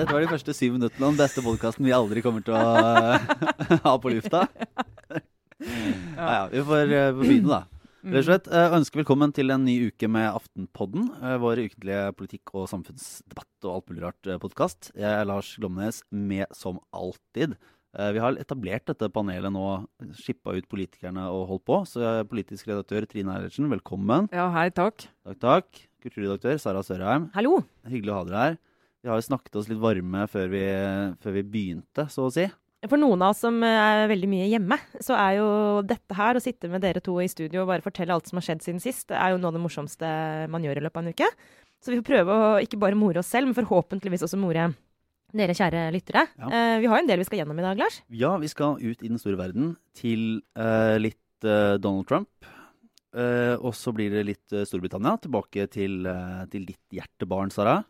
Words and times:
Dette 0.00 0.14
var 0.16 0.22
de 0.24 0.30
første 0.30 0.54
syv 0.56 0.78
minuttene 0.78 1.08
om 1.10 1.16
beste 1.18 1.42
podkasten 1.44 1.84
vi 1.84 1.92
aldri 1.92 2.22
kommer 2.24 2.40
til 2.40 2.54
å 2.56 2.60
ha 3.84 3.90
på 4.00 4.12
lufta. 4.14 4.46
Ja, 5.60 6.24
ja, 6.24 6.44
vi 6.48 6.62
får 6.64 6.92
begynne, 7.18 7.50
da. 7.50 7.58
Mm. 8.00 8.14
Rett 8.14 8.22
og 8.22 8.28
slett, 8.30 8.46
uh, 8.48 8.76
ønsker 8.78 9.02
velkommen 9.02 9.34
til 9.36 9.52
en 9.52 9.66
ny 9.66 9.74
uke 9.90 10.08
med 10.08 10.30
Aftenpodden. 10.30 11.10
Vår 11.42 11.60
ukentlige 11.66 12.14
politikk- 12.16 12.54
og 12.56 12.70
samfunnsdebatt 12.72 13.68
og 13.68 13.74
alt 13.74 13.92
mulig 13.92 14.06
rart 14.06 14.30
podkast. 14.40 14.88
Jeg 14.94 15.10
er 15.10 15.28
Lars 15.28 15.50
Glomnes, 15.60 16.00
med 16.08 16.48
som 16.56 16.80
alltid. 16.96 17.58
Vi 17.90 18.24
har 18.24 18.40
etablert 18.40 18.88
dette 18.88 19.10
panelet 19.12 19.52
nå, 19.52 19.66
skippa 20.16 20.56
ut 20.56 20.70
politikerne 20.70 21.26
og 21.28 21.44
holdt 21.52 21.66
på. 21.68 21.82
Så 21.92 22.14
politisk 22.30 22.72
redaktør 22.72 23.04
Trine 23.10 23.36
Eilertsen, 23.36 23.68
velkommen. 23.68 24.32
Ja, 24.32 24.48
hei, 24.56 24.70
takk. 24.72 25.10
Takk, 25.28 25.44
takk. 25.44 25.84
Kulturredaktør 26.00 26.56
Sara 26.62 26.86
Sørheim. 26.86 27.28
Hallo. 27.36 27.58
Hyggelig 27.90 28.16
å 28.16 28.20
ha 28.22 28.26
dere 28.30 28.48
her. 28.48 28.60
Vi 29.00 29.08
har 29.08 29.20
jo 29.20 29.28
snakket 29.28 29.56
oss 29.56 29.70
litt 29.70 29.80
varme 29.80 30.26
før 30.28 30.50
vi, 30.52 30.64
før 31.22 31.36
vi 31.38 31.46
begynte, 31.54 32.04
så 32.12 32.26
å 32.28 32.34
si. 32.34 32.44
For 32.88 33.00
noen 33.00 33.20
av 33.20 33.34
oss 33.34 33.42
som 33.44 33.58
er 33.64 34.06
veldig 34.08 34.28
mye 34.28 34.48
hjemme, 34.48 34.76
så 35.04 35.16
er 35.20 35.38
jo 35.38 35.48
dette 35.84 36.16
her, 36.16 36.36
å 36.36 36.40
sitte 36.40 36.68
med 36.72 36.80
dere 36.84 37.02
to 37.04 37.18
i 37.20 37.28
studio 37.28 37.62
og 37.64 37.72
bare 37.72 37.84
fortelle 37.84 38.14
alt 38.14 38.28
som 38.28 38.40
har 38.40 38.46
skjedd 38.46 38.64
siden 38.64 38.80
sist, 38.80 39.10
det 39.12 39.18
er 39.20 39.34
jo 39.34 39.40
noe 39.40 39.52
av 39.52 39.58
det 39.58 39.64
morsomste 39.64 40.12
man 40.52 40.64
gjør 40.64 40.80
i 40.80 40.84
løpet 40.86 41.00
av 41.00 41.04
en 41.04 41.16
uke. 41.16 41.28
Så 41.80 41.92
vi 41.92 41.98
får 42.00 42.08
prøve 42.08 42.36
å 42.36 42.46
ikke 42.64 42.80
bare 42.80 42.96
more 42.96 43.20
oss 43.20 43.32
selv, 43.32 43.48
men 43.48 43.56
forhåpentligvis 43.56 44.24
også 44.24 44.40
more 44.40 44.70
dere 45.36 45.54
kjære 45.56 45.84
lyttere. 45.94 46.24
Ja. 46.40 46.48
Eh, 46.48 46.76
vi 46.82 46.88
har 46.90 46.98
jo 46.98 47.04
en 47.04 47.10
del 47.10 47.20
vi 47.22 47.28
skal 47.28 47.42
gjennom 47.42 47.60
i 47.60 47.64
dag, 47.64 47.78
Lars. 47.80 48.00
Ja, 48.08 48.32
vi 48.40 48.50
skal 48.50 48.80
ut 48.80 49.04
i 49.04 49.10
den 49.10 49.20
store 49.20 49.38
verden 49.38 49.74
til 49.96 50.42
eh, 50.58 50.96
litt 51.00 51.46
eh, 51.46 51.76
Donald 51.80 52.08
Trump. 52.10 52.28
Eh, 53.10 53.56
og 53.58 53.74
så 53.74 53.90
blir 53.94 54.12
det 54.14 54.22
litt 54.28 54.54
uh, 54.54 54.62
Storbritannia. 54.68 55.16
Tilbake 55.24 55.66
til, 55.72 56.04
uh, 56.06 56.44
til 56.52 56.68
ditt 56.68 56.94
hjertebarn, 56.94 57.50
Sara. 57.54 57.80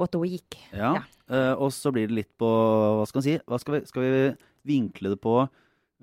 What 0.00 0.16
a 0.16 0.22
week. 0.22 0.56
Ja. 0.72 0.94
Yeah. 0.96 1.10
Eh, 1.28 1.52
og 1.56 1.70
så 1.72 1.92
blir 1.92 2.08
det 2.10 2.18
litt 2.18 2.32
på 2.36 2.48
Hva 2.48 3.04
skal 3.08 3.20
man 3.20 3.26
si? 3.26 3.36
Hva 3.48 3.60
skal, 3.60 3.78
vi, 3.78 3.86
skal 3.88 4.04
vi 4.04 4.24
vinkle 4.68 5.14
det 5.14 5.20
på 5.24 5.38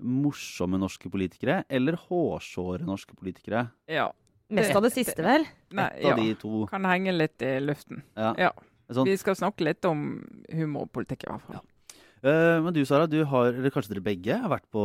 morsomme 0.01 0.79
norske 0.81 1.11
politikere 1.13 1.59
eller 1.69 1.97
hårsåre 2.07 2.87
norske 2.87 3.13
politikere? 3.17 3.67
Ja. 3.91 4.09
Mest 4.51 4.75
av 4.75 4.83
det 4.83 4.91
siste, 4.95 5.21
vel? 5.23 5.45
Nei, 5.77 5.87
Et 6.01 6.09
av 6.09 6.17
ja. 6.17 6.23
de 6.23 6.33
to. 6.41 6.65
Kan 6.71 6.87
henge 6.89 7.13
litt 7.15 7.45
i 7.45 7.53
luften. 7.63 8.01
Ja. 8.17 8.33
Ja. 8.47 8.51
Sånn. 8.91 9.07
Vi 9.07 9.13
skal 9.15 9.37
snakke 9.39 9.63
litt 9.63 9.85
om 9.87 10.01
humorpolitikk, 10.51 11.23
i 11.23 11.29
hvert 11.29 11.45
fall. 11.45 11.61
Eh, 12.21 12.57
men 12.61 12.73
du, 12.73 12.83
Sara, 12.85 13.07
du 13.09 13.17
har, 13.25 13.49
eller 13.49 13.73
kanskje 13.73 13.95
dere 13.95 14.03
begge, 14.05 14.35
har 14.43 14.51
vært 14.51 14.67
på, 14.73 14.81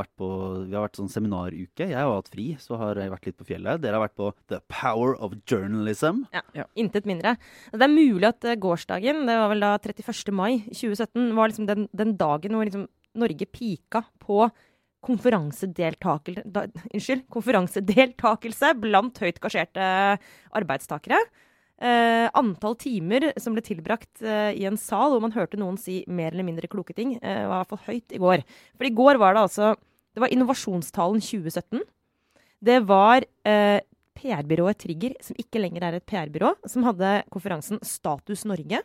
vært 0.00 0.10
på 0.18 0.30
Vi 0.66 0.74
har 0.74 0.86
vært 0.86 0.98
sånn 0.98 1.12
seminaruke. 1.12 1.86
Jeg 1.86 1.98
har 1.98 2.10
hatt 2.10 2.32
fri, 2.32 2.48
så 2.62 2.78
har 2.80 2.98
jeg 2.98 3.12
vært 3.12 3.28
litt 3.28 3.38
på 3.38 3.46
fjellet. 3.52 3.82
Dere 3.84 3.98
har 3.98 4.04
vært 4.08 4.18
på 4.18 4.32
The 4.50 4.58
Power 4.72 5.14
of 5.22 5.36
Journalism. 5.46 6.24
Ja, 6.34 6.66
Intet 6.78 7.06
mindre. 7.08 7.36
Det 7.70 7.86
er 7.86 7.94
mulig 7.94 8.26
at 8.32 8.48
eh, 8.48 8.58
gårsdagen, 8.58 9.22
det 9.30 9.38
var 9.38 9.52
vel 9.54 9.62
da 9.62 9.76
31. 9.78 10.34
mai 10.34 10.52
2017, 10.72 11.30
var 11.38 11.52
liksom 11.52 11.70
den, 11.70 11.86
den 11.94 12.16
dagen 12.18 12.58
hvor 12.58 12.66
liksom 12.66 12.88
Norge 13.22 13.46
pika 13.52 14.06
på 14.22 14.46
konferansedeltakelse, 15.02 16.44
da, 16.54 16.64
unnskyld, 16.94 17.24
konferansedeltakelse 17.34 18.70
blant 18.80 19.18
høyt 19.22 19.40
gasjerte 19.42 19.86
arbeidstakere. 20.54 21.18
Eh, 21.82 22.28
antall 22.38 22.76
timer 22.78 23.32
som 23.42 23.56
ble 23.56 23.62
tilbrakt 23.66 24.20
uh, 24.22 24.52
i 24.54 24.68
en 24.68 24.76
sal 24.78 25.10
hvor 25.10 25.22
man 25.24 25.32
hørte 25.34 25.58
noen 25.58 25.74
si 25.80 26.02
mer 26.06 26.30
eller 26.30 26.46
mindre 26.46 26.68
kloke 26.70 26.94
ting, 26.94 27.16
uh, 27.18 27.48
var 27.50 27.56
i 27.56 27.56
hvert 27.56 27.72
fall 27.72 27.88
høyt 27.88 28.14
i 28.14 28.20
går. 28.22 28.44
For 28.76 28.86
i 28.86 28.92
går 29.00 29.18
var 29.18 29.34
det 29.34 29.42
altså 29.48 29.72
Det 30.12 30.20
var 30.22 30.30
innovasjonstalen 30.30 31.22
2017. 31.24 31.80
Det 32.62 32.74
var 32.84 33.24
PR-byrået 34.12 34.78
Trigger, 34.78 35.14
som 35.24 35.38
ikke 35.40 35.62
lenger 35.62 35.86
er 35.86 35.94
et 35.96 36.04
PR-byrå, 36.04 36.50
som 36.68 36.84
hadde 36.84 37.14
konferansen 37.32 37.80
Status 37.80 38.44
Norge. 38.44 38.82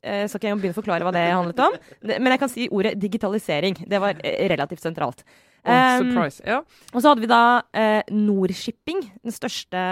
Eh, 0.00 0.24
skal 0.24 0.40
ikke 0.40 0.48
jeg 0.48 0.58
begynne 0.62 0.72
å 0.72 0.78
forklare 0.78 1.04
hva 1.04 1.12
det 1.12 1.26
handlet 1.28 1.60
om, 1.60 1.76
men 2.08 2.32
jeg 2.32 2.40
kan 2.40 2.50
si 2.50 2.70
ordet 2.72 2.94
digitalisering. 2.96 3.76
Det 3.84 4.00
var 4.00 4.16
relativt 4.24 4.80
sentralt. 4.80 5.20
Oh, 5.60 6.00
surprise. 6.00 6.40
Ja. 6.40 6.62
og 6.64 6.96
så 6.96 7.12
hadde 7.12 7.20
vi 7.20 7.28
da 7.28 7.60
Nordshipping, 8.08 9.04
den 9.20 9.36
største 9.36 9.84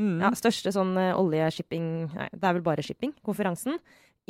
Mm. 0.00 0.20
ja, 0.22 0.30
største 0.38 0.72
sånn 0.72 0.94
eh, 0.96 1.16
oljeshipping 1.18 1.88
Nei, 2.14 2.30
det 2.32 2.46
er 2.46 2.56
vel 2.56 2.64
bare 2.64 2.84
shipping-konferansen. 2.84 3.76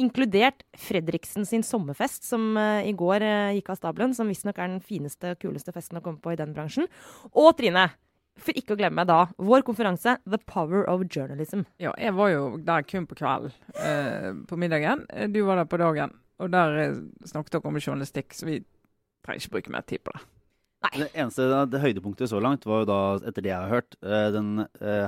Inkludert 0.00 0.64
Fredriksen 0.78 1.46
sin 1.46 1.64
sommerfest, 1.66 2.24
som 2.24 2.54
uh, 2.56 2.80
i 2.86 2.92
går 2.96 3.24
uh, 3.26 3.50
gikk 3.56 3.72
av 3.72 3.80
stabelen. 3.80 4.14
Som 4.16 4.30
visstnok 4.30 4.58
er 4.58 4.70
den 4.70 4.80
fineste, 4.84 5.34
og 5.34 5.42
kuleste 5.42 5.74
festen 5.76 5.98
å 5.98 6.04
komme 6.04 6.22
på 6.22 6.32
i 6.32 6.38
den 6.40 6.54
bransjen. 6.56 6.88
Og 7.34 7.52
Trine, 7.58 7.88
for 8.40 8.56
ikke 8.56 8.76
å 8.76 8.80
glemme 8.80 9.04
da, 9.08 9.24
vår 9.36 9.66
konferanse 9.66 10.16
The 10.24 10.40
Power 10.48 10.86
of 10.88 11.04
Journalism. 11.10 11.66
ja, 11.82 11.92
jeg 12.00 12.16
var 12.16 12.32
jo 12.32 12.44
der 12.64 12.86
kun 12.88 13.08
på 13.10 13.18
kvelden. 13.20 13.52
Uh, 13.76 14.46
på 14.48 14.58
middagen. 14.62 15.04
Du 15.34 15.42
var 15.48 15.60
der 15.60 15.68
på 15.68 15.82
dagen. 15.82 16.16
Og 16.40 16.54
der 16.54 16.94
snakket 17.28 17.58
dere 17.58 17.68
om 17.68 17.80
journalistikk, 17.82 18.32
så 18.32 18.48
vi 18.48 18.62
trenger 19.26 19.42
ikke 19.42 19.56
bruke 19.58 19.74
mer 19.74 19.84
tid 19.84 20.06
på 20.06 20.16
det. 20.16 20.24
Det 20.80 21.10
eneste 21.12 21.44
det 21.68 21.80
høydepunktet 21.82 22.30
så 22.30 22.38
langt 22.40 22.64
var 22.64 22.82
jo 22.82 22.88
da, 22.88 23.00
etter 23.28 23.44
det 23.44 23.50
jeg 23.52 23.60
har 23.60 23.68
hørt, 23.70 23.96
eh, 24.00 24.28
den 24.32 24.62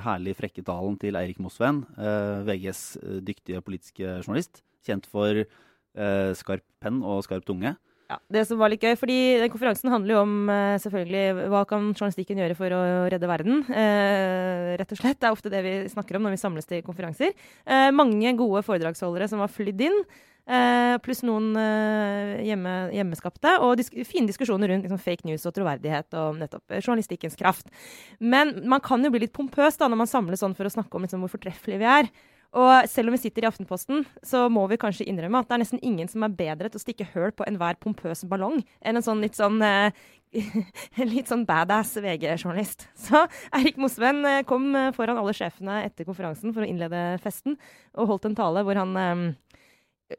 herlige 0.05 0.37
frekke 0.37 0.65
talen 0.67 0.99
til 1.01 1.17
Eirik 1.17 1.41
Mosveen, 1.41 1.81
eh, 1.97 2.43
VGs 2.45 2.83
eh, 3.01 3.23
dyktige 3.25 3.63
politiske 3.65 4.19
journalist. 4.21 4.61
Kjent 4.85 5.09
for 5.09 5.41
eh, 5.43 6.31
skarp 6.37 6.67
penn 6.83 7.01
og 7.01 7.25
skarp 7.25 7.49
tunge. 7.49 7.73
Ja, 8.13 8.19
det 8.29 8.43
som 8.45 8.59
var 8.61 8.69
litt 8.69 8.83
gøy, 8.85 8.93
fordi 9.01 9.19
den 9.41 9.49
konferansen 9.53 9.89
handler 9.93 10.19
jo 10.19 10.23
om 10.27 10.51
eh, 10.53 10.75
selvfølgelig 10.83 11.47
hva 11.53 11.63
kan 11.69 11.87
journalistikken 11.95 12.43
gjøre 12.43 12.57
for 12.59 12.75
å 12.77 12.81
redde 13.13 13.31
verden. 13.31 13.63
Eh, 13.73 14.73
rett 14.77 14.93
og 14.93 15.01
slett. 15.01 15.17
Det 15.23 15.31
er 15.31 15.37
ofte 15.37 15.53
det 15.53 15.63
vi 15.65 15.73
snakker 15.89 16.19
om 16.19 16.27
når 16.27 16.35
vi 16.35 16.43
samles 16.43 16.69
til 16.69 16.83
konferanser. 16.85 17.33
Eh, 17.65 17.89
mange 17.97 18.35
gode 18.37 18.61
foredragsholdere 18.67 19.31
som 19.33 19.41
har 19.41 19.53
flydd 19.53 19.81
inn. 19.89 19.97
Eh, 20.43 20.97
pluss 21.07 21.23
noen 21.25 21.55
eh, 21.57 22.43
hjemme, 22.51 22.75
hjemmeskapte. 22.99 23.55
Og 23.65 23.79
disk 23.81 23.97
fine 24.09 24.29
diskusjoner 24.29 24.75
rundt 24.75 24.85
liksom, 24.85 25.01
fake 25.01 25.25
news 25.29 25.47
og 25.49 25.57
troverdighet 25.57 26.19
og 26.21 26.43
nettopp 26.43 26.75
eh, 26.75 26.83
journalistikkens 26.83 27.39
kraft. 27.41 27.73
Men 28.21 28.59
man 28.69 28.85
kan 28.85 29.01
jo 29.01 29.15
bli 29.15 29.25
litt 29.25 29.37
pompøs 29.37 29.81
da, 29.81 29.89
når 29.89 30.03
man 30.05 30.11
samles 30.11 30.45
sånn 30.45 30.59
for 30.59 30.69
å 30.69 30.75
snakke 30.77 30.99
om 30.99 31.09
liksom, 31.09 31.25
hvor 31.25 31.33
fortreffelige 31.39 31.81
vi 31.81 31.91
er. 31.97 32.13
Og 32.53 32.89
selv 32.91 33.09
om 33.09 33.15
vi 33.17 33.23
sitter 33.23 33.47
i 33.47 33.49
Aftenposten, 33.49 34.03
så 34.21 34.45
må 34.53 34.67
vi 34.69 34.81
kanskje 34.81 35.07
innrømme 35.09 35.41
at 35.41 35.49
det 35.49 35.57
er 35.57 35.63
nesten 35.63 35.81
ingen 35.81 36.11
som 36.11 36.25
er 36.27 36.35
bedre 36.37 36.69
til 36.69 36.81
å 36.81 36.83
stikke 36.83 37.09
høl 37.15 37.31
på 37.33 37.47
enhver 37.49 37.79
pompøs 37.81 38.27
ballong 38.29 38.61
enn 38.85 38.99
en 39.01 39.05
sånn 39.05 39.23
litt 39.25 39.39
sånn 39.39 39.57
eh, 39.65 39.95
litt 41.15 41.31
sånn 41.33 41.47
badass 41.49 41.95
VG-journalist. 42.01 42.87
Så 42.97 43.25
Eirik 43.57 43.81
Mosveen 43.81 44.21
eh, 44.29 44.43
kom 44.49 44.69
eh, 44.77 44.91
foran 44.97 45.21
alle 45.21 45.35
sjefene 45.37 45.81
etter 45.87 46.09
konferansen 46.09 46.53
for 46.53 46.65
å 46.65 46.69
innlede 46.69 47.17
festen, 47.25 47.57
og 47.97 48.13
holdt 48.13 48.29
en 48.29 48.37
tale 48.37 48.65
hvor 48.67 48.81
han 48.81 48.97
eh, 49.01 49.25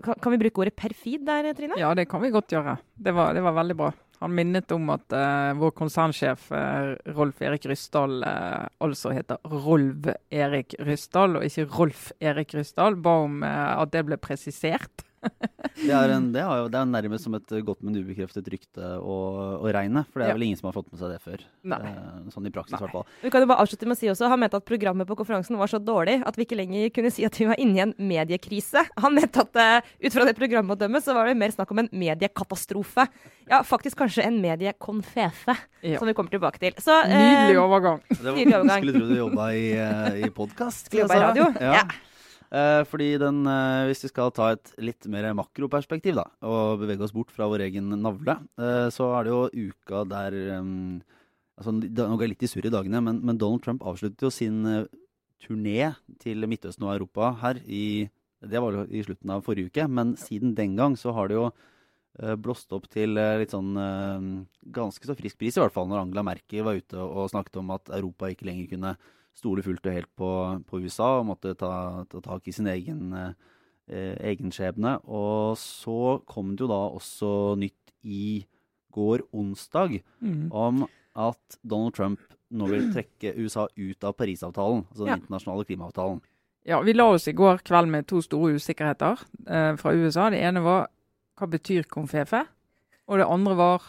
kan, 0.02 0.18
kan 0.18 0.34
vi 0.34 0.42
bruke 0.42 0.66
ordet 0.66 0.78
perfid 0.78 1.26
der, 1.28 1.52
Trine? 1.58 1.78
Ja, 1.78 1.94
det 1.98 2.08
kan 2.10 2.24
vi 2.24 2.34
godt 2.34 2.54
gjøre. 2.54 2.80
Det 2.98 3.14
var, 3.14 3.38
det 3.38 3.46
var 3.46 3.58
veldig 3.62 3.78
bra. 3.78 3.92
Han 4.24 4.36
minnet 4.38 4.72
om 4.72 4.88
at 4.94 5.12
uh, 5.12 5.52
vår 5.60 5.74
konsernsjef 5.76 6.46
uh, 6.56 6.94
Rolf 7.18 7.42
Erik 7.44 7.66
Ryssdal 7.68 8.22
uh, 8.24 8.66
altså 8.84 9.12
heter 9.12 9.42
Rolv 9.52 10.08
Erik 10.32 10.78
Ryssdal, 10.80 11.38
og 11.38 11.48
ikke 11.48 11.68
Rolf 11.76 12.06
Erik 12.24 12.56
Ryssdal. 12.56 12.96
Ba 13.04 13.18
om 13.26 13.44
at 13.44 13.92
det 13.92 14.06
ble 14.08 14.18
presisert. 14.22 15.04
Det 15.74 15.90
er, 15.90 16.12
en, 16.14 16.28
det 16.32 16.40
er 16.44 16.60
jo 16.62 16.68
det 16.70 16.78
er 16.80 16.86
nærmest 16.86 17.26
som 17.26 17.34
et 17.36 17.50
godt, 17.66 17.80
men 17.84 17.96
ubekreftet 17.98 18.46
rykte 18.52 18.90
å, 19.02 19.16
å 19.64 19.72
regne. 19.74 20.04
For 20.14 20.22
det 20.22 20.28
er 20.28 20.32
Ja. 20.32 20.36
vel 20.38 20.44
ingen 20.46 20.60
som 20.60 20.68
har 20.70 20.76
fått 20.76 20.92
med 20.94 21.00
seg 21.02 21.10
det 21.12 21.18
før. 21.24 21.42
Nei. 21.66 21.80
Eh, 21.90 22.30
sånn 22.32 22.46
i 22.48 22.52
praksis, 22.54 22.76
i 22.78 22.84
hvert 22.84 22.94
fall. 22.94 23.08
Vi 23.24 23.32
kan 23.34 23.42
jo 23.42 23.48
bare 23.50 23.64
avslutte 23.66 23.88
med 23.90 23.98
å 23.98 24.00
si 24.00 24.08
også, 24.12 24.30
Han 24.30 24.40
mente 24.44 24.60
at 24.60 24.66
programmet 24.70 25.08
på 25.10 25.18
konferansen 25.18 25.58
var 25.58 25.68
så 25.72 25.80
dårlig 25.84 26.20
at 26.26 26.38
vi 26.38 26.46
ikke 26.46 26.60
lenger 26.60 26.90
kunne 26.94 27.12
si 27.12 27.26
at 27.26 27.36
vi 27.42 27.48
var 27.50 27.58
inne 27.60 27.80
i 27.80 27.84
en 27.88 27.96
mediekrise. 27.98 28.86
Han 29.02 29.16
mente 29.18 29.42
at 29.44 29.56
uh, 29.60 29.90
ut 30.06 30.14
fra 30.14 30.26
det 30.30 30.36
programmet 30.38 30.78
å 30.78 30.80
dømme, 30.86 31.02
så 31.04 31.16
var 31.18 31.28
det 31.32 31.36
mer 31.42 31.50
snakk 31.56 31.72
om 31.74 31.80
en 31.84 31.90
mediekatastrofe. 31.92 33.08
Ja, 33.50 33.64
faktisk 33.68 33.98
kanskje 34.00 34.24
en 34.30 34.40
mediekonfefe, 34.46 35.58
Ja. 35.84 35.98
som 36.00 36.08
vi 36.08 36.14
kommer 36.14 36.30
tilbake 36.32 36.60
til. 36.62 36.74
Så, 36.80 37.02
eh, 37.04 37.18
Nydelig 37.18 37.60
overgang. 37.60 38.00
Det 38.10 38.22
var, 38.24 38.38
Nydelig 38.38 38.56
overgang. 38.62 38.78
skulle 38.80 39.00
tro 39.00 39.08
du 39.10 39.16
jobba 39.18 39.50
i, 39.52 39.66
uh, 39.76 40.26
i 40.28 40.30
podkast. 40.32 40.86
Skulle 40.88 41.08
jobba 41.08 41.18
i 41.18 41.24
radio. 41.28 41.50
Ja. 41.60 41.74
Eh, 41.82 42.02
fordi 42.86 43.18
den, 43.18 43.48
eh, 43.50 43.88
Hvis 43.90 44.04
vi 44.06 44.12
skal 44.12 44.30
ta 44.32 44.52
et 44.54 44.74
litt 44.78 45.08
mer 45.10 45.26
makroperspektiv 45.34 46.20
da, 46.20 46.28
og 46.46 46.84
bevege 46.84 47.02
oss 47.02 47.14
bort 47.16 47.32
fra 47.34 47.48
vår 47.50 47.66
egen 47.66 47.90
navle, 47.98 48.38
eh, 48.62 48.90
så 48.94 49.10
er 49.18 49.24
det 49.26 49.34
jo 49.34 49.72
uka 49.72 50.04
der 50.06 50.38
altså, 51.58 51.74
Nå 51.74 52.18
går 52.18 52.28
jeg 52.28 52.34
litt 52.36 52.46
i 52.46 52.52
surr 52.52 52.68
i 52.70 52.74
dagene, 52.74 53.02
men, 53.02 53.24
men 53.26 53.40
Donald 53.42 53.64
Trump 53.66 53.82
avsluttet 53.82 54.22
jo 54.22 54.30
sin 54.30 54.86
turné 55.44 55.94
til 56.22 56.48
Midtøsten 56.48 56.86
og 56.88 56.96
Europa 56.96 57.34
her 57.42 57.60
i 57.66 58.10
Det 58.44 58.60
var 58.60 58.76
jo 58.76 58.84
i 58.92 59.04
slutten 59.06 59.32
av 59.32 59.44
forrige 59.46 59.72
uke, 59.72 59.86
men 59.88 60.18
siden 60.20 60.52
den 60.56 60.76
gang 60.76 60.98
så 61.00 61.14
har 61.16 61.30
det 61.32 61.38
jo 61.38 61.46
eh, 62.20 62.36
blåst 62.36 62.74
opp 62.76 62.90
til 62.92 63.16
eh, 63.16 63.38
litt 63.40 63.54
sånn 63.56 63.70
eh, 63.80 64.26
ganske 64.76 65.08
så 65.08 65.16
frisk 65.16 65.40
pris, 65.40 65.56
i 65.56 65.62
hvert 65.64 65.72
fall 65.72 65.88
når 65.88 66.02
Angela 66.02 66.26
Merkel 66.28 66.66
var 66.68 66.76
ute 66.76 67.00
og 67.00 67.32
snakket 67.32 67.62
om 67.62 67.72
at 67.72 67.94
Europa 67.96 68.28
ikke 68.28 68.50
lenger 68.50 68.68
kunne 68.74 68.92
stole 69.34 69.64
fullt 69.66 69.86
og 69.86 69.94
helt 69.94 70.12
på, 70.16 70.30
på 70.70 70.80
USA 70.84 71.20
og 71.20 71.26
måtte 71.32 71.56
ta, 71.58 72.06
ta 72.10 72.22
tak 72.22 72.48
i 72.48 72.52
sin 72.56 72.68
egen, 72.68 73.14
eh, 73.14 74.16
egen 74.30 74.52
skjebne. 74.54 75.00
Og 75.10 75.58
så 75.58 76.22
kom 76.30 76.56
det 76.56 76.62
jo 76.66 76.68
da 76.72 76.82
også 76.94 77.32
nytt 77.58 77.94
i 78.04 78.46
går 78.94 79.24
onsdag 79.34 80.02
Mm. 80.22 80.52
om 80.52 80.84
at 81.16 81.58
Donald 81.66 81.94
Trump 81.94 82.20
nå 82.54 82.68
vil 82.70 82.92
trekke 82.94 83.36
USA 83.38 83.68
ut 83.78 84.04
av 84.04 84.14
Parisavtalen, 84.14 84.86
altså 84.92 85.06
den 85.06 85.08
Ja. 85.08 85.16
internasjonale 85.18 85.66
klimaavtalen. 85.66 86.22
Ja, 86.66 86.80
Vi 86.82 86.94
la 86.94 87.10
oss 87.12 87.28
i 87.28 87.34
går 87.34 87.58
kveld 87.66 87.90
med 87.90 88.08
to 88.08 88.22
store 88.22 88.54
usikkerheter 88.56 89.20
eh, 89.48 89.76
fra 89.76 89.92
USA. 89.94 90.30
Det 90.30 90.40
ene 90.40 90.62
var 90.64 90.88
hva 91.38 91.48
betyr 91.50 91.84
konfefe? 91.90 92.46
Og 93.08 93.18
det 93.18 93.28
andre 93.28 93.56
var 93.58 93.82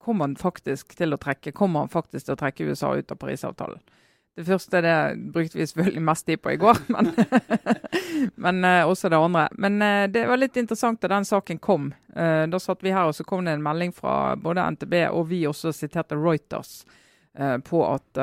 kommer 0.00 0.24
han 0.26 0.34
faktisk 0.36 0.96
til 0.96 1.12
å 1.14 1.18
trekke 1.18 1.52
kommer 1.54 1.80
han 1.80 1.88
faktisk 1.88 2.24
til 2.26 2.34
å 2.34 2.38
trekke 2.40 2.66
USA 2.70 2.94
ut 2.96 3.12
av 3.12 3.18
Parisavtalen. 3.18 3.78
Det 4.32 4.46
første 4.46 4.80
det 4.80 4.96
brukte 5.32 5.58
vi 5.58 5.66
selvfølgelig 5.68 6.02
mest 6.06 6.24
tid 6.26 6.40
på 6.40 6.54
i 6.54 6.60
går, 6.60 6.78
men, 6.94 7.10
men 8.44 8.64
uh, 8.64 8.88
også 8.88 9.10
det 9.12 9.18
andre. 9.20 9.44
Men 9.60 9.76
uh, 9.84 10.06
det 10.08 10.24
var 10.28 10.40
litt 10.40 10.56
interessant 10.56 11.02
da 11.02 11.10
den 11.12 11.26
saken 11.28 11.60
kom. 11.60 11.90
Uh, 12.16 12.48
da 12.48 12.60
satt 12.62 12.80
vi 12.80 12.94
her, 12.94 13.10
og 13.10 13.16
så 13.16 13.26
kom 13.28 13.44
det 13.44 13.58
en 13.58 13.64
melding 13.64 13.92
fra 13.92 14.32
både 14.40 14.64
NTB 14.72 14.94
og 15.10 15.26
vi 15.28 15.44
også 15.48 15.74
siterte 15.76 16.18
Reuters 16.18 16.82
på 17.64 17.78
at 17.88 18.18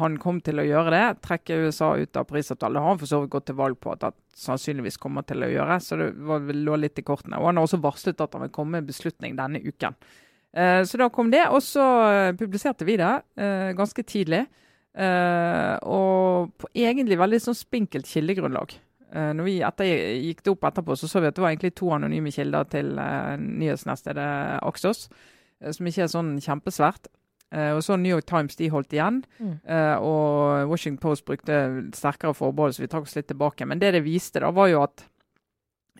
han 0.00 0.14
kom 0.16 0.38
til 0.40 0.56
å 0.56 0.62
gjøre 0.64 0.92
det. 0.94 1.00
Trekke 1.26 1.58
USA 1.66 1.90
ut 2.00 2.16
av 2.16 2.24
Parisavtalen. 2.24 2.78
Det 2.78 2.80
har 2.80 2.94
han 2.94 3.00
for 3.02 3.10
så 3.10 3.18
vidt 3.20 3.32
gått 3.34 3.44
til 3.50 3.58
valg 3.58 3.76
på 3.76 3.90
at 3.92 4.06
han 4.06 4.14
sannsynligvis 4.40 4.96
kommer 5.02 5.26
til 5.28 5.44
å 5.44 5.50
gjøre. 5.52 5.76
Så 5.84 5.98
det 6.00 6.06
var, 6.24 6.46
lå 6.48 6.78
litt 6.80 6.96
i 6.96 7.04
kortene. 7.04 7.36
Og 7.36 7.50
han 7.50 7.60
har 7.60 7.68
også 7.68 7.82
varslet 7.84 8.24
at 8.24 8.32
han 8.32 8.46
vil 8.46 8.54
komme 8.56 8.78
med 8.78 8.88
beslutning 8.88 9.36
denne 9.36 9.60
uken. 9.60 10.00
så 10.88 11.02
da 11.02 11.10
kom 11.12 11.28
det. 11.34 11.44
Og 11.52 11.60
så 11.60 11.84
publiserte 12.40 12.88
vi 12.88 12.96
det 12.96 13.12
ganske 13.76 14.06
tidlig. 14.08 14.46
Uh, 14.94 15.74
og 15.90 16.52
på 16.54 16.68
egentlig 16.78 17.18
veldig 17.18 17.40
sånn 17.42 17.56
spinkelt 17.58 18.06
kildegrunnlag. 18.06 18.76
Uh, 19.10 19.32
når 19.34 19.48
vi 19.48 19.56
etter, 19.66 19.90
gikk 20.22 20.44
det 20.46 20.52
opp 20.52 20.68
etterpå, 20.70 20.94
så 20.98 21.10
så 21.10 21.22
vi 21.22 21.30
at 21.30 21.34
det 21.34 21.42
var 21.42 21.50
egentlig 21.50 21.74
to 21.74 21.90
anonyme 21.96 22.30
kilder 22.34 22.68
til 22.70 22.92
uh, 22.94 23.34
nyhetsnettstedet 23.40 24.28
Axos, 24.62 25.08
som 25.64 25.88
ikke 25.88 26.04
er 26.04 26.12
sånn 26.12 26.32
kjempesvært. 26.44 27.06
og 27.54 27.78
så 27.86 27.96
New 27.96 28.10
York 28.10 28.26
Times 28.26 28.56
de 28.58 28.66
holdt 28.68 28.92
igjen, 28.92 29.20
mm. 29.38 29.52
og 30.02 30.66
Washington 30.68 30.98
Post 31.00 31.24
brukte 31.24 31.54
sterkere 31.94 32.34
forbehold, 32.34 32.74
så 32.74 32.82
vi 32.82 32.88
trakk 32.90 33.06
oss 33.06 33.14
litt 33.16 33.28
tilbake. 33.30 33.64
Men 33.64 33.78
det 33.78 33.92
det 33.94 34.02
viste, 34.04 34.42
da, 34.42 34.50
var 34.50 34.68
jo 34.68 34.82
at 34.82 35.06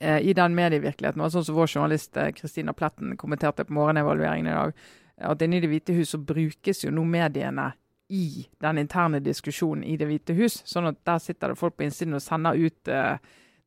i 0.03 0.35
den 0.37 0.59
medievirkeligheten, 0.59 1.23
og 1.23 1.33
sånn 1.33 1.47
som 1.47 1.57
vår 1.57 1.71
journalist 1.71 2.19
Kristina 2.37 2.75
Pletten 2.77 3.15
kommenterte 3.17 3.65
på 3.65 3.79
morgenevalueringen 3.79 4.51
i 4.51 4.59
dag, 4.59 4.85
at 5.31 5.47
inne 5.47 5.63
i 5.63 5.65
Det 5.65 5.71
hvite 5.71 5.97
hus 5.97 6.13
så 6.13 6.19
brukes 6.19 6.85
jo 6.85 6.93
nå 6.93 7.07
mediene 7.09 7.71
i 8.09 8.47
den 8.61 8.79
interne 8.79 9.21
diskusjonen 9.25 9.85
i 9.85 9.97
Det 9.97 10.09
hvite 10.09 10.37
hus. 10.37 10.61
Sånn 10.69 10.91
at 10.91 11.01
der 11.07 11.21
sitter 11.23 11.53
det 11.53 11.61
folk 11.61 11.77
på 11.79 11.87
innsiden 11.87 12.17
og 12.17 12.25
sender 12.25 12.59
ut 12.59 12.91
uh, 12.93 13.17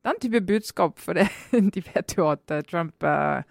den 0.06 0.20
type 0.22 0.42
budskap. 0.46 0.98
For 1.02 1.18
det, 1.18 1.28
de 1.74 1.82
vet 1.82 2.14
jo 2.16 2.28
at 2.30 2.44
uh, 2.54 2.62
Trump 2.68 3.06
uh, 3.06 3.42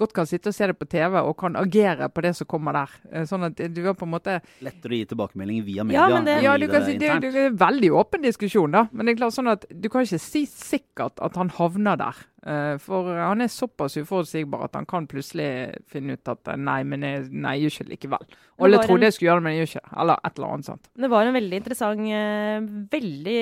godt 0.00 0.14
kan 0.16 0.28
sitte 0.28 0.48
og 0.48 0.56
se 0.56 0.70
det 0.70 0.78
på 0.80 0.88
TV 0.88 1.18
og 1.20 1.34
kan 1.42 1.58
agere 1.60 2.08
på 2.08 2.24
det 2.24 2.32
som 2.38 2.48
kommer 2.48 2.72
der. 2.72 2.94
Sånn 3.28 3.44
at 3.50 3.58
du 3.60 3.82
har 3.84 3.92
på 3.98 4.06
en 4.08 4.14
måte 4.14 4.38
Lettere 4.64 4.96
å 4.96 5.00
gi 5.02 5.08
tilbakemelding 5.10 5.60
via 5.66 5.84
media. 5.84 6.06
Ja, 6.08 6.22
det, 6.24 6.36
ja 6.46 6.54
du 6.56 6.64
kan 6.72 6.86
si, 6.86 6.94
det, 6.96 7.10
det, 7.20 7.32
er 7.34 7.50
en 7.50 7.58
veldig 7.60 7.90
åpen 8.00 8.24
diskusjon, 8.24 8.72
da. 8.72 8.86
Men 8.94 9.04
det 9.04 9.12
er 9.12 9.20
klart 9.20 9.36
sånn 9.36 9.52
at 9.52 9.68
du 9.68 9.90
kan 9.92 10.08
ikke 10.08 10.22
si 10.24 10.46
sikkert 10.48 11.20
at 11.20 11.36
han 11.36 11.52
havner 11.58 12.00
der. 12.00 12.24
Eh, 12.40 12.76
for 12.80 13.04
han 13.04 13.44
er 13.44 13.50
såpass 13.52 13.98
uforutsigbar 14.00 14.64
at 14.64 14.76
han 14.78 14.86
kan 14.88 15.04
plutselig 15.08 15.74
finne 15.92 16.16
ut 16.16 16.30
at 16.32 16.48
eh, 16.48 16.56
nei, 16.56 16.78
men 16.88 17.04
jeg, 17.04 17.26
nei, 17.34 17.58
jeg 17.58 17.68
gjør 17.68 17.74
ikke 17.74 17.90
likevel. 17.90 18.36
Alle 18.64 18.80
trodde 18.80 19.08
jeg 19.08 19.16
skulle 19.16 19.28
gjøre 19.28 19.42
det, 19.42 19.44
men 19.44 19.54
jeg 19.54 19.60
gjør 19.60 19.70
ikke 19.70 19.82
det. 19.82 19.96
Eller 20.04 20.22
et 20.24 20.38
eller 20.40 20.54
annet 20.54 20.68
sånt. 20.70 20.90
Det 21.04 21.10
var 21.12 21.28
en 21.28 21.36
veldig 21.36 21.60
interessant, 21.60 22.06
eh, 22.16 22.70
veldig 22.96 23.40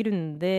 grundig 0.00 0.56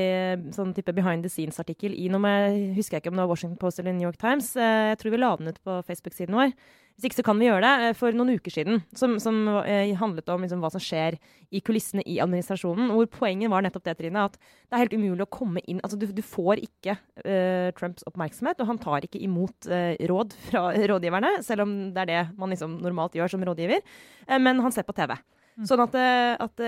sånn 0.56 0.76
type 0.78 0.96
behind 0.96 1.28
the 1.28 1.32
scenes-artikkel 1.34 1.98
i 2.00 2.08
noe 2.12 2.24
med, 2.24 2.62
husker 2.78 2.98
jeg 2.98 3.04
ikke 3.04 3.12
om 3.12 3.20
det 3.20 3.26
var 3.26 3.34
Washington 3.34 3.60
Post 3.60 3.84
eller 3.84 3.98
New 3.98 4.08
York 4.08 4.22
Times. 4.22 4.54
Jeg 4.56 5.02
tror 5.02 5.12
vi 5.12 5.20
la 5.20 5.34
den 5.40 5.52
ut 5.52 5.60
på 5.68 5.82
Facebook-siden 5.88 6.40
vår. 6.40 6.56
Hvis 6.96 7.08
ikke 7.10 7.18
så 7.22 7.26
kan 7.26 7.40
vi 7.42 7.48
gjøre 7.48 7.64
det. 7.66 7.88
Eh, 7.88 7.96
for 7.98 8.16
noen 8.16 8.36
uker 8.38 8.54
siden, 8.54 8.82
som, 8.98 9.16
som 9.22 9.40
eh, 9.64 9.92
handlet 9.98 10.30
om 10.30 10.44
liksom, 10.44 10.62
hva 10.64 10.70
som 10.74 10.84
skjer 10.84 11.18
i 11.50 11.62
kulissene 11.66 12.04
i 12.06 12.20
administrasjonen. 12.24 12.92
Hvor 12.94 13.10
poenget 13.12 13.52
var 13.52 13.66
nettopp 13.66 13.88
det, 13.88 13.96
Trine, 14.00 14.26
at 14.30 14.38
det 14.38 14.78
er 14.78 14.84
helt 14.84 14.96
umulig 14.96 15.26
å 15.26 15.32
komme 15.32 15.64
inn 15.66 15.82
Altså, 15.82 15.98
du, 15.98 16.06
du 16.14 16.22
får 16.26 16.62
ikke 16.62 16.94
uh, 17.26 17.72
Trumps 17.78 18.06
oppmerksomhet, 18.08 18.60
og 18.62 18.70
han 18.70 18.80
tar 18.82 19.08
ikke 19.08 19.22
imot 19.24 19.68
uh, 19.72 19.96
råd 20.12 20.36
fra 20.48 20.62
rådgiverne, 20.92 21.32
selv 21.46 21.66
om 21.66 21.74
det 21.96 22.04
er 22.04 22.12
det 22.12 22.22
man 22.40 22.54
liksom 22.54 22.78
normalt 22.84 23.18
gjør 23.18 23.34
som 23.34 23.44
rådgiver. 23.48 23.82
Uh, 24.28 24.38
men 24.38 24.62
han 24.62 24.76
ser 24.76 24.86
på 24.86 24.96
TV. 24.98 25.16
Mm. 25.58 25.66
Sånn 25.68 25.82
at, 25.84 25.96
at 26.40 26.62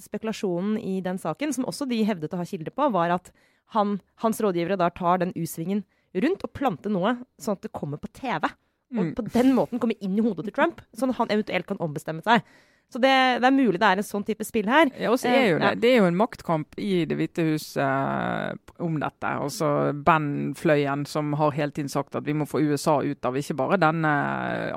spekulasjonen 0.00 0.78
i 0.80 0.94
den 1.04 1.18
saken, 1.20 1.52
som 1.52 1.66
også 1.68 1.84
de 1.90 1.98
hevdet 2.08 2.32
å 2.32 2.38
ha 2.40 2.46
kilder 2.48 2.72
på, 2.72 2.86
var 2.94 3.12
at 3.18 3.28
han, 3.76 3.98
hans 4.22 4.40
rådgivere 4.40 4.78
da 4.80 4.88
tar 4.94 5.20
den 5.20 5.34
U-svingen 5.36 5.84
rundt 6.16 6.46
og 6.46 6.54
planter 6.56 6.92
noe 6.92 7.16
sånn 7.36 7.58
at 7.58 7.66
det 7.66 7.74
kommer 7.76 8.00
på 8.00 8.10
TV. 8.16 8.48
Og 8.94 9.02
mm. 9.02 9.12
på 9.18 9.26
den 9.34 9.52
måten 9.56 9.82
komme 9.82 9.96
inn 9.98 10.14
i 10.14 10.22
hodet 10.22 10.46
til 10.46 10.54
Trump, 10.54 10.80
sånn 10.94 11.10
at 11.10 11.18
han 11.18 11.32
eventuelt 11.34 11.66
kan 11.66 11.80
ombestemme 11.82 12.22
seg. 12.26 12.44
Så 12.86 13.00
det, 13.02 13.10
det, 13.42 13.48
er 13.48 13.54
mulig 13.54 13.80
det 13.82 13.86
er 13.88 13.98
en 13.98 14.06
sånn 14.06 14.24
type 14.26 14.44
spill 14.46 14.68
her. 14.70 14.86
Ja, 14.94 15.10
også 15.10 15.26
er 15.26 15.46
jo 15.48 15.56
eh, 15.56 15.62
det, 15.64 15.70
det 15.82 15.88
er 15.90 15.96
jo 15.98 16.06
en 16.06 16.18
maktkamp 16.18 16.76
i 16.78 17.00
Det 17.08 17.16
hvite 17.18 17.42
hus 17.48 17.64
eh, 17.82 18.52
om 18.78 19.00
dette. 19.02 19.32
Altså 19.42 19.70
Ben 20.06 20.28
Fløyen 20.58 21.02
som 21.10 21.34
har 21.40 21.56
hele 21.56 21.74
tiden 21.74 21.90
sagt 21.90 22.14
at 22.14 22.26
vi 22.28 22.36
må 22.38 22.46
få 22.46 22.62
USA 22.62 23.00
ut 23.02 23.26
av 23.26 23.38
ikke 23.38 23.58
bare 23.58 23.80
denne 23.82 24.12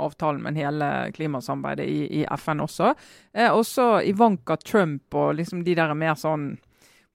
avtalen, 0.01 0.41
men 0.41 0.57
hele 0.57 0.89
klimasamarbeidet 1.13 1.85
i, 1.85 2.00
i 2.21 2.25
FN 2.41 2.65
også. 2.65 2.95
Eh, 3.38 3.51
også 3.53 4.00
Ivanka 4.09 4.57
Trump 4.57 5.13
og 5.13 5.35
liksom 5.38 5.61
de 5.67 5.77
der 5.77 5.94
mer 5.94 6.17
sånn 6.17 6.56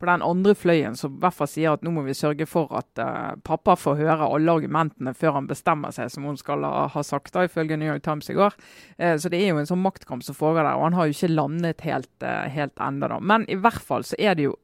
den 0.08 0.22
andre 0.24 0.54
fløyen 0.56 0.96
som 0.98 1.16
i 1.16 1.22
hvert 1.22 1.36
fall 1.36 1.48
sier 1.50 1.74
at 1.74 1.84
nå 1.84 1.92
må 1.94 2.04
vi 2.06 2.16
sørge 2.16 2.46
for 2.48 2.70
at 2.76 3.00
uh, 3.02 3.36
pappa 3.46 3.76
får 3.78 3.98
høre 4.00 4.28
alle 4.28 4.56
argumentene 4.58 5.14
før 5.16 5.38
han 5.38 5.48
bestemmer 5.50 5.94
seg, 5.94 6.10
som 6.12 6.26
hun 6.28 6.38
skal 6.40 6.64
ha, 6.64 7.04
sagt, 7.06 7.32
da, 7.34 7.44
ifølge 7.46 7.78
New 7.80 7.90
York 7.90 8.04
Times 8.06 8.30
i 8.32 8.36
går. 8.38 8.56
Uh, 9.00 9.14
så 9.20 9.30
det 9.32 9.40
er 9.42 9.52
jo 9.52 9.60
en 9.62 9.70
sånn 9.70 9.82
maktkamp 9.84 10.24
som 10.26 10.36
foregår 10.38 10.66
der, 10.66 10.78
og 10.78 10.88
han 10.88 10.98
har 10.98 11.08
jo 11.08 11.16
ikke 11.16 11.32
landet 11.32 11.86
helt, 11.86 12.12
uh, 12.24 12.44
helt 12.50 12.82
enda 12.82 13.10
da. 13.14 13.20
Men 13.20 13.46
i 13.50 13.58
hvert 13.60 13.82
fall 13.82 14.06
så 14.06 14.18
er 14.18 14.38
det 14.38 14.48
jo 14.48 14.56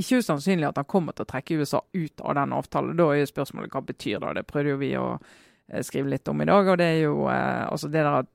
ikke 0.00 0.20
usannsynlig 0.22 0.68
at 0.68 0.78
han 0.78 0.88
kommer 0.88 1.16
til 1.16 1.26
å 1.26 1.30
trekke 1.30 1.60
USA 1.60 1.80
ut 1.92 2.22
av 2.22 2.36
den 2.38 2.54
avtalen. 2.56 2.98
Da 2.98 3.08
er 3.10 3.22
jo 3.22 3.30
spørsmålet 3.32 3.74
hva 3.74 3.82
betyr 3.84 4.22
det? 4.22 4.36
Det 4.38 4.46
prøvde 4.48 4.74
jo 4.74 4.80
vi 4.80 4.92
å 4.98 5.08
skrive 5.86 6.12
litt 6.12 6.28
om 6.30 6.40
i 6.40 6.46
dag. 6.48 6.68
og 6.68 6.78
Det 6.78 6.86
er 6.86 7.00
jo 7.02 7.26
altså 7.26 7.90
det 7.90 8.04
der 8.06 8.22
at 8.22 8.30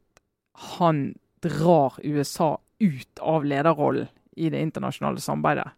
han 0.76 1.08
drar 1.44 1.98
USA 2.04 2.58
ut 2.80 3.20
av 3.20 3.46
lederrollen 3.46 4.08
i 4.36 4.50
det 4.50 4.62
internasjonale 4.62 5.22
samarbeidet. 5.22 5.72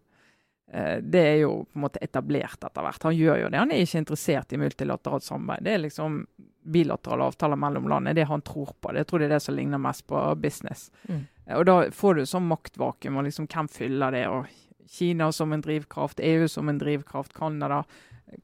Eh, 0.73 0.97
det 1.01 1.23
er 1.23 1.37
jo 1.45 1.63
på 1.63 1.79
en 1.79 1.85
måte 1.85 2.03
etablert 2.03 2.63
etter 2.63 2.83
hvert. 2.83 3.07
Han 3.07 3.15
gjør 3.15 3.41
jo 3.43 3.49
det. 3.49 3.61
Han 3.61 3.71
er 3.71 3.83
ikke 3.83 4.03
interessert 4.03 4.53
i 4.53 4.61
multilateralt 4.61 5.23
samarbeid. 5.23 5.63
Det 5.65 5.73
er 5.73 5.83
liksom 5.85 6.19
bilaterale 6.67 7.29
avtaler 7.31 7.59
mellom 7.59 7.87
land. 7.87 8.07
er 8.07 8.13
det 8.13 8.27
han 8.27 8.41
tror 8.41 8.73
på. 8.81 8.91
Det 8.91 9.05
jeg 9.05 9.07
tror 9.07 9.19
det 9.19 9.29
er 9.29 9.35
det 9.37 9.43
som 9.45 9.55
ligner 9.55 9.81
mest 9.81 10.07
på 10.07 10.23
business. 10.35 10.89
Mm. 11.07 11.23
Og 11.55 11.65
da 11.65 11.77
får 11.95 12.15
du 12.15 12.25
sånn 12.27 12.49
maktvakuum, 12.49 13.17
og 13.17 13.29
liksom 13.29 13.47
hvem 13.47 13.69
fyller 13.71 14.11
det? 14.11 14.27
og 14.27 14.47
Kina 14.87 15.31
som 15.31 15.53
en 15.53 15.63
drivkraft, 15.63 16.19
EU 16.23 16.47
som 16.47 16.69
en 16.69 16.79
drivkraft, 16.79 17.33
Canada 17.35 17.83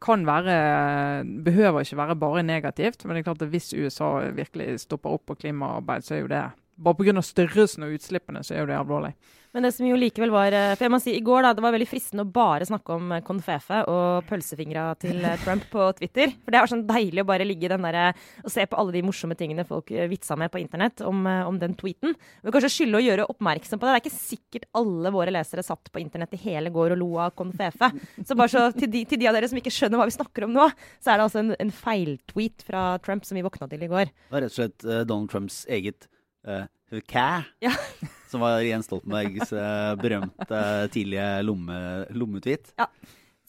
kan 0.04 0.24
være, 0.28 1.24
behøver 1.44 1.84
ikke 1.84 2.00
være 2.00 2.16
bare 2.16 2.44
negativt. 2.44 3.04
Men 3.04 3.16
det 3.16 3.24
er 3.24 3.30
klart 3.32 3.42
at 3.44 3.52
hvis 3.52 3.74
USA 3.76 4.30
virkelig 4.32 4.80
stopper 4.86 5.16
opp 5.18 5.26
på 5.28 5.36
klimaarbeid, 5.44 6.08
så 6.08 6.16
er 6.16 6.24
jo 6.24 6.32
det 6.32 6.44
bare 6.84 6.96
pga. 6.96 7.22
størrelsen 7.22 7.84
og 7.84 7.96
utslippene, 7.98 8.44
så 8.44 8.56
er 8.56 8.64
jo 8.64 8.70
det 8.72 8.80
alvorlig. 8.80 9.14
Men 9.54 9.68
det 9.68 9.72
som 9.76 9.86
jo 9.86 9.98
likevel 10.00 10.32
var 10.34 10.56
eh, 10.56 10.72
For 10.74 10.88
jeg 10.88 10.92
må 10.94 11.00
si, 11.02 11.14
i 11.14 11.24
går 11.26 11.46
da, 11.46 11.52
det 11.54 11.64
var 11.64 11.76
veldig 11.76 11.88
fristende 11.90 12.26
å 12.26 12.32
bare 12.34 12.66
snakke 12.66 12.96
om 12.96 13.14
konfefe 13.26 13.84
og 13.90 14.26
pølsefingra 14.26 14.86
til 15.02 15.22
eh, 15.22 15.38
Trump 15.44 15.68
på 15.70 15.86
Twitter. 16.00 16.34
For 16.42 16.54
det 16.54 16.64
var 16.64 16.72
sånn 16.72 16.86
deilig 16.90 17.22
å 17.22 17.28
bare 17.30 17.46
ligge 17.46 17.68
i 17.68 17.72
den 17.72 17.86
der, 17.86 18.18
og 18.42 18.50
se 18.54 18.66
på 18.70 18.80
alle 18.80 18.96
de 18.96 19.04
morsomme 19.06 19.38
tingene 19.38 19.66
folk 19.70 19.92
eh, 19.94 20.08
vitsa 20.10 20.38
med 20.40 20.50
på 20.54 20.62
internett 20.62 21.04
om, 21.06 21.22
om 21.30 21.60
den 21.62 21.78
tweeten. 21.78 22.16
Vi 22.42 22.54
kanskje 22.56 22.72
skylde 22.74 22.98
å 22.98 23.04
gjøre 23.06 23.28
oppmerksom 23.30 23.82
på 23.82 23.86
det. 23.86 23.94
Det 23.94 24.00
er 24.00 24.04
ikke 24.04 24.16
sikkert 24.18 24.66
alle 24.82 25.14
våre 25.14 25.36
lesere 25.36 25.66
satt 25.66 25.92
på 25.94 26.02
internett 26.02 26.34
i 26.34 26.42
hele 26.48 26.74
går 26.74 26.96
og 26.96 27.02
lo 27.04 27.12
av 27.22 27.36
konfefe. 27.38 27.92
Så 28.26 28.38
bare 28.40 28.50
så 28.50 28.66
til 28.74 28.90
de, 28.90 29.04
til 29.10 29.22
de, 29.22 29.30
av 29.30 29.38
dere 29.38 29.52
som 29.52 29.60
ikke 29.62 29.74
skjønner 29.74 30.02
hva 30.02 30.10
vi 30.10 30.18
snakker 30.18 30.48
om 30.48 30.58
nå, 30.58 30.66
så 30.98 31.14
er 31.14 31.22
det 31.22 31.28
altså 31.28 31.44
en, 31.44 31.54
en 31.62 31.76
feiltweet 31.84 32.66
fra 32.66 32.88
Trump 33.06 33.30
som 33.30 33.38
vi 33.38 33.46
våkna 33.46 33.70
til 33.70 33.86
i 33.86 33.92
går. 33.92 34.10
Det 34.10 34.34
var 34.34 34.48
rett 34.48 34.56
og 34.56 34.60
slett 34.64 34.90
Donald 35.06 35.30
Trumps 35.30 35.62
eget 35.70 36.10
uh, 36.48 37.02
Kæ, 37.10 37.44
ja. 37.64 37.74
som 38.32 38.44
var 38.44 38.62
Jens 38.66 38.86
Stoltenbergs 38.90 39.54
uh, 39.56 39.94
berømte 40.02 40.62
tidlige 40.94 41.28
lomme, 41.48 41.78
lommetvitt. 42.14 42.74
Ja. 42.80 42.90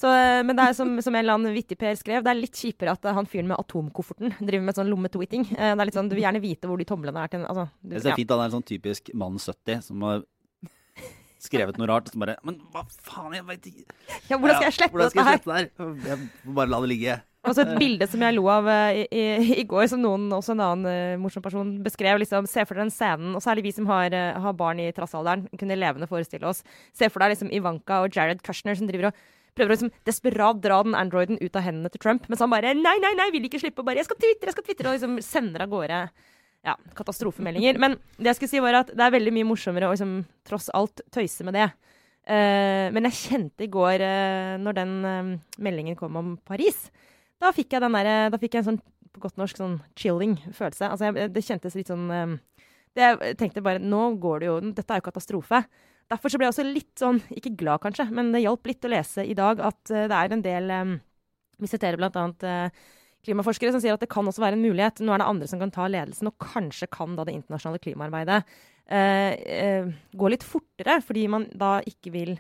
Så, 0.01 0.11
eh, 0.11 0.41
men 0.43 0.57
det 0.59 0.65
er 0.67 0.73
som, 0.75 0.89
som 1.01 1.15
en 1.15 1.23
eller 1.23 1.37
annen 1.39 1.55
vittig 1.55 1.77
Per 1.79 1.95
skrev, 1.97 2.25
det 2.27 2.33
er 2.33 2.37
litt 2.37 2.59
kjipere 2.59 2.97
at 2.97 3.07
han 3.15 3.29
fyren 3.31 3.47
med 3.53 3.61
atomkofferten 3.63 4.35
driver 4.41 4.65
med 4.67 4.77
sånn 4.77 4.91
lommetweeting. 4.91 5.47
Det 5.55 5.69
er 5.71 5.87
litt 5.87 5.97
sånn, 5.97 6.09
Du 6.11 6.17
vil 6.17 6.25
gjerne 6.27 6.43
vite 6.43 6.69
hvor 6.69 6.81
de 6.81 6.87
tomlene 6.89 7.23
er 7.23 7.31
til 7.31 7.45
altså, 7.47 7.69
du, 7.79 7.95
Det 7.95 8.11
er 8.11 8.19
fint, 8.19 8.33
han 8.35 8.43
er 8.43 8.51
en 8.51 8.57
sånn 8.57 8.67
typisk 8.67 9.13
mann 9.15 9.39
70 9.39 9.85
som 9.87 10.03
har 10.09 10.25
skrevet 11.45 11.79
noe 11.79 11.89
rart, 11.91 12.09
og 12.09 12.17
så 12.17 12.21
bare 12.25 12.37
Men 12.47 12.59
hva 12.75 12.83
faen, 12.89 13.37
jeg 13.37 13.47
veit 13.49 13.71
ikke 13.71 13.87
Ja, 14.31 14.39
Hvordan 14.39 14.59
skal 14.59 14.67
jeg 14.67 14.77
slette 14.81 15.07
ja, 15.15 15.29
dette 15.31 15.59
her? 15.61 15.71
Jeg 16.09 16.21
må 16.43 16.57
bare 16.59 16.73
la 16.73 16.83
det 16.85 16.91
ligge. 16.91 17.17
Og 17.45 17.53
så 17.53 17.65
et 17.65 17.75
bilde 17.77 18.07
som 18.09 18.23
jeg 18.25 18.37
lo 18.37 18.47
av 18.49 18.69
i, 18.97 19.05
i, 19.13 19.25
i, 19.61 19.65
går, 19.69 19.87
som 19.93 20.01
noen, 20.03 20.27
også 20.33 20.55
en 20.55 20.63
annen 20.65 20.89
uh, 20.89 21.21
morsom 21.21 21.45
person 21.45 21.75
beskrev. 21.85 22.19
liksom, 22.23 22.49
Se 22.51 22.65
for 22.65 22.77
deg 22.77 22.87
den 22.87 22.95
scenen, 22.95 23.35
og 23.37 23.45
særlig 23.45 23.67
vi 23.69 23.75
som 23.77 23.89
har, 23.91 24.15
uh, 24.17 24.41
har 24.47 24.57
barn 24.59 24.81
i 24.81 24.91
trassalderen, 24.97 25.47
kunne 25.61 25.79
levende 25.79 26.09
forestille 26.11 26.49
oss. 26.49 26.65
Se 26.97 27.11
for 27.13 27.25
deg 27.25 27.35
liksom 27.35 27.53
Ivanka 27.55 28.03
og 28.05 28.17
Jared 28.17 28.43
Kushner 28.45 28.79
som 28.79 28.89
driver 28.91 29.11
og 29.11 29.25
prøver 29.55 29.71
å 29.71 29.77
liksom 29.77 29.93
desperat 30.09 30.63
dra 30.65 30.81
den 30.87 30.97
androiden 30.99 31.39
ut 31.39 31.57
av 31.57 31.67
hendene 31.67 31.93
til 31.93 32.03
Trump, 32.03 32.25
mens 32.29 32.43
han 32.43 32.51
bare 32.51 32.75
nei, 32.75 32.97
nei, 33.03 33.13
nei, 33.19 33.31
vil 33.35 33.47
ikke 33.47 33.63
slippe. 33.63 33.85
bare, 33.87 34.01
jeg 34.03 34.09
skal 34.09 34.19
twitre, 34.19 34.51
jeg 34.51 34.57
skal 34.57 34.67
twitre, 34.67 34.89
Og 34.89 34.97
liksom 34.97 35.21
sender 35.23 35.67
av 35.67 35.71
gårde 35.71 36.01
ja, 36.65 36.75
katastrofemeldinger. 36.97 37.79
Men 37.79 37.99
det 38.17 38.33
jeg 38.33 38.41
skulle 38.41 38.55
si 38.57 38.65
var 38.65 38.81
at 38.81 38.95
det 38.97 39.05
er 39.05 39.15
veldig 39.15 39.37
mye 39.37 39.53
morsommere 39.53 39.91
å 39.91 39.95
liksom, 39.95 40.23
tross 40.49 40.73
alt 40.75 41.05
tøyse 41.13 41.45
med 41.47 41.61
det 41.61 41.69
Uh, 42.25 42.89
men 42.95 43.05
jeg 43.11 43.19
kjente 43.19 43.67
i 43.67 43.73
går, 43.73 44.01
uh, 44.01 44.55
når 44.57 44.77
den 44.79 44.93
uh, 45.05 45.33
meldingen 45.61 45.97
kom 45.99 46.15
om 46.17 46.31
Paris, 46.49 46.87
da 47.43 47.51
fikk 47.55 47.75
jeg 47.75 47.83
der, 47.85 48.11
da 48.31 48.39
fikk 48.41 48.55
jeg 48.57 48.65
en 48.65 48.69
sånn 48.73 48.83
på 49.15 49.23
godt 49.23 49.39
norsk 49.41 49.61
sånn 49.61 49.79
chilling 49.99 50.37
følelse. 50.51 50.89
Altså, 50.91 51.11
jeg, 51.11 51.33
det 51.35 51.45
kjentes 51.47 51.77
litt 51.79 51.91
sånn 51.93 52.09
eh, 52.13 52.37
det, 52.95 53.07
Jeg 53.07 53.39
tenkte 53.41 53.65
bare 53.65 53.83
Nå 53.83 54.15
går 54.23 54.43
det 54.43 54.51
jo 54.51 54.57
Dette 54.75 54.95
er 54.95 55.03
jo 55.03 55.09
katastrofe. 55.09 55.63
Derfor 56.11 56.31
så 56.31 56.39
ble 56.39 56.49
jeg 56.49 56.55
også 56.55 56.67
litt 56.67 57.01
sånn, 57.01 57.23
ikke 57.33 57.55
glad 57.63 57.81
kanskje, 57.81 58.05
men 58.13 58.29
det 58.35 58.43
hjalp 58.43 58.69
litt 58.69 58.85
å 58.85 58.91
lese 58.93 59.25
i 59.25 59.37
dag 59.39 59.63
at 59.65 59.81
uh, 59.89 60.05
det 60.11 60.19
er 60.19 60.35
en 60.35 60.43
del 60.45 60.73
um, 60.75 60.91
Vi 61.63 61.71
siterer 61.71 61.97
bl.a. 61.97 62.11
Uh, 62.45 62.91
klimaforskere 63.25 63.73
som 63.73 63.81
sier 63.81 63.97
at 63.97 64.03
det 64.05 64.11
kan 64.13 64.29
også 64.29 64.43
være 64.43 64.59
en 64.59 64.67
mulighet. 64.67 65.01
Nå 65.01 65.15
er 65.15 65.23
det 65.23 65.29
andre 65.31 65.49
som 65.49 65.63
kan 65.63 65.73
ta 65.73 65.87
ledelsen, 65.89 66.29
og 66.29 66.45
kanskje 66.45 66.91
kan 66.93 67.15
da 67.17 67.25
det 67.25 67.39
internasjonale 67.39 67.81
klimaarbeidet 67.81 68.43
uh, 68.93 69.95
gå 70.13 70.33
litt 70.35 70.45
fortere, 70.45 70.99
fordi 71.07 71.25
man 71.33 71.49
da 71.57 71.79
ikke 71.89 72.13
vil 72.13 72.35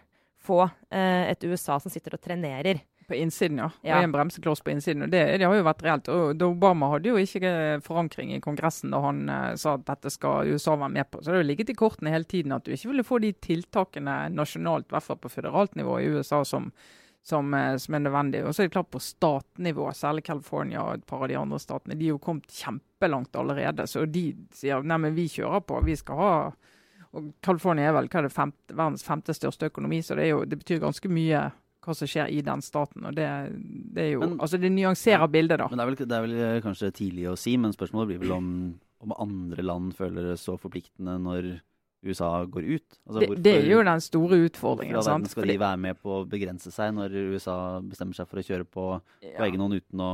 få 0.44 0.66
et 0.92 1.40
USA 1.48 1.78
som 1.80 1.88
sitter 1.88 2.18
og 2.18 2.20
trenerer. 2.20 2.82
På 3.06 3.14
innsiden, 3.14 3.58
ja. 3.58 3.70
Ja. 3.82 3.98
Og 3.98 4.06
en 4.06 4.12
bremsekloss 4.12 4.62
på 4.64 4.70
innsiden. 4.70 5.02
og 5.02 5.10
det, 5.12 5.22
det 5.38 5.44
har 5.44 5.54
jo 5.54 5.66
vært 5.66 5.82
reelt. 5.84 6.08
Og 6.08 6.42
Obama 6.46 6.88
hadde 6.94 7.12
jo 7.12 7.20
ikke 7.20 7.52
forankring 7.84 8.32
i 8.32 8.40
Kongressen 8.44 8.94
da 8.94 9.02
han 9.04 9.22
eh, 9.28 9.54
sa 9.60 9.76
at 9.76 9.86
dette 9.90 10.12
skal 10.14 10.48
USA 10.48 10.76
være 10.80 10.94
med 10.96 11.10
på. 11.10 11.20
Så 11.20 11.28
det 11.28 11.36
har 11.36 11.44
jo 11.44 11.50
ligget 11.50 11.72
i 11.74 11.78
kortene 11.78 12.14
hele 12.14 12.28
tiden 12.28 12.56
at 12.56 12.64
du 12.64 12.72
ikke 12.72 12.92
ville 12.92 13.06
få 13.06 13.20
de 13.24 13.34
tiltakene 13.44 14.18
nasjonalt, 14.32 14.88
i 14.88 14.96
hvert 14.96 15.08
fall 15.08 15.20
på 15.20 15.32
føderalt 15.32 15.76
nivå 15.76 15.98
i 16.00 16.08
USA, 16.16 16.40
som, 16.48 16.70
som, 17.22 17.52
eh, 17.54 17.76
som 17.82 17.98
er 17.98 18.04
nødvendig. 18.06 18.44
Og 18.44 18.54
så 18.54 18.64
er 18.64 18.70
det 18.70 18.76
klart 18.78 18.92
på 18.94 19.04
statnivå, 19.04 19.90
særlig 19.92 20.24
California 20.24 20.84
og 20.86 21.00
et 21.00 21.08
par 21.08 21.26
av 21.26 21.32
de 21.32 21.40
andre 21.40 21.60
statene, 21.60 21.98
de 22.00 22.08
er 22.08 22.14
jo 22.16 22.22
kommet 22.24 22.48
kjempelangt 22.52 23.36
allerede. 23.36 23.88
Så 23.90 24.06
de 24.08 24.30
sier 24.56 24.84
nei, 24.84 25.00
men 25.04 25.18
vi 25.18 25.28
kjører 25.28 25.66
på, 25.68 25.84
vi 25.84 25.98
skal 26.00 26.22
ha 26.22 26.36
og 27.14 27.30
California 27.46 27.88
er 27.88 27.94
vel 27.94 28.08
hva 28.10 28.20
er 28.20 28.26
det, 28.26 28.34
femte, 28.34 28.74
verdens 28.74 29.04
femte 29.06 29.34
største 29.36 29.68
økonomi, 29.70 30.00
så 30.02 30.16
det, 30.18 30.26
jo, 30.32 30.40
det 30.48 30.58
betyr 30.58 30.82
ganske 30.82 31.10
mye 31.12 31.44
hva 31.84 31.94
som 31.96 32.08
skjer 32.08 32.30
i 32.32 32.40
den 32.46 32.62
staten. 32.64 33.04
og 33.06 33.14
Det, 33.14 33.28
det 33.94 34.12
jo, 34.14 34.20
Men- 34.24 34.38
altså 34.38 34.58
det 34.60 34.70
nyanserer 34.72 35.28
bildet, 35.30 35.58
da. 35.58 35.68
Men 35.68 35.78
det 35.78 35.84
er, 35.84 35.90
vel, 35.92 36.08
det 36.08 36.16
er 36.18 36.26
vel 36.26 36.34
eh, 36.56 36.60
kanskje 36.64 36.92
tidlig 36.92 37.28
å 37.30 37.36
si, 37.38 37.56
men 37.56 37.72
spørsmålet 37.76 38.08
blir 38.14 38.18
vel 38.24 38.32
om, 38.38 38.50
om 39.04 39.12
andre 39.18 39.62
land 39.62 39.94
føler 39.94 40.30
det 40.32 40.38
så 40.40 40.56
forpliktende 40.58 41.18
når 41.20 41.60
USA 42.04 42.44
går 42.44 42.64
ut. 42.76 42.98
Altså, 43.08 43.20
Det, 43.20 43.42
det 43.42 43.52
er 43.62 43.70
jo 43.70 43.82
den 43.82 44.00
store 44.04 44.36
utfordringen. 44.48 44.94
Hvorfor 44.98 45.08
sant? 45.22 45.28
skal 45.32 45.46
de 45.48 45.56
være 45.58 45.78
med 45.80 45.96
på 46.02 46.18
å 46.20 46.26
begrense 46.28 46.70
seg 46.72 46.92
når 46.92 47.14
USA 47.32 47.80
bestemmer 47.80 48.14
seg 48.18 48.28
for 48.28 48.40
å 48.40 48.44
kjøre 48.44 48.66
på 48.68 49.00
på 49.00 49.02
Ja. 49.24 49.44
egen 49.46 49.60
hånd 49.60 49.74
uten 49.80 50.00
å, 50.04 50.10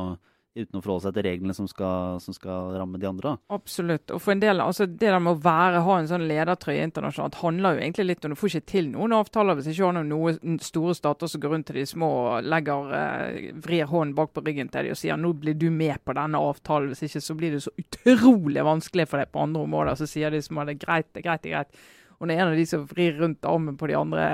uten 0.64 0.78
å 0.78 0.82
forholde 0.82 1.06
seg 1.06 1.16
til 1.16 1.26
reglene 1.26 1.56
som 1.56 1.68
skal, 1.70 2.20
som 2.22 2.36
skal 2.36 2.74
ramme 2.78 3.00
de 3.00 3.08
andre? 3.08 3.34
Absolutt. 3.52 4.12
Og 4.14 4.22
for 4.22 4.34
en 4.34 4.42
del, 4.42 4.62
altså 4.62 4.86
Det 4.86 5.08
der 5.08 5.18
med 5.22 5.36
å 5.36 5.42
være, 5.44 5.82
ha 5.86 5.98
en 5.98 6.08
sånn 6.10 6.26
ledertrøye 6.30 6.86
internasjonalt 6.88 7.40
handler 7.42 7.76
jo 7.76 7.84
egentlig 7.84 8.06
litt 8.08 8.24
om 8.26 8.34
Du 8.34 8.38
får 8.40 8.54
ikke 8.54 8.72
til 8.72 8.90
noen 8.92 9.14
avtaler 9.16 9.58
hvis 9.58 9.70
ikke 9.72 9.90
har 9.90 9.98
noen 10.00 10.58
store 10.64 10.96
stater 10.98 11.30
som 11.30 11.42
går 11.42 11.54
rundt 11.54 11.70
til 11.70 11.80
de 11.80 11.86
små 11.88 12.10
og 12.20 12.48
legger, 12.48 12.92
eh, 12.96 13.52
vrir 13.64 13.88
hånden 13.90 14.16
bak 14.18 14.34
på 14.34 14.44
ryggen 14.46 14.70
til 14.72 14.88
de 14.88 14.94
og 14.94 15.00
sier 15.00 15.20
nå 15.20 15.32
blir 15.40 15.56
du 15.58 15.68
med 15.70 16.02
på 16.04 16.16
denne 16.16 16.40
avtalen. 16.40 16.92
Hvis 16.92 17.06
ikke 17.08 17.24
så 17.24 17.36
blir 17.38 17.56
det 17.56 17.64
så 17.64 17.72
utrolig 17.80 18.66
vanskelig 18.66 19.08
for 19.08 19.22
deg 19.22 19.32
på 19.32 19.42
andre 19.44 19.64
områder. 19.66 19.98
Så 20.00 20.08
sier 20.10 20.32
de 20.32 20.42
som 20.44 20.60
har 20.60 20.68
det 20.70 20.80
greit, 20.82 21.08
det 21.12 21.22
er 21.22 21.28
greit, 21.28 21.42
det 21.44 21.52
er 21.52 21.58
greit. 21.60 21.82
Og 22.20 22.28
når 22.28 22.36
en 22.36 22.50
av 22.52 22.58
de 22.58 22.66
som 22.68 22.84
vrir 22.88 23.16
rundt 23.16 23.46
armen 23.48 23.76
på 23.80 23.88
de 23.88 23.96
andre, 23.96 24.24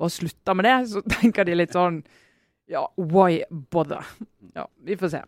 bare 0.00 0.12
slutter 0.12 0.56
med 0.56 0.68
det, 0.68 0.76
så 0.92 1.04
tenker 1.18 1.46
de 1.46 1.58
litt 1.58 1.76
sånn 1.76 2.02
Ja, 2.70 2.86
why 2.96 3.42
bother? 3.50 4.06
Ja, 4.54 4.64
vi 4.80 4.96
får 4.96 5.10
se. 5.12 5.20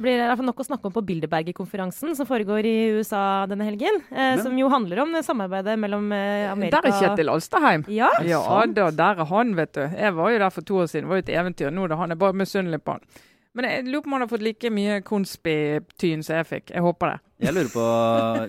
Det 0.00 0.06
blir 0.06 0.16
i 0.16 0.24
hvert 0.24 0.38
fall 0.40 0.46
nok 0.48 0.60
å 0.62 0.64
snakke 0.64 0.88
om 0.88 0.92
på 0.94 1.00
Bilderberger-konferansen 1.10 2.14
som 2.16 2.24
foregår 2.24 2.64
i 2.64 2.76
USA 2.96 3.44
denne 3.50 3.66
helgen. 3.68 3.98
Eh, 4.08 4.38
som 4.40 4.54
jo 4.56 4.70
handler 4.72 5.02
om 5.02 5.10
samarbeidet 5.20 5.74
mellom 5.76 6.06
eh, 6.16 6.46
Amerika 6.48 6.80
Der 6.80 6.88
er 6.88 7.02
Kjetil 7.02 7.28
Alstaheim. 7.28 7.84
Ja, 7.92 8.08
Ja 8.24 8.62
da, 8.64 8.86
der 8.96 9.20
er 9.20 9.28
han, 9.28 9.50
vet 9.58 9.74
du. 9.76 9.82
Jeg 9.84 10.14
var 10.16 10.32
jo 10.32 10.38
der 10.40 10.54
for 10.54 10.64
to 10.64 10.78
år 10.80 10.88
siden. 10.88 11.04
Det 11.04 11.12
var 11.12 11.20
jo 11.20 11.24
et 11.26 11.34
eventyr. 11.42 11.74
Nå 11.76 11.84
er 11.84 11.94
han. 12.00 12.14
Er 12.16 12.20
bare 12.22 12.38
misunnelig 12.40 12.80
på 12.80 12.94
han. 12.96 13.04
Men 13.52 13.68
jeg 13.68 13.82
lurer 13.90 14.06
på 14.06 14.08
om 14.08 14.16
han 14.16 14.24
har 14.24 14.30
fått 14.30 14.46
like 14.46 14.70
mye 14.72 14.96
konspi-tyn 15.04 16.24
som 16.24 16.38
jeg 16.38 16.48
fikk. 16.48 16.72
Jeg 16.78 16.86
håper 16.86 17.12
det. 17.12 17.20
Jeg 17.44 17.56
lurer, 17.58 17.70
på, 17.74 17.84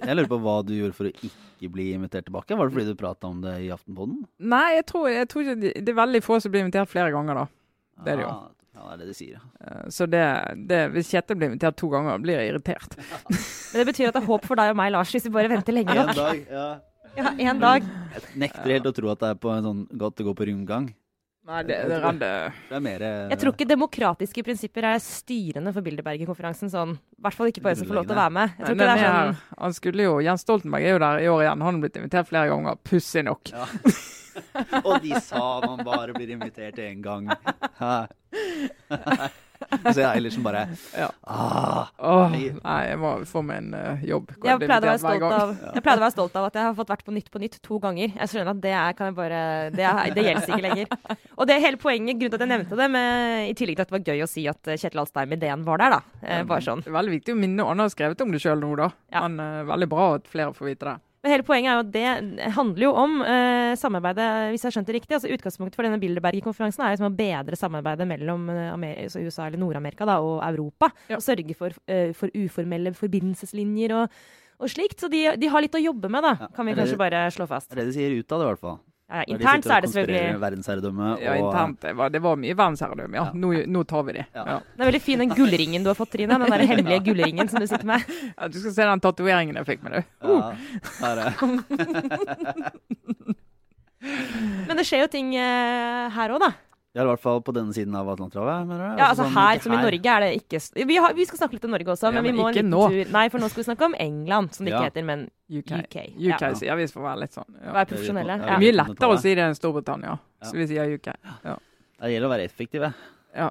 jeg 0.05 0.17
lurer 0.21 0.31
på 0.31 0.39
hva 0.47 0.55
du 0.63 0.73
gjorde 0.77 0.97
for 1.01 1.11
å 1.11 1.13
ikke 1.27 1.73
bli 1.75 1.89
invitert 1.97 2.29
tilbake. 2.29 2.55
Var 2.55 2.71
det 2.71 2.77
fordi 2.77 2.95
du 2.95 2.99
prata 3.03 3.27
om 3.27 3.43
det 3.43 3.57
i 3.65 3.67
Aftenpodden? 3.75 4.23
Nei, 4.55 4.63
jeg 4.77 4.87
tror, 4.87 5.11
jeg 5.11 5.27
tror 5.27 5.51
ikke 5.51 5.59
Det 5.75 5.83
er 5.83 5.99
veldig 5.99 6.23
få 6.23 6.39
som 6.39 6.55
blir 6.55 6.63
invitert 6.63 6.95
flere 6.95 7.11
ganger, 7.11 7.43
da. 7.43 7.47
Det 8.07 8.15
er 8.15 8.23
det 8.23 8.27
jo. 8.29 8.33
Ja, 8.71 8.85
det 8.87 8.93
er 8.93 8.99
det 9.01 9.07
de 9.11 9.15
sier. 9.17 9.33
ja. 9.35 9.41
Eh, 9.67 9.89
Så 9.91 10.07
det, 10.07 10.21
det, 10.69 10.79
hvis 10.93 11.09
Kjetil 11.11 11.35
blir 11.39 11.51
invitert 11.51 11.75
to 11.79 11.89
ganger, 11.91 12.21
blir 12.23 12.39
jeg 12.39 12.53
irritert. 12.53 12.95
Men 13.73 13.81
det 13.81 13.87
betyr 13.91 14.07
at 14.11 14.15
det 14.15 14.21
er 14.23 14.29
håp 14.29 14.45
for 14.47 14.55
deg 14.61 14.71
og 14.71 14.79
meg, 14.79 14.93
Lars, 14.95 15.11
hvis 15.11 15.27
vi 15.27 15.33
bare 15.35 15.51
venter 15.51 15.75
lenge 15.75 15.97
En 15.97 16.15
dag, 16.15 16.41
ja. 16.47 16.69
Ja, 17.17 17.33
en 17.51 17.59
dag. 17.59 17.83
Jeg 18.15 18.39
nekter 18.39 18.71
helt 18.71 18.85
å 18.87 18.93
tro 18.95 19.09
at 19.11 19.19
det 19.19 19.29
er 19.33 19.39
på 19.43 19.51
en 19.51 19.65
sånn 19.67 19.79
godt 19.99 20.21
å 20.23 20.27
gå 20.29 20.33
på 20.39 20.47
rundgang. 20.47 20.85
Nei, 21.51 21.63
det, 21.65 21.75
det 21.89 21.95
renner 22.03 22.51
Det 22.69 22.75
er 22.77 22.83
mer 22.85 23.01
Jeg 23.03 23.39
tror 23.41 23.55
ikke 23.55 23.65
demokratiske 23.65 24.43
prinsipper 24.45 24.85
er 24.91 24.99
styrende 25.03 25.73
for 25.75 25.83
Bilderberger-konferansen. 25.83 26.69
Sånn. 26.71 26.93
I 27.17 27.25
hvert 27.25 27.35
fall 27.35 27.49
ikke 27.51 27.63
på 27.65 27.71
en 27.73 27.79
som 27.81 27.89
får 27.89 27.97
lov 27.97 28.05
til 28.07 28.15
å 28.15 28.19
være 28.21 28.35
med. 28.37 28.53
Jeg 28.53 28.67
tror 28.69 28.77
Nei, 28.77 28.85
ikke 28.85 28.87
det 28.87 28.93
er 28.93 29.09
er 29.09 29.33
sånn. 29.33 29.59
Han 29.65 29.75
skulle 29.75 30.05
jo, 30.05 30.13
Jens 30.23 30.45
Stoltenberg 30.45 30.85
er 30.87 30.93
jo 30.95 31.01
der 31.03 31.19
i 31.25 31.29
år 31.33 31.43
igjen. 31.47 31.65
Han 31.67 31.75
har 31.75 31.83
blitt 31.83 31.97
invitert 31.99 32.29
flere 32.31 32.51
ganger. 32.53 32.79
Pussig 32.87 33.25
nok. 33.27 33.51
Ja. 33.57 33.67
Og 34.87 34.97
de 35.03 35.15
sa 35.23 35.45
man 35.65 35.85
bare 35.85 36.15
blir 36.17 36.35
invitert 36.35 36.79
én 36.81 37.01
gang. 37.03 37.29
Så 39.61 40.01
jeg 40.01 40.07
Eilertsen 40.09 40.43
bare 40.45 40.63
Ja. 40.97 41.09
ah, 41.27 41.89
Åh, 41.99 42.31
Nei. 42.31 42.49
jeg 42.87 42.97
må 43.01 43.11
få 43.29 43.43
meg 43.45 43.61
en 43.61 43.73
uh, 43.75 44.03
jobb. 44.05 44.31
jeg 44.43 44.59
pleide, 44.61 44.79
å 44.81 44.89
være 44.89 45.01
stolt 45.01 45.25
av, 45.27 45.53
jeg 45.75 45.83
pleide 45.85 46.01
å 46.01 46.05
være 46.05 46.15
stolt 46.15 46.37
av 46.39 46.47
at 46.49 46.57
jeg 46.57 46.67
har 46.67 46.77
fått 46.77 46.93
vært 46.93 47.05
på 47.05 47.15
Nytt 47.15 47.29
på 47.31 47.41
Nytt 47.43 47.59
to 47.63 47.79
ganger. 47.83 48.15
Jeg 48.15 48.31
skjønner 48.31 48.51
at 48.53 48.63
det 48.63 48.73
er, 48.73 48.95
kan 48.97 49.11
jeg 49.11 49.17
bare, 49.17 49.41
det, 49.75 49.85
er, 49.85 50.15
det 50.15 50.25
gjelder 50.25 50.49
ikke 50.49 50.65
lenger. 50.65 51.19
Og 51.37 51.49
det 51.49 51.55
er 51.55 51.63
hele 51.65 51.81
poenget, 51.81 52.17
grunnen 52.17 52.33
til 52.33 52.39
at 52.39 52.45
jeg 52.45 52.53
nevnte 52.53 52.81
det, 52.81 52.89
med, 52.95 53.45
i 53.51 53.53
tillegg 53.57 53.77
til 53.77 53.85
at 53.85 53.93
det 53.93 53.97
var 53.97 54.15
gøy 54.15 54.25
å 54.25 54.31
si 54.31 54.47
at 54.49 54.71
eh, 54.71 54.81
Kjetil 54.81 55.03
Alstheim-ideen 55.03 55.67
var 55.67 55.83
der, 55.83 55.97
da. 55.97 56.01
Eh, 56.25 56.43
bare 56.47 56.65
sånn. 56.65 56.83
Det 56.83 56.91
er 56.91 56.97
veldig 56.97 57.15
viktig 57.19 57.35
å 57.35 57.39
minne, 57.39 57.63
og 57.65 57.73
han 57.73 57.85
har 57.85 57.93
skrevet 57.93 58.25
om 58.25 58.33
det 58.33 58.41
sjøl 58.43 58.61
nå, 58.61 58.73
da. 58.81 58.91
Ja. 59.13 59.23
Men 59.27 59.39
uh, 59.41 59.63
veldig 59.69 59.89
bra 59.91 60.11
at 60.17 60.29
flere 60.31 60.55
får 60.57 60.71
vite 60.71 60.89
det. 60.89 60.97
Men 61.21 61.31
hele 61.35 61.45
poenget 61.45 61.69
er 61.69 61.75
jo 61.77 61.83
at 61.85 61.91
det 61.93 62.51
handler 62.55 62.83
jo 62.87 62.91
om 62.97 63.11
uh, 63.21 63.73
samarbeidet, 63.77 64.27
hvis 64.55 64.63
jeg 64.65 64.73
skjønte 64.73 64.89
det 64.89 64.95
riktig. 64.97 65.13
altså 65.19 65.29
Utgangspunktet 65.29 65.77
for 65.77 65.85
denne 65.85 65.99
Bilderberg-konferansen 66.01 66.81
er 66.81 66.95
liksom 66.95 67.11
å 67.11 67.15
bedre 67.19 67.59
samarbeidet 67.59 68.07
mellom 68.09 68.47
eh, 68.49 68.71
altså 69.05 69.21
USA 69.21 69.45
eller 69.45 69.61
Nord-Amerika 69.61 70.07
da, 70.09 70.17
og 70.25 70.41
Europa. 70.47 70.89
Ja. 71.11 71.19
Og 71.19 71.25
sørge 71.25 71.53
for, 71.59 71.77
uh, 71.85 72.09
for 72.17 72.33
uformelle 72.33 72.95
forbindelseslinjer 72.97 73.93
og, 73.99 74.17
og 74.61 74.73
slikt. 74.73 74.97
Så 75.05 75.11
de, 75.13 75.27
de 75.37 75.51
har 75.53 75.61
litt 75.61 75.77
å 75.77 75.83
jobbe 75.83 76.09
med, 76.09 76.25
da, 76.25 76.33
Ja. 76.41 76.49
kan 76.57 76.65
vi 76.65 76.73
det- 76.73 76.81
kanskje 76.81 76.97
bare 77.03 77.27
slå 77.37 77.45
fast. 77.53 77.69
Det 77.69 77.77
er 77.77 77.83
det 77.85 77.91
de 77.93 77.99
sier 77.99 78.17
utad, 78.17 78.41
i 78.41 78.49
hvert 78.49 78.63
fall. 78.65 78.79
Ja, 79.11 79.23
internt 79.27 79.65
så 79.67 79.73
er 79.75 79.81
det 79.83 79.89
selvfølgelig 79.91 80.39
Verdensherredømme 80.39 81.07
Ja, 81.19 81.33
internt. 81.35 81.81
Det 81.83 81.91
var, 81.99 82.09
det 82.13 82.21
var 82.23 82.37
mye 82.39 82.55
verdensherredømme, 82.55 83.17
ja. 83.19 83.25
Ja. 83.27 83.33
Nå, 83.43 83.49
nå 83.67 83.83
tar 83.89 84.05
vi 84.07 84.15
det. 84.21 84.25
Ja. 84.31 84.45
Ja. 84.47 84.57
Det 84.63 84.85
er 84.85 84.91
veldig 84.91 85.01
fin 85.03 85.19
den 85.25 85.33
gullringen 85.35 85.83
du 85.83 85.89
har 85.91 85.97
fått, 85.99 86.13
Trine. 86.15 86.37
Den 86.39 86.53
der 86.55 86.63
hemmelige 86.69 87.03
gullringen 87.09 87.51
som 87.51 87.59
du 87.59 87.67
sitter 87.67 87.87
med. 87.91 88.07
Ja, 88.41 88.47
du 88.47 88.57
skal 88.61 88.73
se 88.73 88.87
den 88.87 89.03
tatoveringen 89.03 89.59
jeg 89.59 89.67
fikk 89.67 89.83
med 89.83 89.91
deg. 89.99 90.03
Ja, 90.23 90.55
her 91.01 91.15
er. 91.27 91.31
Men 94.67 94.79
det 94.79 94.85
skjer 94.87 95.03
jo 95.03 95.09
ting 95.13 95.35
eh, 95.37 96.07
her 96.15 96.33
òg, 96.33 96.41
da. 96.41 96.51
Ja, 96.93 97.03
i 97.03 97.07
hvert 97.07 97.21
fall 97.23 97.39
på 97.41 97.53
denne 97.55 97.71
siden 97.71 97.95
av 97.95 98.09
Atlanterhavet, 98.11 98.65
mener 98.67 98.89
du? 98.91 98.97
Ja, 98.99 99.05
altså 99.13 99.23
sånn, 99.23 99.35
her, 99.37 99.59
som 99.63 99.71
i 99.71 99.77
Norge, 99.79 100.11
er 100.11 100.23
det 100.25 100.31
ikke 100.41 100.59
vi, 100.89 100.97
har, 100.99 101.13
vi 101.15 101.23
skal 101.29 101.39
snakke 101.39 101.55
litt 101.55 101.63
om 101.63 101.71
Norge 101.71 101.93
også, 101.93 102.09
Ja, 102.09 102.11
men 102.17 102.25
vi 102.27 102.33
må 102.35 102.49
en 102.49 102.53
liten 102.57 102.67
nå. 102.73 102.81
tur 102.91 103.13
Nei, 103.15 103.29
for 103.31 103.39
nå 103.39 103.47
skal 103.47 103.61
vi 103.63 103.67
snakke 103.69 103.85
om 103.87 103.95
England, 103.95 104.51
som 104.57 104.65
det 104.67 104.73
ikke 104.73 104.81
Ja. 104.83 104.89
heter, 104.89 105.05
men 105.07 105.23
UK. 105.47 105.71
UK. 105.85 105.95
UK 106.19 106.41
Ja. 106.41 106.53
sier 106.59 106.75
vi 106.75 106.87
for 106.91 106.99
å 106.99 107.07
være 107.07 107.19
litt 107.23 107.31
sånn. 107.31 107.47
Ja. 107.63 107.71
Være 107.77 107.85
profesjonelle. 107.93 108.35
Ja, 108.35 108.37
Det 108.43 108.51
er 108.57 108.59
mye 108.65 108.75
lettere 108.75 109.07
å 109.15 109.19
si 109.23 109.35
det 109.35 109.43
enn 109.47 109.55
Storbritannia, 109.55 110.19
Ja. 110.19 110.47
så 110.49 110.51
vi 110.59 110.67
sier 110.67 110.93
UK. 110.93 111.07
Det 112.01 112.11
gjelder 112.11 112.27
å 112.27 112.33
være 112.35 112.43
effektive. 112.49 112.93
Ja. 113.35 113.49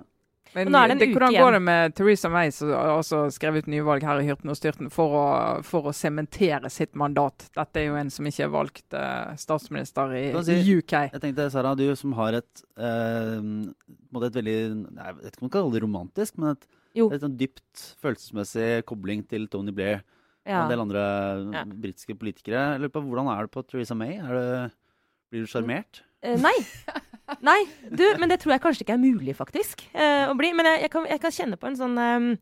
Men 0.54 0.66
Og 0.66 0.72
nå 0.74 0.78
er 0.82 0.88
det 0.88 0.94
en 0.96 1.02
uke 1.04 1.14
hvordan 1.14 1.30
igjen. 1.30 1.44
går 1.46 1.52
det 1.56 1.60
med 1.62 1.94
Theresa 1.94 2.28
May, 2.32 2.50
som 2.50 2.70
også 2.74 3.20
skrevet 3.30 3.62
ut 3.62 3.68
nyvalg 3.70 4.02
her 4.02 4.18
i 4.18 4.26
Hyrten 4.26 4.50
og 4.50 4.56
Styrten, 4.58 4.88
for 4.90 5.14
å, 5.14 5.26
for 5.62 5.86
å 5.86 5.92
sementere 5.94 6.70
sitt 6.74 6.96
mandat? 6.98 7.46
Dette 7.54 7.78
er 7.78 7.86
jo 7.86 7.94
en 8.00 8.10
som 8.10 8.26
ikke 8.26 8.44
er 8.48 8.50
valgt 8.50 8.96
uh, 8.98 9.30
statsminister 9.38 10.10
i, 10.18 10.24
si- 10.42 10.58
i 10.58 10.76
UK. 10.80 10.96
Jeg 11.12 11.22
tenkte, 11.22 11.46
Sara, 11.54 11.76
du 11.78 11.84
som 11.94 12.12
har 12.18 12.34
et 12.40 12.64
eh, 12.82 13.38
måte 14.10 14.26
et 14.32 14.38
veldig 14.40 14.56
Jeg 14.58 15.18
vet 15.20 15.30
ikke 15.30 15.38
om 15.38 15.46
man 15.46 15.50
kan 15.54 15.56
kalle 15.60 15.76
det 15.76 15.84
romantisk, 15.86 16.38
men 16.42 16.56
et, 16.56 16.66
et 17.06 17.22
sånn 17.22 17.38
dypt 17.38 17.86
følelsesmessig 18.02 18.68
kobling 18.90 19.22
til 19.30 19.46
Tony 19.52 19.70
Blair 19.76 20.02
og 20.02 20.50
Ja. 20.50 20.64
en 20.64 20.70
del 20.72 20.80
andre 20.82 21.00
Ja. 21.52 21.62
britiske 21.68 22.14
politikere. 22.18 22.72
Jeg 22.72 22.80
lurer 22.80 22.94
på, 22.96 23.02
Hvordan 23.06 23.28
er 23.30 23.42
det 23.46 23.50
på 23.54 23.62
Theresa 23.68 23.94
May? 23.94 24.16
Er 24.18 24.34
det, 24.34 24.72
blir 25.30 25.44
du 25.44 25.46
sjarmert? 25.52 26.00
Eh, 26.22 26.36
nei. 26.40 26.56
Nei, 27.46 27.60
du, 27.86 28.04
men 28.18 28.30
det 28.30 28.40
tror 28.42 28.56
jeg 28.56 28.62
kanskje 28.64 28.84
ikke 28.84 28.96
er 28.96 29.02
mulig, 29.02 29.34
faktisk, 29.38 29.84
uh, 29.94 30.32
å 30.32 30.34
bli. 30.38 30.50
Men 30.56 30.66
jeg, 30.66 30.80
jeg, 30.84 30.92
kan, 30.92 31.04
jeg 31.06 31.22
kan 31.22 31.34
kjenne 31.34 31.58
på 31.60 31.68
en 31.68 31.78
sånn 31.78 31.94
um, 31.94 32.32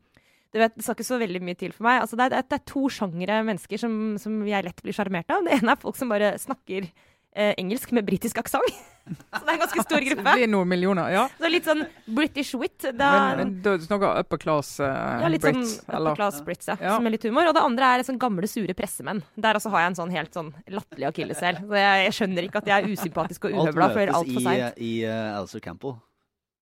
du 0.48 0.56
vet, 0.62 0.72
Det 0.72 0.84
skal 0.84 0.96
ikke 0.96 1.04
så 1.10 1.18
veldig 1.20 1.42
mye 1.44 1.58
til 1.60 1.74
for 1.76 1.84
meg. 1.84 2.00
Altså, 2.02 2.16
det, 2.16 2.30
er, 2.30 2.46
det 2.48 2.56
er 2.56 2.64
to 2.70 2.86
sjangere 2.92 3.42
mennesker 3.44 3.82
som, 3.82 3.92
som 4.20 4.38
jeg 4.48 4.64
lett 4.64 4.80
blir 4.84 4.96
sjarmert 4.96 5.28
av. 5.34 5.44
Det 5.44 5.58
ene 5.58 5.74
er 5.74 5.82
folk 5.82 5.98
som 5.98 6.08
bare 6.12 6.32
snakker 6.40 6.88
uh, 6.88 7.52
engelsk 7.52 7.92
med 7.96 8.08
britisk 8.08 8.40
aksent. 8.40 8.80
Så 9.16 9.40
det 9.42 9.48
er 9.48 9.54
en 9.54 9.62
ganske 9.62 9.84
stor 9.84 10.04
gruppe. 10.08 10.24
Det 10.26 10.34
blir 10.40 10.50
noen 10.52 10.70
millioner, 10.70 11.12
ja. 11.14 11.24
Så 11.38 11.50
litt 11.52 11.68
sånn 11.68 11.84
British 12.06 12.58
wit. 12.58 12.88
Da, 12.98 13.10
Men, 13.38 13.38
men 13.40 13.52
du 13.64 13.86
snakker 13.86 14.22
upper 14.22 14.42
class 14.42 14.74
uh, 14.80 14.88
ja, 15.22 15.30
litt 15.32 15.44
Brits, 15.44 15.76
sånn 15.78 15.94
eller? 15.98 16.12
upper 16.12 16.22
class 16.22 16.42
Brits, 16.46 16.70
ja. 16.70 16.78
Ja. 16.80 16.96
Som 16.96 17.08
er 17.08 17.16
litt 17.16 17.28
humor. 17.28 17.50
Og 17.50 17.56
det 17.56 17.64
andre 17.68 17.92
er 17.94 18.06
sånn 18.08 18.20
gamle, 18.20 18.50
sure 18.50 18.76
pressemenn. 18.78 19.22
Der 19.36 19.58
også 19.60 19.72
har 19.74 19.86
jeg 19.86 19.94
en 19.94 20.00
sånn 20.02 20.12
helt 20.14 20.36
sånn 20.36 20.52
latterlig 20.72 21.10
akilleshæl. 21.12 21.62
Så 21.64 21.80
jeg, 21.80 22.04
jeg 22.08 22.18
skjønner 22.20 22.48
ikke 22.50 22.62
at 22.62 22.70
jeg 22.72 22.84
er 22.84 22.92
usympatisk 22.98 23.48
og 23.48 23.56
uhøvla 23.58 23.90
før 23.94 24.12
møtes 24.12 24.28
seint. 24.28 24.44
i, 24.44 24.44
møtes 24.48 24.84
i 24.90 24.92
uh, 25.08 25.38
Alistair 25.40 25.64
Campbell. 25.64 25.98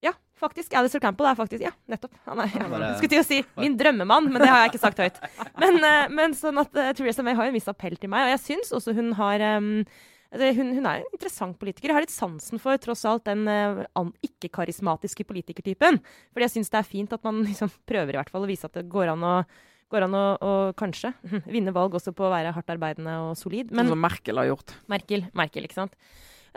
Ja, 0.04 0.12
faktisk. 0.38 0.74
Alistair 0.76 1.00
Campbell 1.00 1.30
er 1.30 1.38
faktisk 1.38 1.62
Ja, 1.64 1.72
nettopp. 1.90 2.12
Han 2.26 2.42
er, 2.44 2.50
ja. 2.52 2.66
Jeg 2.68 2.96
skulle 3.00 3.14
til 3.14 3.22
å 3.22 3.26
si 3.26 3.38
min 3.62 3.78
drømmemann, 3.80 4.28
men 4.32 4.42
det 4.44 4.50
har 4.50 4.64
jeg 4.64 4.74
ikke 4.74 4.84
sagt 4.84 5.00
høyt. 5.02 5.22
Men, 5.58 5.78
eh, 5.80 6.10
men 6.12 6.36
sånn 6.36 6.60
at 6.62 6.76
uh, 6.76 6.90
Theresa 6.96 7.24
May 7.26 7.36
har 7.38 7.48
jo 7.48 7.54
en 7.54 7.56
viss 7.56 7.70
appell 7.72 7.96
til 8.00 8.12
meg, 8.12 8.28
og 8.28 8.34
jeg 8.36 8.44
syns 8.44 8.74
også 8.76 8.94
hun 8.96 9.14
har 9.18 9.42
um, 9.56 9.70
altså, 9.80 10.04
hun, 10.32 10.72
hun 10.78 10.88
er 10.88 11.02
en 11.02 11.12
interessant 11.12 11.58
politiker. 11.60 11.90
Jeg 11.90 11.96
har 11.96 12.04
litt 12.04 12.14
sansen 12.14 12.60
for 12.62 12.78
tross 12.82 13.04
alt 13.08 13.26
den 13.28 13.46
uh, 13.46 14.10
ikke-karismatiske 14.26 15.26
politikertypen. 15.28 16.00
Fordi 16.34 16.48
jeg 16.48 16.56
syns 16.56 16.72
det 16.72 16.80
er 16.80 16.90
fint 16.90 17.16
at 17.16 17.24
man 17.26 17.42
liksom 17.48 17.72
prøver 17.88 18.16
i 18.16 18.20
hvert 18.20 18.32
fall 18.32 18.46
å 18.46 18.50
vise 18.50 18.68
at 18.68 18.76
det 18.78 18.88
går 18.92 19.14
an 19.14 19.26
å 19.26 19.38
Går 19.86 20.02
an 20.02 20.14
å, 20.18 20.20
å 20.42 20.52
kanskje 20.74 21.12
vinne 21.54 21.70
valg 21.70 21.92
også 21.94 22.10
på 22.10 22.24
å 22.26 22.30
være 22.32 22.50
hardt 22.56 22.72
arbeidende 22.74 23.12
og 23.22 23.36
solid. 23.38 23.68
Sånn 23.68 23.78
Men 23.78 23.92
som 23.92 24.00
Merkel 24.02 24.40
har 24.40 24.48
gjort. 24.48 24.72
Merkel, 24.90 25.28
Merkel, 25.38 25.68
ikke 25.68 25.76
sant. 25.76 25.94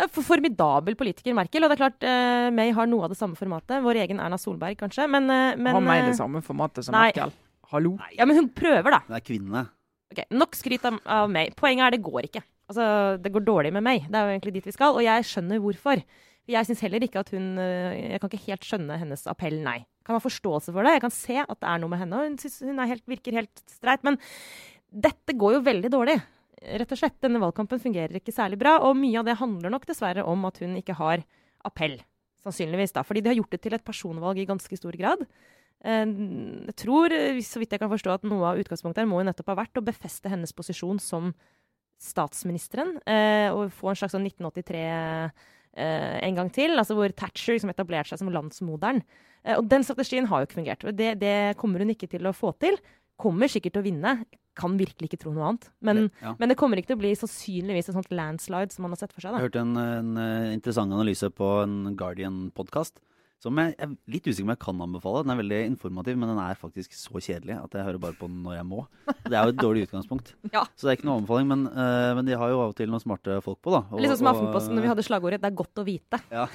For 0.07 0.23
formidabel 0.23 0.95
politiker, 0.97 1.35
Merkel. 1.37 1.61
Og 1.61 1.69
det 1.69 1.75
er 1.75 1.81
klart, 1.83 2.07
eh, 2.09 2.49
May 2.55 2.71
har 2.73 2.87
noe 2.87 3.05
av 3.05 3.13
det 3.13 3.19
samme 3.19 3.37
formatet. 3.37 3.83
Vår 3.83 3.99
egen 4.01 4.21
Erna 4.23 4.39
Solberg, 4.41 4.79
kanskje. 4.79 5.05
Men, 5.11 5.29
eh, 5.29 5.55
men 5.59 5.75
har 5.75 5.83
meg 5.83 6.03
eh, 6.05 6.09
det 6.09 6.17
samme 6.17 6.41
formatet 6.41 6.87
som 6.87 6.95
nei. 6.97 7.11
Merkel. 7.11 7.35
Hallo? 7.69 7.97
Ja, 8.17 8.25
men 8.25 8.39
hun 8.39 8.49
prøver, 8.49 8.95
da. 8.95 9.03
Hun 9.05 9.19
er 9.19 9.25
kvinne. 9.29 9.65
Ok, 10.09 10.23
Nok 10.33 10.55
skryt 10.57 10.85
av, 10.89 10.97
av 11.05 11.29
May. 11.29 11.51
Poenget 11.53 11.85
er 11.85 11.97
det 11.97 12.01
går 12.01 12.31
ikke. 12.31 12.41
Altså, 12.69 13.17
Det 13.21 13.31
går 13.33 13.45
dårlig 13.47 13.73
med 13.73 13.83
meg. 13.85 14.05
Det 14.07 14.15
er 14.15 14.27
jo 14.27 14.33
egentlig 14.37 14.53
dit 14.59 14.67
vi 14.69 14.75
skal. 14.75 14.95
Og 14.95 15.03
jeg 15.05 15.25
skjønner 15.27 15.61
hvorfor. 15.63 16.03
Jeg 16.49 16.65
syns 16.65 16.81
heller 16.81 17.03
ikke 17.05 17.21
at 17.21 17.29
hun 17.33 17.59
eh, 17.61 18.13
Jeg 18.13 18.21
kan 18.21 18.31
ikke 18.31 18.45
helt 18.47 18.65
skjønne 18.65 18.97
hennes 19.01 19.25
appell, 19.29 19.59
nei. 19.65 19.83
Kan 20.05 20.17
ha 20.17 20.23
forståelse 20.23 20.73
for 20.73 20.85
det. 20.85 20.95
Jeg 20.97 21.03
kan 21.05 21.13
se 21.13 21.37
at 21.43 21.59
det 21.59 21.69
er 21.69 21.81
noe 21.81 21.91
med 21.91 22.01
henne. 22.01 22.17
Og 22.17 22.29
hun, 22.29 22.37
hun 22.69 22.83
helt, 22.89 23.05
virker 23.09 23.37
helt 23.41 23.63
streit. 23.69 24.05
Men 24.05 24.17
dette 24.89 25.35
går 25.37 25.57
jo 25.57 25.65
veldig 25.65 25.91
dårlig. 25.93 26.17
Rett 26.79 26.93
og 26.95 26.99
slett. 27.01 27.19
Denne 27.23 27.41
valgkampen 27.41 27.81
fungerer 27.81 28.17
ikke 28.19 28.33
særlig 28.35 28.59
bra. 28.61 28.77
Og 28.85 28.97
mye 28.97 29.21
av 29.21 29.27
det 29.29 29.37
handler 29.41 29.73
nok 29.73 29.85
dessverre 29.89 30.25
om 30.25 30.47
at 30.49 30.57
hun 30.63 30.77
ikke 30.79 30.97
har 30.97 31.25
appell. 31.67 31.99
Sannsynligvis, 32.43 32.93
da. 32.95 33.03
Fordi 33.05 33.21
de 33.21 33.33
har 33.33 33.39
gjort 33.41 33.53
det 33.53 33.61
til 33.65 33.75
et 33.77 33.85
personvalg 33.85 34.41
i 34.41 34.47
ganske 34.49 34.77
stor 34.79 34.97
grad. 34.97 35.25
Eh, 35.85 36.05
Jeg 36.69 36.75
tror, 36.81 37.13
eh, 37.13 37.41
så 37.45 37.61
vidt 37.61 37.71
jeg 37.71 37.81
kan 37.81 37.91
forstå, 37.91 38.13
at 38.13 38.23
noe 38.27 38.45
av 38.53 38.59
utgangspunktet 38.61 39.03
her 39.03 39.09
må 39.09 39.21
jo 39.21 39.29
nettopp 39.29 39.53
ha 39.53 39.61
vært 39.63 39.77
å 39.77 39.85
befeste 39.85 40.29
hennes 40.29 40.53
posisjon 40.53 40.99
som 40.99 41.33
statsministeren. 41.99 42.97
eh, 43.05 43.49
Og 43.51 43.71
få 43.75 43.91
en 43.91 43.99
slags 43.99 44.15
sånn 44.15 44.25
1983 44.27 44.83
eh, 45.75 46.19
en 46.25 46.35
gang 46.35 46.49
til, 46.51 46.75
altså 46.79 46.95
hvor 46.97 47.11
Thatcher 47.15 47.53
liksom 47.57 47.71
etablerte 47.73 48.13
seg 48.13 48.19
som 48.23 48.31
landsmoderen. 48.33 49.03
Eh, 49.45 49.55
Og 49.57 49.67
den 49.69 49.83
strategien 49.83 50.27
har 50.27 50.41
jo 50.41 50.47
ikke 50.49 50.59
fungert. 50.63 50.87
Det, 50.95 51.13
det 51.19 51.57
kommer 51.57 51.79
hun 51.83 51.89
ikke 51.93 52.09
til 52.09 52.25
å 52.27 52.33
få 52.35 52.53
til. 52.59 52.77
Kommer 53.19 53.47
sikkert 53.51 53.73
til 53.75 53.83
å 53.83 53.87
vinne. 53.89 54.13
Kan 54.59 54.77
virkelig 54.79 55.07
ikke 55.11 55.19
tro 55.21 55.31
noe 55.31 55.45
annet. 55.51 55.69
Men, 55.81 56.09
Ja. 56.21 56.33
men 56.39 56.49
det 56.49 56.57
kommer 56.57 56.77
ikke 56.79 56.87
til 56.91 56.97
å 56.97 57.03
bli 57.03 57.13
sannsynligvis 57.15 57.89
et 57.89 57.95
sånt 57.95 58.09
landslide 58.11 58.71
som 58.73 58.83
man 58.83 58.91
har 58.91 58.97
sett 59.03 59.13
for 59.13 59.21
seg. 59.23 59.35
Jeg 59.37 59.45
hørte 59.47 59.61
en, 59.61 59.77
en 59.77 60.17
interessant 60.51 60.91
analyse 60.91 61.29
på 61.31 61.63
en 61.63 61.95
Guardian-podkast. 61.95 62.99
Som 63.39 63.55
jeg 63.55 63.71
jeg 63.77 63.85
er 63.87 63.91
litt 64.11 64.25
usikker 64.27 64.43
om 64.43 64.51
jeg 64.51 64.59
kan 64.59 64.81
anbefale. 64.83 65.21
Den 65.23 65.31
er 65.31 65.37
veldig 65.39 65.59
informativ, 65.69 66.17
men 66.19 66.27
den 66.27 66.39
er 66.43 66.57
faktisk 66.59 66.91
så 66.97 67.21
kjedelig 67.23 67.55
at 67.55 67.71
jeg 67.77 67.85
hører 67.87 68.01
bare 68.03 68.17
på 68.19 68.27
den 68.27 68.41
når 68.43 68.57
jeg 68.57 68.65
må. 68.67 68.81
Det 69.07 69.31
er 69.31 69.45
jo 69.47 69.53
et 69.53 69.61
dårlig 69.61 69.85
utgangspunkt. 69.87 70.33
Ja. 70.55 70.63
Så 70.75 70.87
det 70.87 70.91
er 70.91 70.97
ikke 70.97 71.07
noe 71.07 71.19
anbefaling, 71.21 71.47
men, 71.47 71.61
uh, 71.71 72.11
men 72.17 72.25
de 72.27 72.35
har 72.35 72.49
jo 72.51 72.57
av 72.65 72.71
og 72.73 72.75
til 72.75 72.89
noen 72.91 72.99
smarte 73.03 73.37
folk 73.45 73.59
på, 73.63 73.71
da. 73.71 73.81
Og- 73.93 74.01
Litt 74.03 74.11
sånn 74.11 74.19
som 74.23 74.31
Aftenposten 74.33 74.75
når 74.75 74.83
vi 74.83 74.91
hadde 74.91 75.05
slagordet 75.07 75.39
'Det 75.39 75.49
er 75.51 75.55
godt 75.61 75.79
å 75.79 75.85
vite'. 75.87 76.19
Ja, 76.39 76.45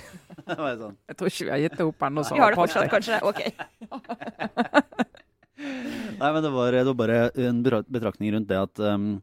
det 0.44 0.58
var 0.58 0.76
sånn. 0.82 0.96
Jeg 1.08 1.16
tror 1.16 1.28
ikke 1.32 1.44
vi 1.48 1.52
har 1.54 1.62
gitt 1.64 1.76
det 1.78 1.86
opp 1.88 2.00
ennå. 2.08 2.20
så 2.24 2.34
Vi 2.34 2.40
har 2.44 2.50
det 2.52 2.60
fortsatt, 2.60 2.90
kanskje? 2.92 3.16
OK. 3.24 3.40
Nei, 6.20 6.30
men 6.34 6.42
det 6.44 6.50
var, 6.52 6.72
det 6.74 6.84
var 6.90 6.98
bare 6.98 7.18
en 7.48 7.62
betraktning 7.64 8.34
rundt 8.34 8.48
det 8.50 8.58
at, 8.60 8.78
um, 8.84 9.22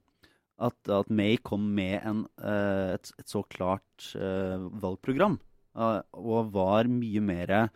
at, 0.57 0.77
at 0.89 1.09
May 1.13 1.37
kom 1.37 1.67
med 1.75 2.01
en, 2.07 2.25
uh, 2.41 2.95
et, 2.95 3.11
et 3.19 3.27
så 3.29 3.43
klart 3.51 4.15
uh, 4.17 4.57
valgprogram. 4.81 5.37
Eh, 5.75 6.01
og 6.13 6.51
var 6.53 6.89
mye 6.91 7.21
mer, 7.23 7.69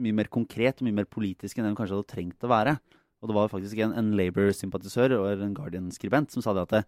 mye 0.00 0.16
mer 0.16 0.30
konkret 0.32 0.80
og 0.80 0.88
mye 0.88 0.98
mer 1.02 1.08
politisk 1.10 1.58
enn 1.58 1.64
det 1.68 1.72
hun 1.74 1.78
kanskje 1.82 1.98
hadde 1.98 2.12
trengt 2.14 2.46
å 2.46 2.50
være. 2.50 2.76
Og 3.20 3.28
det 3.28 3.36
var 3.36 3.50
faktisk 3.52 3.78
en, 3.84 3.92
en 4.00 4.12
Labour-sympatisør 4.16 5.18
og 5.18 5.42
en 5.44 5.54
Guardian-skribent 5.54 6.32
som 6.32 6.42
sa 6.44 6.54
det 6.56 6.62
at 6.68 6.70
det, 6.78 6.84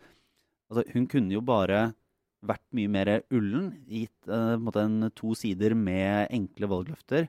altså, 0.72 0.84
hun 0.94 1.06
kunne 1.06 1.34
jo 1.34 1.42
bare 1.44 1.90
vært 2.42 2.64
mye 2.74 2.90
mer 2.90 3.10
ullen, 3.30 3.68
gitt 3.86 4.26
uh, 4.26 4.56
en, 4.56 4.62
måte 4.64 4.82
en 4.82 5.10
to 5.14 5.34
sider 5.38 5.76
med 5.78 6.26
enkle 6.34 6.66
valgløfter. 6.72 7.28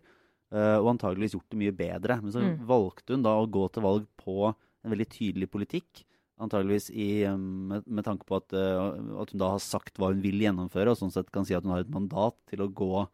uh, 0.54 0.78
og 0.80 0.88
antageligvis 0.94 1.34
gjort 1.36 1.50
det 1.52 1.58
mye 1.60 1.74
bedre. 1.74 2.16
Men 2.22 2.32
så 2.34 2.42
Mm. 2.42 2.66
valgte 2.70 3.14
hun 3.14 3.24
da 3.26 3.32
å 3.38 3.46
gå 3.50 3.68
til 3.74 3.84
valg 3.84 4.08
på 4.18 4.54
en 4.54 4.92
veldig 4.94 5.08
tydelig 5.10 5.48
politikk. 5.50 6.04
Antageligvis 6.44 6.90
i, 6.92 7.24
med, 7.34 7.86
med 7.88 8.06
tanke 8.06 8.28
på 8.28 8.38
at, 8.42 8.54
eh, 8.58 8.80
at 9.22 9.34
hun 9.34 9.42
da 9.42 9.54
har 9.56 9.64
sagt 9.64 10.00
hva 10.02 10.12
hun 10.12 10.24
vil 10.24 10.42
gjennomføre, 10.44 10.92
og 10.92 11.00
sånn 11.00 11.14
sett 11.14 11.32
kan 11.34 11.48
si 11.48 11.56
at 11.56 11.66
hun 11.66 11.76
har 11.76 11.86
et 11.86 11.94
mandat 11.94 12.36
til 12.52 12.66
å 12.66 12.72
gå 12.72 13.06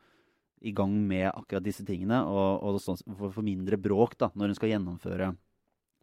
i 0.65 0.73
gang 0.75 0.91
med 1.07 1.29
akkurat 1.29 1.63
disse 1.63 1.85
tingene, 1.87 2.19
og, 2.27 2.63
og 2.65 2.79
sånn, 2.83 2.99
for, 3.15 3.31
for 3.31 3.45
mindre 3.45 3.79
bråk 3.79 4.17
da, 4.19 4.31
når 4.35 4.51
hun 4.51 4.59
skal 4.59 4.73
gjennomføre 4.73 5.29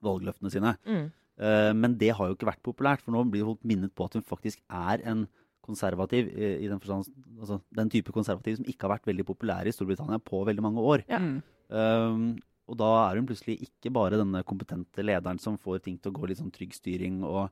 valgløftene 0.07 0.53
sine. 0.53 0.77
Mm. 0.89 1.09
Uh, 1.37 1.73
men 1.77 1.97
det 2.01 2.15
har 2.17 2.31
jo 2.31 2.37
ikke 2.37 2.49
vært 2.49 2.65
populært, 2.65 3.03
for 3.05 3.13
nå 3.13 3.27
blir 3.29 3.45
folk 3.45 3.67
minnet 3.69 3.93
på 3.97 4.07
at 4.07 4.17
hun 4.17 4.25
faktisk 4.25 4.63
er 4.73 5.05
en 5.09 5.27
konservativ, 5.67 6.31
i, 6.33 6.53
i 6.65 6.71
den, 6.71 6.81
forstand, 6.81 7.11
altså, 7.41 7.59
den 7.77 7.91
type 7.93 8.15
konservativ 8.15 8.61
som 8.61 8.69
ikke 8.71 8.87
har 8.87 8.97
vært 8.97 9.09
veldig 9.11 9.27
populær 9.29 9.69
i 9.69 9.75
Storbritannia 9.75 10.23
på 10.23 10.45
veldig 10.47 10.65
mange 10.65 10.85
år. 10.95 11.05
Ja. 11.11 11.21
Mm. 11.21 11.41
Um, 11.67 12.29
og 12.67 12.79
da 12.81 12.89
er 13.07 13.21
hun 13.21 13.29
plutselig 13.29 13.61
ikke 13.69 13.93
bare 13.95 14.19
denne 14.19 14.43
kompetente 14.47 15.05
lederen 15.05 15.39
som 15.43 15.59
får 15.61 15.85
ting 15.85 15.99
til 16.01 16.13
å 16.13 16.19
gå 16.19 16.31
litt 16.31 16.41
sånn 16.41 16.55
trygg 16.55 16.75
styring 16.75 17.21
og, 17.27 17.47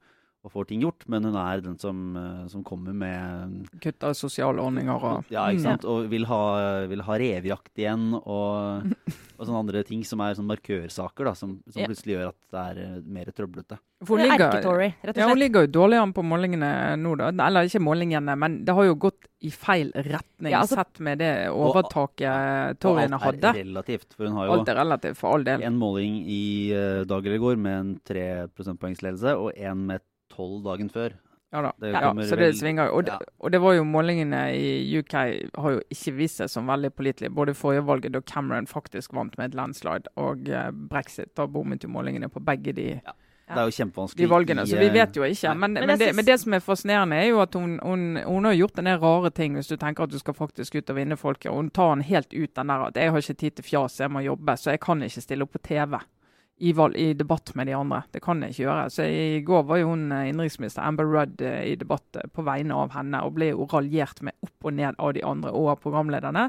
og 0.45 0.53
får 0.53 0.67
ting 0.69 0.83
gjort, 0.85 1.07
men 1.09 1.25
hun 1.25 1.37
er 1.41 1.61
den 1.65 1.79
som, 1.81 2.17
eh, 2.21 2.47
som 2.53 2.63
kommer 2.63 2.93
med 2.93 3.69
Kutter 3.81 4.11
i 4.13 4.19
sosiale 4.19 4.61
ordninger 4.61 4.93
og 5.09 5.25
Ja, 5.33 5.47
ikke 5.49 5.63
sant. 5.65 5.85
Og 5.89 6.09
vil 6.13 6.27
ha, 6.29 6.85
vil 6.91 7.01
ha 7.07 7.17
revejakt 7.19 7.73
igjen 7.81 8.13
og, 8.21 8.93
og 9.39 9.47
sånne 9.49 9.63
andre 9.65 9.83
ting 9.89 10.05
som 10.05 10.21
er 10.21 10.35
sånn 10.37 10.47
markørsaker, 10.51 11.25
da, 11.25 11.35
som, 11.35 11.57
som 11.71 11.81
Ja. 11.81 11.89
plutselig 11.89 12.19
gjør 12.19 12.29
at 12.29 12.39
det 12.53 12.65
er 12.69 12.83
eh, 12.85 13.01
mer 13.17 13.33
trøblete. 13.33 13.79
For 14.05 14.19
Hun 14.21 14.27
ligger, 14.29 14.51
rett 14.53 14.65
ligger, 14.67 14.93
slett. 15.01 15.17
ja, 15.17 15.27
hun 15.31 15.39
ligger 15.41 15.65
jo 15.65 15.71
dårlig 15.73 15.97
an 16.03 16.13
på 16.13 16.23
målingene 16.29 16.71
nå, 17.01 17.15
da. 17.17 17.31
Eller 17.47 17.65
ikke 17.71 17.81
målingene, 17.81 18.35
men 18.37 18.59
det 18.67 18.75
har 18.77 18.85
jo 18.85 18.95
gått 19.01 19.31
i 19.41 19.49
feil 19.51 19.91
retning, 19.97 20.51
Ja, 20.53 20.61
altså- 20.61 20.77
sett 20.77 21.01
med 21.01 21.19
det 21.25 21.49
Og- 21.49 21.73
overtaket 21.73 22.85
Og 22.85 22.99
hadde. 23.01 23.17
alt 23.17 23.45
er 23.57 23.63
relativt, 23.65 24.13
for 24.15 24.27
hun 24.29 24.37
har 24.37 24.47
jo 24.47 24.53
Alt 24.59 24.69
er 24.69 24.75
relativt, 24.77 25.17
for 25.17 25.33
all 25.35 25.45
del. 25.45 25.63
en 25.63 25.79
måling 25.79 26.21
i 26.29 26.73
uh, 26.75 27.05
dag 27.05 27.25
eller 27.25 27.37
i 27.37 27.39
går 27.39 27.57
med 27.57 27.81
en 27.81 28.01
tre 28.05 28.47
prosentpoengsledelse, 28.55 29.33
og 29.39 29.53
en 29.57 29.87
med 29.87 30.01
12 30.37 30.63
dagen 30.65 30.91
før. 30.91 31.15
Ja 31.55 31.61
da. 31.63 31.71
Det 31.79 31.93
Ja, 31.95 32.09
så 32.27 32.37
det 32.37 32.49
svinger 32.59 32.89
jo. 32.89 32.97
Og, 32.99 33.05
det- 33.07 33.13
ja. 33.13 33.19
og 33.39 33.53
det 33.53 33.61
var 33.63 33.73
jo 33.77 33.85
målingene 33.87 34.41
i 34.59 34.99
UK 34.99 35.13
har 35.55 35.71
jo 35.77 35.81
ikke 35.91 36.15
vist 36.17 36.41
seg 36.43 36.49
som 36.51 36.67
veldig 36.67 36.91
pålitelige. 36.99 37.31
Både 37.35 37.55
forrige 37.55 37.85
valget, 37.87 38.13
da 38.13 38.21
Cameron 38.27 38.67
faktisk 38.67 39.15
vant 39.15 39.39
med 39.39 39.53
et 39.53 39.55
landslide, 39.55 40.11
og 40.17 40.49
eh, 40.49 40.71
brexit. 40.91 41.31
Da 41.37 41.47
bommet 41.47 41.85
jo 41.85 41.89
målingene 41.95 42.29
på 42.29 42.43
begge 42.43 42.73
de, 42.75 43.01
Det 43.47 43.59
er 43.61 43.69
jo 43.69 43.75
kjempevanskelig. 43.77 44.19
de 44.25 44.31
valgene. 44.31 44.67
Så 44.67 44.79
vi 44.81 44.87
eh, 44.89 44.93
vet 44.93 45.15
jo 45.17 45.23
ikke. 45.23 45.55
Men, 45.55 45.73
Men 45.75 45.87
men, 45.87 45.99
det, 45.99 46.15
men 46.17 46.25
det 46.25 46.41
som 46.41 46.53
er 46.55 46.59
fascinerende, 46.65 47.17
er 47.23 47.29
jo 47.29 47.41
at 47.41 47.55
hun, 47.55 47.79
hun, 47.83 48.17
hun 48.27 48.45
har 48.45 48.53
gjort 48.59 48.79
en 48.79 48.85
del 48.91 48.99
rare 48.99 49.31
ting, 49.31 49.55
hvis 49.55 49.69
du 49.69 49.77
tenker 49.77 50.03
at 50.03 50.11
du 50.11 50.19
skal 50.19 50.35
faktisk 50.35 50.75
ut 50.75 50.91
og 50.91 50.97
vinne 50.97 51.17
folket. 51.17 51.51
Og 51.53 51.57
hun 51.61 51.71
tar 51.71 51.95
den 51.95 52.03
helt 52.03 52.33
ut 52.35 52.55
den 52.57 52.67
der 52.67 52.87
at 52.89 52.97
jeg 52.97 53.11
har 53.13 53.19
ikke 53.19 53.35
tid 53.35 53.51
til 53.61 53.65
fjas, 53.65 54.01
jeg 54.01 54.11
må 54.11 54.25
jobbe, 54.27 54.57
så 54.59 54.71
jeg 54.75 54.81
kan 54.81 55.03
ikke 55.03 55.21
stille 55.23 55.43
opp 55.47 55.53
på 55.53 55.63
TV. 55.63 56.01
I, 56.57 56.73
valg, 56.73 56.97
I 56.97 57.15
debatt 57.15 57.55
med 57.55 57.67
de 57.67 57.73
andre. 57.75 58.03
Det 58.15 58.21
kan 58.23 58.43
jeg 58.43 58.55
ikke 58.55 58.63
gjøre. 58.63 58.91
Så 58.95 59.07
I 59.11 59.41
går 59.47 59.65
var 59.67 59.81
jo 59.81 59.91
hun 59.91 60.07
eh, 60.15 60.29
innenriksminister 60.31 60.85
Amber 60.87 61.09
Rudd 61.11 61.43
eh, 61.43 61.73
i 61.73 61.75
debatt 61.79 62.21
eh, 62.21 62.29
på 62.31 62.45
vegne 62.47 62.77
av 62.79 62.95
henne, 62.95 63.23
og 63.27 63.35
ble 63.35 63.51
jo 63.51 63.67
raljert 63.73 64.23
med 64.23 64.37
opp 64.45 64.69
og 64.71 64.77
ned 64.79 65.01
av 65.03 65.17
de 65.17 65.25
andre 65.27 65.51
og 65.51 65.73
av 65.73 65.81
programlederne. 65.83 66.47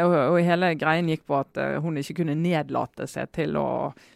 Og, 0.00 0.14
og 0.16 0.38
hele 0.40 0.70
greien 0.80 1.10
gikk 1.12 1.26
på 1.28 1.36
at 1.36 1.58
hun 1.84 2.00
ikke 2.00 2.22
kunne 2.22 2.38
nedlate 2.38 3.04
seg 3.10 3.28
til 3.36 3.58
å 3.60 3.66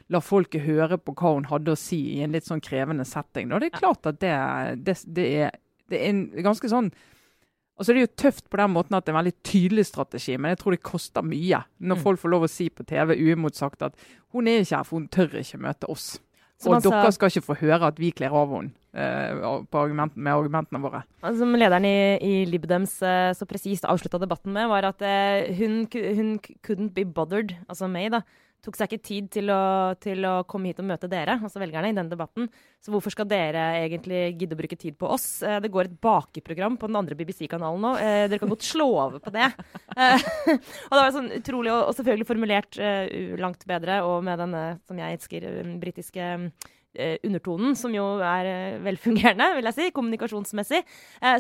la 0.09 0.22
folket 0.25 0.64
høre 0.64 0.96
på 0.96 1.12
hva 1.12 1.35
hun 1.35 1.51
hadde 1.51 1.75
å 1.75 1.77
si 1.77 1.99
i 2.14 2.22
en 2.25 2.33
litt 2.33 2.49
sånn 2.49 2.64
krevende 2.64 3.05
setting. 3.05 3.53
Og 3.53 3.61
det 3.61 3.68
er 3.68 3.83
klart 3.83 4.09
at 4.09 4.22
det, 4.22 4.33
det, 4.87 4.94
det, 5.05 5.27
er, 5.42 5.59
det 5.92 6.01
er 6.01 6.14
en 6.14 6.22
ganske 6.46 6.72
sånn 6.72 6.88
Altså 7.77 7.91
så 7.91 7.93
er 7.93 7.99
det 8.01 8.05
jo 8.07 8.15
tøft 8.23 8.47
på 8.49 8.57
den 8.57 8.71
måten 8.73 8.97
at 8.97 9.05
det 9.05 9.12
er 9.12 9.17
en 9.19 9.25
veldig 9.25 9.35
tydelig 9.45 9.85
strategi, 9.87 10.37
men 10.41 10.49
jeg 10.55 10.59
tror 10.62 10.73
det 10.73 10.83
koster 10.83 11.23
mye 11.23 11.59
når 11.79 11.97
Mm. 11.99 12.03
folk 12.03 12.21
får 12.23 12.31
lov 12.33 12.43
å 12.47 12.49
si 12.49 12.69
på 12.71 12.87
TV 12.89 13.12
uimotsagt 13.21 13.83
at 13.83 13.95
hun 14.33 14.49
er 14.49 14.61
ikke 14.65 14.77
her, 14.77 14.85
for 14.85 14.97
hun 14.97 15.09
tør 15.09 15.29
ikke 15.43 15.61
møte 15.61 15.91
oss. 15.93 16.19
Som 16.59 16.73
og 16.73 16.77
altså, 16.79 16.91
dere 16.91 17.12
skal 17.12 17.29
ikke 17.29 17.45
få 17.45 17.55
høre 17.61 17.87
at 17.91 17.99
vi 18.01 18.11
kler 18.17 18.33
av 18.33 18.49
henne 18.49 18.73
eh, 18.97 19.61
på 19.69 19.77
argument, 19.77 20.17
med 20.17 20.33
argumentene 20.33 20.81
våre. 20.81 21.03
Altså, 21.21 21.39
Som 21.43 21.53
lederen 21.53 21.85
i, 21.85 22.17
i 22.25 22.45
Libdems 22.49 23.03
eh, 23.05 23.35
så 23.37 23.45
presist 23.45 23.85
avslutta 23.85 24.19
debatten 24.23 24.55
med, 24.57 24.69
var 24.73 24.89
at 24.89 25.03
eh, 25.05 25.53
hun, 25.59 25.85
hun 25.93 26.39
couldn't 26.65 26.95
be 26.97 27.05
bothered, 27.05 27.53
altså 27.69 27.91
meg, 27.93 28.09
da, 28.17 28.23
tok 28.67 28.77
seg 28.79 28.91
ikke 28.91 29.07
tid 29.07 29.29
til 29.39 29.51
å, 29.55 29.95
til 30.03 30.25
å 30.27 30.35
komme 30.49 30.71
hit 30.71 30.81
og 30.83 30.89
møte 30.89 31.11
dere, 31.11 31.39
altså 31.39 31.63
velgerne, 31.63 31.93
i 31.93 31.97
den 31.97 32.11
debatten. 32.11 32.49
Så 32.83 32.93
hvorfor 32.93 33.15
skal 33.15 33.29
dere 33.31 33.63
egentlig 33.85 34.33
gidde 34.41 34.57
å 34.57 34.61
bruke 34.61 34.79
tid 34.79 34.97
på 34.99 35.11
oss? 35.15 35.27
Eh, 35.47 35.59
det 35.63 35.71
går 35.75 35.89
et 35.89 35.99
bakeprogram 36.03 36.79
på 36.81 36.91
den 36.91 36.99
andre 36.99 37.19
BBC-kanalen 37.19 37.83
nå. 37.83 37.93
Eh, 38.03 38.25
dere 38.27 38.41
kan 38.43 38.51
godt 38.51 38.67
slå 38.67 38.89
over 38.95 39.23
på 39.23 39.35
det. 39.35 39.51
Eh, 39.97 40.21
og 40.21 40.93
det 40.93 40.99
var 40.99 41.13
sånn 41.15 41.31
utrolig, 41.39 41.71
og, 41.73 41.95
selvfølgelig 41.97 42.27
formulert 42.29 42.77
langt 43.41 43.63
bedre, 43.69 44.03
og 44.05 44.19
med 44.27 44.37
denne, 44.43 44.65
som 44.85 44.99
jeg 45.01 45.17
elsker, 45.17 45.47
britiske 45.81 46.27
undertonen, 47.25 47.73
som 47.81 47.95
jo 47.97 48.05
er 48.21 48.77
velfungerende, 48.85 49.49
vil 49.57 49.71
jeg 49.71 49.77
si, 49.79 49.87
kommunikasjonsmessig, 49.97 50.83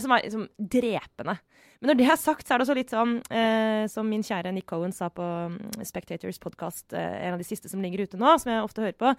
som 0.00 0.14
er 0.16 0.24
liksom 0.24 0.46
drepende. 0.56 1.36
Men 1.80 1.90
når 1.90 1.98
det 1.98 2.06
er 2.08 2.20
sagt, 2.20 2.46
så 2.46 2.54
er 2.54 2.58
det 2.58 2.66
også 2.66 2.76
litt 2.78 2.94
sånn, 2.94 3.18
eh, 3.28 3.84
som 3.92 4.08
min 4.08 4.24
kjære 4.24 4.52
Nick 4.54 4.68
Cohen 4.70 4.94
sa 4.96 5.10
på 5.12 5.24
mm, 5.24 5.84
Spectators 5.86 6.40
podkast, 6.42 6.88
eh, 6.96 7.18
en 7.26 7.36
av 7.36 7.42
de 7.42 7.48
siste 7.48 7.70
som 7.72 7.82
ligger 7.84 8.06
ute 8.06 8.20
nå, 8.20 8.32
som 8.40 8.52
jeg 8.52 8.64
ofte 8.64 8.84
hører 8.84 8.98
på, 9.00 9.12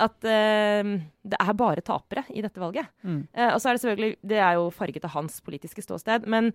at 0.00 0.28
eh, 0.28 0.92
det 1.22 1.40
er 1.40 1.58
bare 1.58 1.84
tapere 1.86 2.24
i 2.34 2.42
dette 2.44 2.62
valget. 2.62 2.90
Mm. 3.06 3.22
Eh, 3.32 3.52
og 3.52 3.60
så 3.60 3.70
er 3.70 3.76
det 3.76 3.84
selvfølgelig 3.84 4.16
Det 4.32 4.42
er 4.42 4.58
jo 4.58 4.70
farget 4.74 5.06
av 5.06 5.14
hans 5.14 5.40
politiske 5.44 5.84
ståsted. 5.86 6.26
Men 6.30 6.52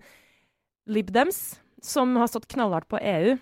Lib 0.86 1.10
Dems, 1.14 1.58
som 1.82 2.14
har 2.20 2.28
stått 2.30 2.48
knallhardt 2.52 2.90
på 2.90 3.00
EU 3.00 3.36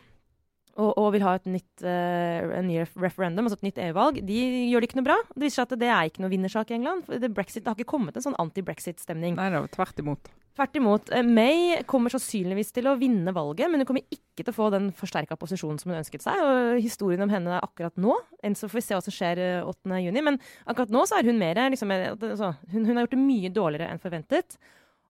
og, 0.74 0.90
og 0.98 1.10
vil 1.14 1.22
ha 1.22 1.34
et 1.38 1.48
nytt, 1.50 1.84
uh, 1.86 2.54
en 2.58 2.66
ny 2.66 2.80
referendum, 2.82 3.46
altså 3.46 3.60
et 3.60 3.68
nytt 3.68 3.82
EU-valg, 3.88 4.22
de 4.26 4.38
gjør 4.70 4.82
det 4.82 4.90
ikke 4.90 5.00
noe 5.00 5.08
bra. 5.10 5.18
Det 5.34 5.44
viser 5.46 5.60
seg 5.60 5.68
at 5.68 5.82
det 5.82 5.90
er 5.90 6.08
ikke 6.10 6.24
noe 6.24 6.32
vinnersak 6.32 6.72
i 6.72 6.78
England. 6.78 7.04
For 7.06 7.22
det, 7.22 7.30
Brexit, 7.34 7.62
det 7.62 7.70
har 7.70 7.78
ikke 7.78 7.92
kommet 7.94 8.18
en 8.18 8.26
sånn 8.26 8.40
anti-brexit-stemning. 8.42 9.38
Nei 9.38 9.52
da, 9.54 9.62
tvert 9.74 10.02
imot. 10.02 10.32
Tvert 10.54 10.76
imot. 10.78 11.10
eh, 11.10 11.22
May 11.26 11.80
kommer 11.90 12.12
sannsynligvis 12.14 12.70
til 12.74 12.86
å 12.86 12.94
vinne 12.98 13.32
valget, 13.34 13.66
men 13.70 13.82
hun 13.82 13.88
kommer 13.88 14.04
ikke 14.14 14.44
til 14.44 14.52
å 14.52 14.54
få 14.54 14.68
den 14.70 14.92
forsterka 14.94 15.34
posisjonen 15.38 15.80
som 15.82 15.90
hun 15.90 15.98
ønsket 15.98 16.22
seg. 16.22 16.38
Og 16.46 16.78
historien 16.78 17.22
om 17.26 17.32
henne 17.32 17.56
er 17.56 17.64
akkurat 17.64 17.96
nå 17.98 18.14
Enn 18.44 18.54
så 18.54 18.68
får 18.68 18.78
vi 18.78 18.84
se 18.84 18.94
hva 18.94 19.02
som 19.02 19.14
skjer 19.14 19.40
eh, 19.42 19.66
8. 19.66 19.98
juni. 20.04 20.22
Men 20.22 20.38
akkurat 20.70 20.94
nå 20.94 21.02
så 21.10 21.18
er 21.18 21.30
hun 21.30 21.40
mer 21.40 21.58
liksom, 21.74 21.90
eh, 21.90 22.12
altså, 22.14 22.52
hun, 22.70 22.84
hun 22.86 22.94
har 22.94 23.06
gjort 23.06 23.16
det 23.16 23.24
mye 23.24 23.50
dårligere 23.54 23.90
enn 23.90 24.02
forventet. 24.02 24.58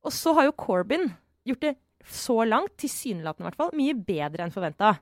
Og 0.05 0.17
så 0.17 0.33
har 0.37 0.49
jo 0.49 0.57
Corbyn 0.57 1.11
gjort 1.45 1.65
det 1.67 1.75
så 2.09 2.39
langt, 2.49 2.77
tilsynelatende 2.81 3.45
i 3.45 3.51
hvert 3.51 3.61
fall, 3.61 3.77
mye 3.77 3.97
bedre 3.97 4.45
enn 4.45 4.53
forventa. 4.53 4.95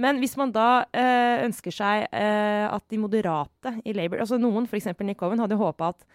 Men 0.00 0.20
hvis 0.22 0.36
man 0.40 0.52
da 0.54 0.86
eh, 0.96 1.44
ønsker 1.44 1.74
seg 1.74 2.06
eh, 2.08 2.66
at 2.66 2.86
de 2.88 2.98
moderate 3.00 3.76
i 3.84 3.94
Labour 3.96 4.22
altså 4.24 4.38
Noen, 4.40 4.68
f.eks. 4.68 4.90
Nick 5.04 5.22
Owen, 5.26 5.42
hadde 5.42 5.58
håpa 5.60 5.92
at 5.92 6.06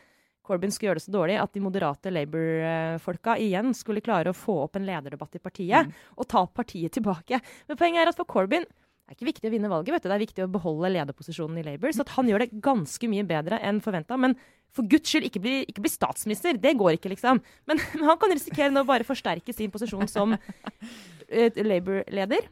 Corbyn 0.46 0.74
skulle 0.74 0.92
gjøre 0.92 1.02
det 1.02 1.06
så 1.08 1.14
dårlig 1.14 1.38
at 1.42 1.54
de 1.56 1.62
moderate 1.64 2.12
Labour-folka 2.14 3.34
igjen 3.42 3.74
skulle 3.78 4.04
klare 4.06 4.30
å 4.30 4.38
få 4.38 4.60
opp 4.68 4.78
en 4.78 4.86
lederdebatt 4.86 5.38
i 5.40 5.42
partiet 5.42 5.94
og 6.14 6.28
ta 6.30 6.44
partiet 6.46 6.94
tilbake. 6.94 7.40
Men 7.66 7.80
poenget 7.80 8.04
er 8.04 8.12
at 8.12 8.20
for 8.20 8.30
Corbyn 8.30 8.68
det 9.06 9.14
er 9.14 9.18
ikke 9.20 9.28
viktig 9.28 9.50
å 9.50 9.54
vinne 9.54 9.70
valget, 9.70 9.94
vet 9.94 10.02
du. 10.02 10.08
det 10.10 10.16
er 10.16 10.24
viktig 10.24 10.44
å 10.46 10.50
beholde 10.50 10.90
lederposisjonen 10.90 11.60
i 11.62 11.64
Labour. 11.68 11.92
Så 11.94 12.02
at 12.02 12.14
han 12.16 12.30
gjør 12.30 12.42
det 12.42 12.62
ganske 12.66 13.10
mye 13.12 13.26
bedre 13.30 13.60
enn 13.62 13.78
forventa. 13.86 14.18
Men 14.18 14.34
for 14.74 14.88
guds 14.90 15.12
skyld, 15.12 15.28
ikke 15.30 15.42
bli, 15.44 15.60
ikke 15.70 15.84
bli 15.86 15.92
statsminister. 15.94 16.58
Det 16.58 16.72
går 16.80 16.96
ikke, 16.98 17.12
liksom. 17.14 17.42
Men, 17.70 17.82
men 17.94 18.08
han 18.10 18.18
kan 18.22 18.34
risikere 18.34 18.74
nå 18.74 18.82
bare 18.90 19.06
forsterke 19.06 19.54
sin 19.54 19.70
posisjon 19.74 20.10
som 20.10 20.34
uh, 20.34 21.62
Labour-leder. 21.70 22.50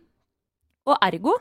Og 0.90 0.98
ergo 1.00 1.38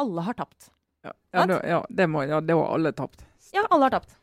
alle 0.00 0.24
har 0.26 0.36
tapt. 0.38 0.70
Ja, 1.04 1.12
ja, 1.36 1.46
det, 1.46 1.58
ja, 1.68 1.80
det 1.88 2.06
må, 2.10 2.24
ja, 2.26 2.40
det 2.40 2.56
var 2.56 2.72
alle 2.74 2.94
tapt. 2.96 3.24
Ja, 3.54 3.66
alle 3.68 3.86
har 3.86 3.98
tapt. 3.98 4.16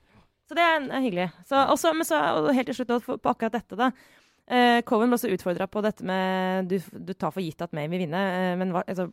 Så 0.49 0.57
det 0.57 0.63
er, 0.65 0.87
er 0.91 1.03
hyggelig. 1.05 1.29
Så, 1.47 1.59
også, 1.71 1.93
men 1.95 2.07
så 2.07 2.19
helt 2.51 2.67
til 2.67 2.81
slutt 2.81 3.05
på 3.05 3.15
på 3.21 3.31
akkurat 3.31 3.55
dette, 3.55 3.77
da. 3.79 3.91
Eh, 4.51 4.81
Cohen 4.87 5.11
ble 5.11 5.15
også 5.15 5.31
utfordra 5.31 5.67
på 5.71 5.83
dette 5.85 6.03
med 6.03 6.67
du, 6.67 6.79
du 6.91 7.13
tar 7.13 7.31
for 7.31 7.43
gitt 7.43 7.61
at 7.63 7.71
May 7.77 7.87
vil 7.91 8.03
vinne, 8.03 8.19
eh, 8.35 8.55
men 8.59 8.73
hva, 8.75 8.81
altså, 8.83 9.07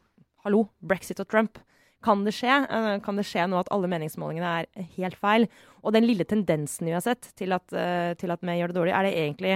hallo, 0.46 0.64
brexit 0.80 1.20
og 1.22 1.28
Trump. 1.30 1.60
Kan 2.02 2.24
det 2.26 2.34
skje? 2.34 2.56
Eh, 2.64 2.90
kan 3.04 3.18
det 3.18 3.26
skje 3.28 3.46
nå 3.50 3.60
at 3.60 3.70
alle 3.74 3.90
meningsmålingene 3.90 4.54
er 4.62 4.90
helt 4.96 5.18
feil? 5.20 5.46
Og 5.84 5.94
den 5.94 6.08
lille 6.08 6.26
tendensen 6.26 6.88
vi 6.88 6.96
har 6.96 7.04
sett 7.04 7.30
til 7.38 7.54
at, 7.54 7.66
eh, 7.74 8.14
til 8.18 8.34
at 8.34 8.42
May 8.42 8.58
gjør 8.58 8.72
det 8.72 8.80
dårlig, 8.80 8.96
er 8.96 9.06
det 9.06 9.14
egentlig 9.18 9.54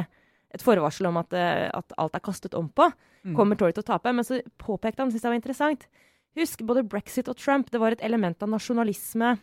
et 0.53 0.65
forvarsel 0.65 1.09
om 1.09 1.19
at, 1.21 1.33
eh, 1.37 1.69
at 1.73 1.95
alt 2.01 2.17
er 2.17 2.25
kastet 2.25 2.57
om 2.59 2.69
på? 2.69 2.88
Mm. 3.25 3.37
Kommer 3.38 3.59
Tory 3.59 3.75
til 3.75 3.85
å 3.85 3.91
tape? 3.93 4.12
Men 4.12 4.27
så 4.27 4.41
påpekte 4.61 5.05
han, 5.05 5.12
synes 5.12 5.25
jeg 5.25 5.33
var 5.33 5.41
interessant 5.41 5.87
Husk, 6.33 6.62
både 6.65 6.81
brexit 6.88 7.29
og 7.29 7.37
Trump, 7.37 7.69
det 7.69 7.81
var 7.81 7.93
et 7.93 8.03
element 8.07 8.41
av 8.41 8.49
nasjonalisme 8.49 9.35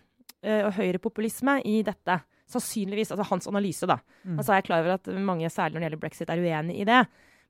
eh, 0.41 0.63
og 0.63 0.71
høyrepopulisme 0.73 1.59
i 1.69 1.83
dette. 1.85 2.15
Sannsynligvis. 2.49 3.11
Altså 3.13 3.27
hans 3.29 3.49
analyse, 3.51 3.85
da. 3.85 3.99
Mm. 4.23 4.39
Altså, 4.39 4.55
jeg 4.55 4.63
er 4.63 4.65
klar 4.65 4.81
over 4.81 4.95
at 4.95 5.11
mange, 5.13 5.51
særlig 5.53 5.75
når 5.75 5.83
det 5.83 5.85
gjelder 5.85 6.01
brexit, 6.01 6.31
er 6.33 6.41
uenig 6.41 6.79
i 6.81 6.87
det. 6.89 7.03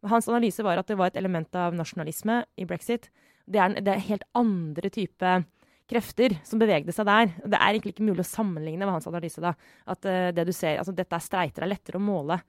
Men 0.03 0.11
hans 0.11 0.27
analyse 0.27 0.65
var 0.65 0.81
at 0.81 0.91
det 0.91 0.97
var 0.99 1.13
et 1.13 1.21
element 1.21 1.55
av 1.55 1.77
nasjonalisme 1.77 2.41
i 2.59 2.67
brexit. 2.67 3.07
Det 3.47 3.63
er, 3.63 3.79
det 3.79 3.93
er 3.93 4.05
helt 4.09 4.27
andre 4.35 4.91
type 4.91 5.33
krefter 5.89 6.35
som 6.45 6.59
bevegde 6.61 6.93
seg 6.93 7.07
der. 7.07 7.31
Det 7.39 7.57
er 7.57 7.71
egentlig 7.71 7.95
ikke 7.95 8.09
mulig 8.11 8.27
å 8.27 8.29
sammenligne 8.29 8.83
med 8.83 8.97
hans 8.97 9.07
analyse. 9.09 9.41
da. 9.43 9.55
At 9.89 10.05
uh, 10.05 10.29
det 10.35 10.45
du 10.45 10.53
ser, 10.53 10.77
altså 10.81 10.93
Dette 10.95 11.17
er 11.17 11.25
streiter. 11.25 11.65
Er 11.65 11.71
lettere 11.73 11.99
å 11.99 12.03
måle 12.03 12.41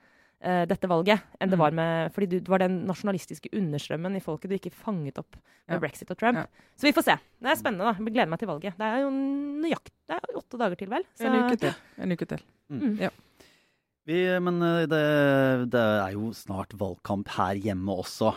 eh, 0.42 0.64
dette 0.66 0.88
valget 0.88 1.20
enn 1.40 1.50
det 1.50 1.59
Mm. 1.59 1.64
var 1.64 1.70
med 1.72 2.12
Fordi 2.14 2.26
du, 2.29 2.37
det 2.40 2.48
var 2.48 2.59
den 2.59 2.87
nasjonalistiske 2.87 3.48
understrømmen 3.53 4.16
i 4.16 4.20
folket 4.20 4.48
du 4.50 4.57
ikke 4.57 4.72
fanget 4.72 5.18
opp 5.18 5.37
med 5.68 5.76
Ja. 5.76 5.79
brexit 5.79 6.11
og 6.11 6.18
Trump. 6.18 6.37
Ja. 6.38 6.46
Så 6.76 6.83
vi 6.88 6.92
får 6.92 7.03
se. 7.05 7.16
Det 7.40 7.50
er 7.50 7.55
spennende. 7.57 7.85
da. 7.85 7.92
Jeg 8.05 8.12
gleder 8.14 8.29
meg 8.29 8.38
til 8.38 8.48
valget. 8.48 8.76
Det 8.79 8.87
er 8.87 9.00
jo 9.03 9.11
nøyaktig 9.11 9.92
Det 10.09 10.16
er 10.16 10.37
åtte 10.37 10.59
dager 10.59 10.76
til, 10.76 10.88
vel? 10.88 11.05
Så, 11.14 11.26
En 11.26 11.44
uke 11.44 11.57
til. 11.59 11.74
En 11.98 12.12
uke 12.12 12.26
til. 12.26 12.40
Mm. 12.70 12.96
Ja. 13.00 13.11
Vi, 14.07 14.40
men 14.40 14.62
eh, 14.62 14.87
det, 14.90 15.70
det 15.70 15.81
er 15.81 16.12
jo 16.16 16.33
snart 16.35 16.72
valgkamp 16.81 17.29
her 17.37 17.55
hjemme 17.55 17.92
også. 18.00 18.33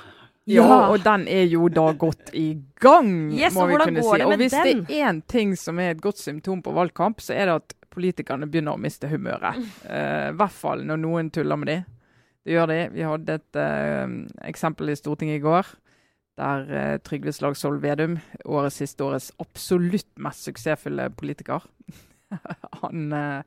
Ja, 0.46 0.62
Ja. 0.68 0.90
og 0.92 1.00
den 1.06 1.26
er 1.32 1.46
jo 1.48 1.70
da 1.72 1.94
gått 1.94 2.34
i 2.36 2.58
gang, 2.84 3.32
Yes, 3.32 3.54
må 3.56 3.66
vi 3.66 3.78
hvordan 3.78 3.88
kunne 3.96 4.04
si. 4.04 4.22
Og 4.28 4.34
hvis 4.38 4.52
den? 4.52 4.84
det 4.84 4.98
er 5.00 5.08
én 5.08 5.22
ting 5.26 5.56
som 5.58 5.80
er 5.80 5.92
et 5.96 6.02
godt 6.04 6.18
symptom 6.20 6.62
på 6.62 6.74
valgkamp, 6.76 7.22
så 7.24 7.32
er 7.34 7.46
det 7.48 7.56
at 7.62 7.74
politikerne 7.94 8.50
begynner 8.50 8.76
å 8.76 8.82
miste 8.82 9.10
humøret. 9.12 9.62
Uh, 9.86 10.32
I 10.32 10.38
hvert 10.40 10.58
fall 10.58 10.84
når 10.88 11.02
noen 11.04 11.32
tuller 11.34 11.60
med 11.62 11.72
de. 11.72 11.78
Det 12.44 12.58
gjør 12.58 12.70
de. 12.74 12.80
Vi 12.92 13.08
hadde 13.08 13.40
et 13.40 13.60
uh, 13.62 14.18
eksempel 14.50 14.92
i 14.92 14.98
Stortinget 15.00 15.40
i 15.40 15.46
går. 15.46 15.70
Der 16.42 16.66
uh, 16.68 16.96
Trygve 17.06 17.34
Slagsvold 17.36 17.84
Vedum, 17.84 18.18
årets 18.50 18.82
siste 18.82 19.06
årets 19.06 19.30
absolutt 19.44 20.10
mest 20.22 20.50
suksessfulle 20.50 21.12
politiker 21.14 21.64
Han 22.82 23.14
eh, 23.14 23.44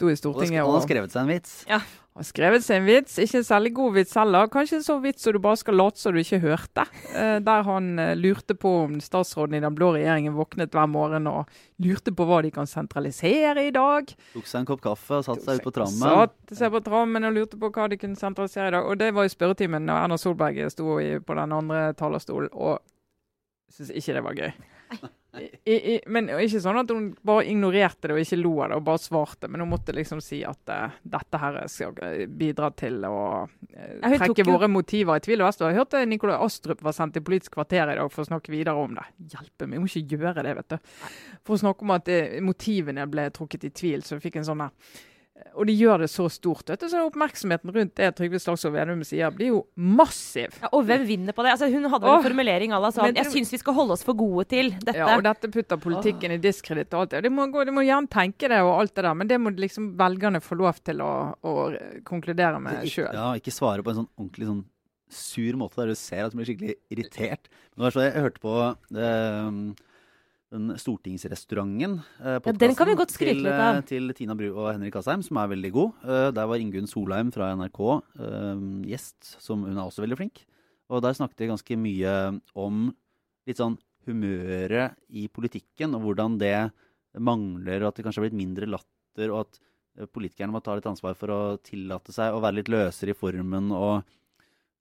sto 0.00 0.08
i 0.08 0.16
Og 0.16 0.20
Stortinget 0.20 0.64
har 0.64 0.84
skrevet 0.86 1.12
seg 1.12 1.26
en 1.26 1.30
vits. 1.30 1.52
Ja. 1.68 1.78
har 2.16 2.26
skrevet 2.26 2.64
seg 2.64 2.80
en 2.80 2.88
vits, 2.88 3.18
ikke 3.22 3.38
en 3.40 3.46
særlig 3.46 3.72
god 3.76 3.94
vits 3.98 4.16
heller. 4.18 4.48
Kanskje 4.52 4.78
en 4.80 4.86
sånn 4.86 5.02
vits 5.04 5.26
som 5.26 5.36
du 5.36 5.40
bare 5.44 5.60
skal 5.60 5.76
late 5.78 6.00
som 6.00 6.16
du 6.16 6.20
ikke 6.22 6.40
hørte. 6.42 6.86
Eh, 7.14 7.36
der 7.44 7.66
han 7.68 7.90
eh, 8.02 8.14
lurte 8.18 8.56
på 8.58 8.72
om 8.86 8.96
statsråden 9.04 9.58
i 9.58 9.62
den 9.62 9.76
blå 9.76 9.92
regjeringen 9.96 10.34
våknet 10.38 10.74
hver 10.74 10.88
morgen 10.90 11.28
og 11.30 11.60
lurte 11.84 12.14
på 12.16 12.26
hva 12.28 12.40
de 12.46 12.50
kan 12.54 12.68
sentralisere 12.70 13.66
i 13.68 13.74
dag. 13.76 14.10
Tok 14.34 14.50
seg 14.50 14.62
en 14.62 14.70
kopp 14.72 14.82
kaffe 14.88 15.20
og 15.20 15.28
satte 15.28 15.46
seg 15.46 15.60
ut 15.60 15.68
på 15.68 15.74
trammen. 15.78 16.02
Satte 16.02 16.58
seg 16.58 16.74
på 16.74 16.82
trammen 16.88 17.28
og 17.28 17.36
lurte 17.36 17.60
på 17.60 17.72
hva 17.76 17.88
de 17.92 18.00
kunne 18.00 18.18
sentralisere 18.20 18.72
i 18.72 18.76
dag. 18.78 18.88
Og 18.90 19.00
det 19.00 19.12
var 19.16 19.28
i 19.28 19.32
spørretimen 19.36 19.86
når 19.86 20.04
Erna 20.06 20.20
Solberg 20.20 20.64
sto 20.74 20.98
på 20.98 21.40
den 21.40 21.56
andre 21.60 21.86
talerstolen 22.00 22.52
og 22.52 22.80
syntes 23.70 23.94
ikke 23.96 24.18
det 24.18 24.26
var 24.26 24.44
gøy. 24.44 24.52
I, 25.38 25.94
i, 25.94 25.94
men 26.10 26.26
ikke 26.42 26.58
sånn 26.62 26.80
at 26.80 26.90
hun 26.90 27.04
bare 27.26 27.44
ignorerte 27.46 28.08
det 28.10 28.16
og 28.16 28.22
ikke 28.22 28.38
lo 28.40 28.52
av 28.64 28.72
det 28.72 28.78
og 28.80 28.86
bare 28.88 29.02
svarte, 29.02 29.50
men 29.50 29.62
hun 29.62 29.70
måtte 29.70 29.94
liksom 29.94 30.18
si 30.24 30.40
at 30.46 30.72
uh, 30.74 30.96
dette 31.06 31.38
her 31.38 31.58
skal 31.70 32.00
eh, 32.02 32.24
bidra 32.26 32.72
til 32.74 32.98
å 33.06 33.20
uh, 33.46 34.16
trekke 34.16 34.46
våre 34.48 34.66
jo- 34.66 34.74
motiver 34.74 35.20
i 35.20 35.22
tvil. 35.22 35.44
Og 35.46 35.62
Jeg 35.62 35.78
hørte 35.78 36.02
Nikolai 36.10 36.40
Astrup 36.42 36.82
var 36.82 36.96
sendt 36.96 37.14
til 37.14 37.26
Politisk 37.26 37.54
kvarter 37.60 37.92
i 37.92 37.98
dag 38.00 38.10
for 38.10 38.24
å 38.24 38.30
snakke 38.32 38.50
videre 38.50 38.74
om 38.74 38.98
det. 38.98 39.06
Hjelpe 39.36 39.68
meg, 39.68 39.78
jeg 39.78 39.84
må 39.84 39.92
ikke 39.92 40.18
gjøre 40.18 40.46
det, 40.48 40.56
vet 40.58 40.74
du. 40.74 40.98
For 41.46 41.54
å 41.54 41.62
snakke 41.62 41.86
om 41.86 41.94
at 41.94 42.10
uh, 42.10 42.40
motivene 42.50 43.06
ble 43.10 43.28
trukket 43.36 43.70
i 43.70 43.74
tvil, 43.82 44.02
så 44.02 44.18
vi 44.18 44.26
fikk 44.26 44.40
en 44.42 44.50
sånn 44.50 44.66
der 44.66 44.98
og 45.54 45.66
de 45.66 45.74
gjør 45.76 46.02
det 46.04 46.08
så 46.12 46.26
stort. 46.30 46.68
vet 46.70 46.80
du, 46.80 46.88
så 46.88 47.02
Oppmerksomheten 47.06 47.72
rundt 47.74 47.94
det 47.98 48.08
Trygve 48.18 48.40
Slagsvold 48.40 48.74
Vedum 48.74 49.02
sier, 49.04 49.30
blir 49.34 49.50
jo 49.52 49.60
massiv. 49.76 50.54
Ja, 50.62 50.70
og 50.72 50.84
hvem 50.88 51.04
vinner 51.08 51.36
på 51.36 51.44
det? 51.46 51.52
Altså, 51.56 51.68
hun 51.72 51.88
hadde 51.90 52.06
vel 52.06 52.16
en 52.18 52.26
formulering 52.28 52.74
à 52.76 52.80
la 52.80 52.90
sånn 52.94 53.06
men 53.08 53.14
Jeg 53.20 53.24
det- 53.24 53.32
syns 53.34 53.52
vi 53.52 53.58
skal 53.62 53.74
holde 53.74 53.92
oss 53.92 54.02
for 54.06 54.14
gode 54.14 54.48
til 54.48 54.70
dette. 54.72 54.96
Ja, 54.96 55.16
og 55.16 55.22
dette 55.24 55.50
putter 55.50 55.76
politikken 55.76 56.32
i 56.32 56.38
diskreditt 56.38 56.92
og 56.94 57.00
alt 57.06 57.10
det. 57.10 57.22
De 57.22 57.30
må, 57.30 57.46
de 57.64 57.70
må 57.72 57.84
gjerne 57.86 58.08
tenke 58.08 58.48
det 58.48 58.60
og 58.62 58.80
alt 58.80 58.94
det 58.94 59.04
der, 59.04 59.14
men 59.14 59.26
det 59.28 59.40
må 59.40 59.50
liksom 59.56 59.96
velgerne 59.96 60.40
få 60.40 60.56
lov 60.58 60.82
til 60.84 61.00
å, 61.00 61.34
å 61.42 61.54
konkludere 62.04 62.60
med 62.60 62.84
sjøl. 62.86 63.12
Ja, 63.12 63.32
ikke 63.34 63.52
svare 63.54 63.82
på 63.82 63.90
en 63.90 64.04
sånn 64.04 64.10
ordentlig 64.18 64.46
sånn 64.46 64.64
sur 65.10 65.56
måte 65.58 65.74
der 65.80 65.88
du 65.90 65.94
ser 65.98 66.24
at 66.24 66.30
du 66.32 66.36
blir 66.38 66.46
skikkelig 66.46 66.74
irritert. 66.94 67.48
Men 67.74 67.82
det 67.82 67.86
var 67.88 67.94
så 67.96 68.04
jeg 68.06 68.22
hørte 68.22 68.42
på 68.44 68.54
eh, 68.94 69.50
den 70.50 70.72
stortingsrestauranten. 70.78 72.00
Eh, 72.20 72.38
Ja, 72.44 72.52
den 72.52 72.74
kan 72.74 72.88
vi 72.88 72.96
godt 72.98 73.12
skryte 73.14 73.38
litt 73.38 73.52
av. 73.52 73.82
Til, 73.86 74.08
Til 74.10 74.14
Tina 74.18 74.34
Bru 74.34 74.48
og 74.50 74.72
Henrik 74.72 74.96
Asheim, 74.98 75.22
som 75.22 75.38
er 75.38 75.52
veldig 75.52 75.72
god. 75.72 75.92
Eh, 76.04 76.30
der 76.34 76.46
var 76.50 76.58
Ingunn 76.58 76.88
Solheim 76.90 77.30
fra 77.32 77.52
NRK 77.54 77.80
eh, 78.18 78.64
gjest, 78.90 79.36
som 79.40 79.62
hun 79.62 79.76
er 79.78 79.84
også 79.86 80.02
veldig 80.02 80.18
flink. 80.18 80.42
Og 80.90 81.02
der 81.04 81.14
snakket 81.14 81.44
vi 81.44 81.50
ganske 81.52 81.76
mye 81.78 82.14
om 82.58 82.88
litt 83.46 83.60
sånn 83.62 83.78
humøret 84.08 84.96
i 85.10 85.28
politikken, 85.28 85.94
og 85.94 86.02
hvordan 86.02 86.38
det 86.40 86.70
mangler, 87.20 87.82
og 87.84 87.90
at 87.90 87.98
det 88.00 88.04
kanskje 88.06 88.22
har 88.22 88.28
blitt 88.28 88.38
mindre 88.40 88.66
latter, 88.70 89.30
og 89.30 89.44
at 89.46 89.60
eh, 89.98 90.06
politikerne 90.10 90.54
må 90.54 90.62
ta 90.64 90.74
litt 90.74 90.90
ansvar 90.90 91.14
for 91.18 91.30
å 91.34 91.40
tillate 91.62 92.14
seg 92.16 92.34
å 92.34 92.42
være 92.42 92.58
litt 92.58 92.72
løsere 92.72 93.14
i 93.14 93.18
formen 93.18 93.70
og, 93.70 94.02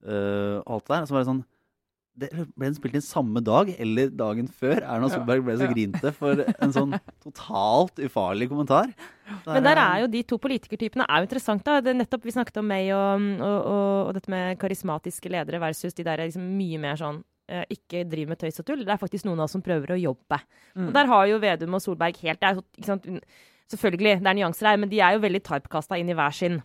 eh, 0.01 0.57
og 0.65 0.75
alt 0.79 0.89
det 0.89 0.95
der. 0.97 1.05
Så 1.09 1.13
var 1.13 1.23
det 1.23 1.29
sånn 1.29 1.45
det 2.19 2.29
ble 2.35 2.67
den 2.67 2.75
spilt 2.77 2.97
inn 2.99 3.05
samme 3.05 3.41
dag 3.45 3.69
eller 3.79 4.09
dagen 4.19 4.47
før 4.51 4.81
Erna 4.83 5.09
Solberg 5.11 5.43
ble 5.47 5.55
så 5.59 5.67
Ja. 5.67 5.71
grinte 5.73 6.11
for 6.15 6.43
en 6.45 6.73
sånn 6.75 6.97
totalt 7.23 8.01
ufarlig 8.03 8.49
kommentar. 8.51 8.91
Men 9.45 9.63
der 9.63 9.77
er 9.79 10.01
jo 10.03 10.07
de 10.11 10.23
to 10.23 10.37
politikertypene 10.41 11.05
er 11.07 11.21
jo 11.21 11.27
interessant. 11.29 11.63
da. 11.63 11.79
Det 11.81 11.93
er 11.93 11.99
nettopp 12.01 12.23
Vi 12.25 12.31
snakket 12.35 12.57
om 12.61 12.67
meg 12.67 12.91
og, 12.91 13.25
og, 13.39 13.59
og, 13.73 14.07
og 14.09 14.13
dette 14.17 14.29
med 14.33 14.57
karismatiske 14.61 15.29
ledere 15.31 15.59
versus 15.61 15.93
de 15.93 16.03
der 16.03 16.17
liksom 16.25 16.45
mye 16.57 16.79
mer 16.81 16.95
sånn 16.99 17.21
eh, 17.49 17.63
ikke 17.69 18.03
driver 18.09 18.29
med 18.33 18.39
tøys 18.41 18.59
og 18.59 18.65
tull. 18.65 18.83
Det 18.85 18.93
er 18.93 19.01
faktisk 19.01 19.25
noen 19.25 19.39
av 19.39 19.47
oss 19.47 19.55
som 19.57 19.61
prøver 19.65 19.93
å 19.95 20.01
jobbe. 20.01 20.41
Mm. 20.75 20.87
Og 20.87 20.93
Der 20.93 21.05
har 21.13 21.27
jo 21.27 21.39
Vedum 21.39 21.77
og 21.77 21.81
Solberg 21.85 22.17
helt 22.25 22.41
det 22.41 22.51
er? 22.51 23.21
Selvfølgelig, 23.69 24.19
det 24.23 24.29
er 24.31 24.33
nyanser 24.33 24.65
her, 24.71 24.77
men 24.81 24.89
de 24.89 24.99
er 24.99 25.13
jo 25.13 25.21
veldig 25.21 25.43
typecasta 25.45 25.97
inn 26.01 26.09
i 26.09 26.15
hver 26.17 26.33
sin, 26.33 26.55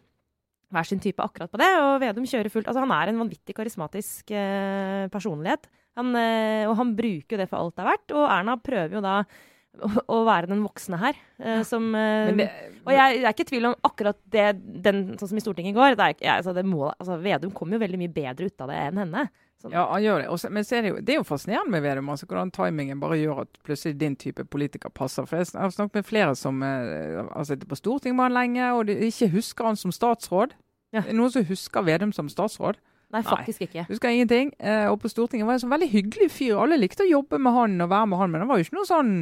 hver 0.74 0.88
sin 0.88 1.02
type 1.02 1.22
akkurat 1.22 1.52
på 1.52 1.60
det. 1.60 1.70
Og 1.80 1.96
Vedum 2.02 2.28
kjører 2.28 2.52
fullt 2.52 2.68
Altså, 2.70 2.82
han 2.84 2.94
er 2.96 3.12
en 3.12 3.24
vanvittig 3.24 3.56
karismatisk 3.56 4.34
eh, 4.34 5.06
personlighet. 5.12 5.70
Han, 5.98 6.14
eh, 6.18 6.66
og 6.68 6.76
han 6.80 6.94
bruker 6.98 7.36
jo 7.36 7.40
det 7.40 7.48
for 7.50 7.60
alt 7.60 7.76
det 7.76 7.84
er 7.84 7.90
verdt. 7.92 8.14
Og 8.18 8.28
Erna 8.28 8.58
prøver 8.60 8.98
jo 8.98 9.04
da 9.04 9.16
å, 9.82 10.18
være 10.26 10.50
den 10.50 10.62
voksne 10.64 10.98
her, 11.00 11.16
eh, 11.42 11.62
som 11.66 11.86
uh, 11.96 12.30
det, 12.36 12.48
og 12.84 12.92
jeg, 12.94 13.16
jeg 13.18 13.24
er 13.24 13.32
ikke 13.32 13.46
i 13.46 13.48
tvil 13.48 13.70
om 13.70 13.76
akkurat 13.86 14.18
det, 14.32 14.44
den, 14.84 15.06
sånn 15.18 15.32
som 15.32 15.40
i 15.40 15.42
Stortinget 15.42 15.74
i 15.74 15.76
går. 15.76 15.96
Det 15.98 16.10
er, 16.12 16.36
altså, 16.36 16.54
det 16.56 16.64
må, 16.68 16.86
altså, 16.92 17.18
Vedum 17.22 17.52
kom 17.56 17.74
jo 17.74 17.80
veldig 17.82 18.00
mye 18.00 18.12
bedre 18.12 18.48
ut 18.48 18.64
av 18.64 18.70
det 18.70 18.78
enn 18.84 19.02
henne. 19.04 19.26
Sånn. 19.60 19.72
Ja, 19.72 19.86
han 19.88 20.02
gjør 20.04 20.20
det. 20.20 20.28
Også, 20.34 20.50
men 20.52 20.66
er 20.66 20.84
det, 20.84 20.90
jo, 20.92 20.96
det 21.00 21.14
er 21.14 21.20
jo 21.20 21.26
fascinerende 21.26 21.72
med 21.72 21.84
Vedum. 21.86 22.10
altså 22.12 22.28
Hvordan 22.28 22.52
timingen 22.54 23.00
bare 23.00 23.16
gjør 23.20 23.44
at 23.46 23.60
plutselig 23.64 23.96
din 24.00 24.16
type 24.20 24.44
politiker 24.52 24.92
passer. 24.92 25.28
For 25.28 25.40
Jeg 25.40 25.54
har 25.56 25.72
snakket 25.72 26.00
med 26.00 26.08
flere 26.08 26.34
som 26.38 26.60
eh, 26.66 27.22
har 27.30 27.46
sittet 27.48 27.70
på 27.70 27.78
Stortinget 27.80 28.18
med 28.18 28.28
han 28.28 28.36
lenge, 28.36 28.72
og 28.74 28.90
de 28.90 28.98
ikke 29.08 29.30
husker 29.38 29.70
han 29.70 29.80
som 29.80 29.94
statsråd. 29.94 30.52
Ja. 30.94 31.06
Noen 31.10 31.32
som 31.32 31.46
husker 31.48 31.86
Vedum 31.86 32.12
som 32.14 32.28
statsråd? 32.30 32.76
Nei, 33.14 33.22
faktisk 33.22 33.64
ikke. 33.68 33.86
Husker 33.86 34.10
ingenting. 34.10 34.48
Og 34.90 34.96
på 34.98 35.08
Stortinget 35.10 35.46
var 35.46 35.54
han 35.54 35.60
en 35.60 35.62
sånn 35.64 35.72
veldig 35.74 35.90
hyggelig 35.92 36.28
fyr. 36.34 36.56
Alle 36.58 36.80
likte 36.80 37.06
å 37.06 37.10
jobbe 37.10 37.38
med 37.38 37.54
han 37.54 37.76
og 37.84 37.90
være 37.92 38.08
med 38.10 38.20
han, 38.20 38.32
men 38.32 38.42
han 38.42 38.50
var 38.50 38.58
jo 38.58 38.66
ikke 38.66 38.78
noe 38.80 38.88
sånn 38.88 39.12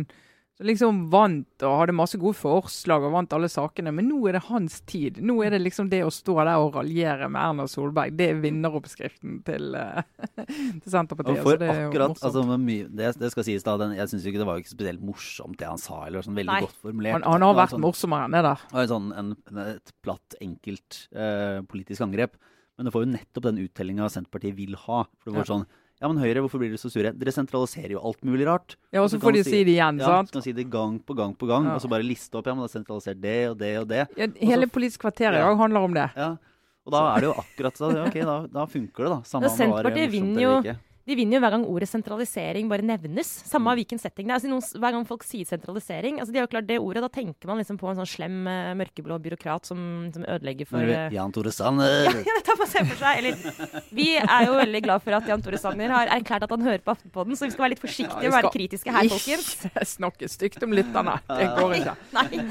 som 0.59 0.67
liksom 0.69 0.99
vant 1.11 1.62
og 1.65 1.79
hadde 1.81 1.95
masse 1.97 2.19
gode 2.21 2.37
forslag 2.37 3.07
og 3.07 3.15
vant 3.15 3.33
alle 3.33 3.49
sakene. 3.49 3.93
Men 3.97 4.09
nå 4.11 4.19
er 4.29 4.37
det 4.37 4.43
hans 4.51 4.81
tid. 4.88 5.17
Nå 5.25 5.38
er 5.47 5.55
det 5.55 5.62
liksom 5.65 5.88
det 5.93 6.03
å 6.05 6.11
stå 6.12 6.35
der 6.45 6.51
og 6.61 6.75
raljere 6.77 7.29
med 7.33 7.41
Erna 7.41 7.65
Solberg. 7.71 8.12
Det 8.19 8.29
er 8.35 8.43
vinneroppskriften 8.43 9.38
til, 9.47 9.75
eh, 9.79 10.03
til 10.83 10.93
Senterpartiet. 10.93 11.41
Og 11.41 11.47
for 11.47 11.57
altså, 11.57 11.59
det 11.65 11.71
er 11.73 11.81
jo 11.81 11.88
akkurat, 11.91 12.15
morsomt. 12.15 12.29
altså, 12.29 12.59
mye, 12.69 12.87
det, 13.01 13.11
det 13.25 13.33
skal 13.33 13.49
sies 13.49 13.65
da, 13.67 13.77
den, 13.81 13.97
Jeg 13.97 14.12
syns 14.12 14.29
ikke 14.29 14.43
det 14.45 14.49
var 14.53 14.61
ikke 14.62 14.75
spesielt 14.75 15.05
morsomt 15.09 15.59
det 15.62 15.71
han 15.73 15.81
sa. 15.81 16.03
eller 16.07 16.27
sånn 16.27 16.37
Veldig 16.37 16.53
Nei. 16.53 16.61
godt 16.67 16.79
formulert. 16.85 17.17
han, 17.19 17.29
han 17.33 17.47
har 17.49 17.59
vært 17.62 17.75
sånn, 17.77 17.85
morsommere 17.88 18.29
enn 18.29 18.37
det 18.37 18.45
der. 18.51 18.88
sånn, 18.93 19.12
en, 19.23 19.33
et 19.67 19.95
platt, 20.05 20.38
enkelt 20.45 21.05
eh, 21.17 21.61
politisk 21.69 22.05
angrep. 22.05 22.37
Men 22.77 22.88
det 22.88 22.93
får 22.95 23.05
jo 23.07 23.12
nettopp 23.17 23.49
den 23.51 23.62
uttellinga 23.65 24.07
Senterpartiet 24.12 24.57
vil 24.57 24.77
ha. 24.87 25.03
For 25.21 25.31
det 25.33 25.38
var 25.41 25.45
Ja. 25.47 25.55
sånn 25.57 25.67
Ja, 26.03 26.09
men 26.11 26.19
Høyre, 26.19 26.43
hvorfor 26.43 26.59
blir 26.59 26.73
dere 26.73 26.81
så 26.83 26.91
sure? 26.91 27.12
Dere 27.15 27.31
sentraliserer 27.31 27.93
jo 27.95 28.01
alt 28.03 28.21
mulig 28.27 28.45
rart. 28.49 28.75
Ja, 28.93 29.03
Og 29.05 29.09
så 29.12 29.21
får 29.23 29.37
de 29.38 29.45
si 29.47 29.62
det 29.62 29.77
igjen, 29.77 30.01
Ja, 30.03 30.07
sant? 30.19 30.29
så 30.29 30.33
kan 30.35 30.43
de 30.43 30.45
si 30.49 30.53
det 30.53 30.69
gang 30.69 30.99
på 30.99 31.15
gang 31.15 31.33
på 31.38 31.47
gang, 31.47 31.65
Ja. 31.71 31.75
og 31.77 31.81
så 31.81 31.88
bare 31.88 32.03
liste 32.03 32.35
opp. 32.35 32.47
Ja, 32.47 32.55
men 32.55 32.67
det 32.67 32.75
er 32.75 32.81
sentralisert 32.83 33.21
det 33.23 33.51
og 33.51 33.59
det 33.59 33.79
og 33.79 33.87
det. 33.88 34.09
Ja, 34.19 34.27
hele 34.41 34.67
Politisk 34.67 34.99
kvarter 35.07 35.31
i 35.33 35.38
Ja. 35.38 35.47
dag 35.47 35.57
handler 35.57 35.81
om 35.87 35.95
det. 35.95 36.11
Ja. 36.17 36.37
Og 36.85 36.91
da 36.93 37.15
er 37.15 37.21
det 37.21 37.29
jo 37.31 37.35
akkurat 37.38 37.75
sånn. 37.79 38.07
Ok, 38.09 38.15
da, 38.21 38.47
da 38.49 38.67
funker 38.67 39.05
det, 39.07 39.11
da. 39.15 39.21
Samme 39.23 39.43
Ja, 39.47 39.49
det 39.49 39.59
Senterpartiet 39.59 40.11
vinner 40.11 40.41
jo- 40.43 40.61
ikke. 40.62 40.77
De 41.09 41.17
vinner 41.19 41.37
jo 41.37 41.43
hver 41.43 41.55
gang 41.57 41.65
ordet 41.67 41.88
sentralisering 41.91 42.69
bare 42.71 42.85
nevnes. 42.87 43.31
Samme 43.49 43.73
av 43.73 43.79
hvilken 43.81 43.99
setting 43.99 44.29
det 44.29 44.33
er. 44.33 44.38
Altså, 44.38 44.51
noen, 44.53 44.83
hver 44.85 44.95
gang 44.95 45.07
folk 45.09 45.27
sier 45.27 45.49
sentralisering, 45.49 46.21
altså 46.23 46.35
de 46.35 46.38
har 46.38 46.47
jo 46.47 46.53
klart 46.53 46.69
det 46.69 46.79
ordet, 46.79 47.03
da 47.03 47.11
tenker 47.12 47.51
man 47.51 47.59
liksom 47.59 47.79
på 47.81 47.91
en 47.91 47.99
sånn 47.99 48.11
slem, 48.11 48.37
eh, 48.47 48.73
mørkeblå 48.79 49.19
byråkrat 49.25 49.67
som, 49.67 49.81
som 50.15 50.27
ødelegger 50.27 50.69
for 50.71 50.87
uh... 50.87 51.09
Jan 51.15 51.35
Tore 51.35 51.55
Sanner. 51.55 52.05
ja, 52.09 52.15
ja, 52.23 52.37
dette 52.38 52.59
får 52.61 52.71
se 52.71 52.85
for 52.93 53.03
seg. 53.03 53.23
Eller, 53.23 53.81
vi 53.95 54.09
er 54.21 54.47
jo 54.47 54.59
veldig 54.61 54.85
glad 54.87 55.07
for 55.07 55.19
at 55.19 55.33
Jan 55.33 55.43
Tore 55.43 55.59
Sanner 55.62 55.97
har 55.97 56.12
erklært 56.19 56.47
at 56.47 56.55
han 56.55 56.69
hører 56.69 56.85
på 56.85 56.95
Aftenpodden, 56.95 57.38
så 57.38 57.49
vi 57.49 57.57
skal 57.57 57.67
være 57.67 57.75
litt 57.75 57.83
forsiktige 57.83 58.29
Ja, 58.29 58.31
og 58.31 58.38
være 58.38 58.55
kritiske 58.55 58.95
her, 58.95 59.11
folkens. 59.17 59.51
Ikke 59.59 59.88
snakke 59.97 60.31
stygt 60.31 60.62
om 60.62 60.79
lytterne. 60.79 61.19
Det 61.33 61.51
går 61.59 61.77
ikke. 61.81 61.99
Nei. 62.15 62.47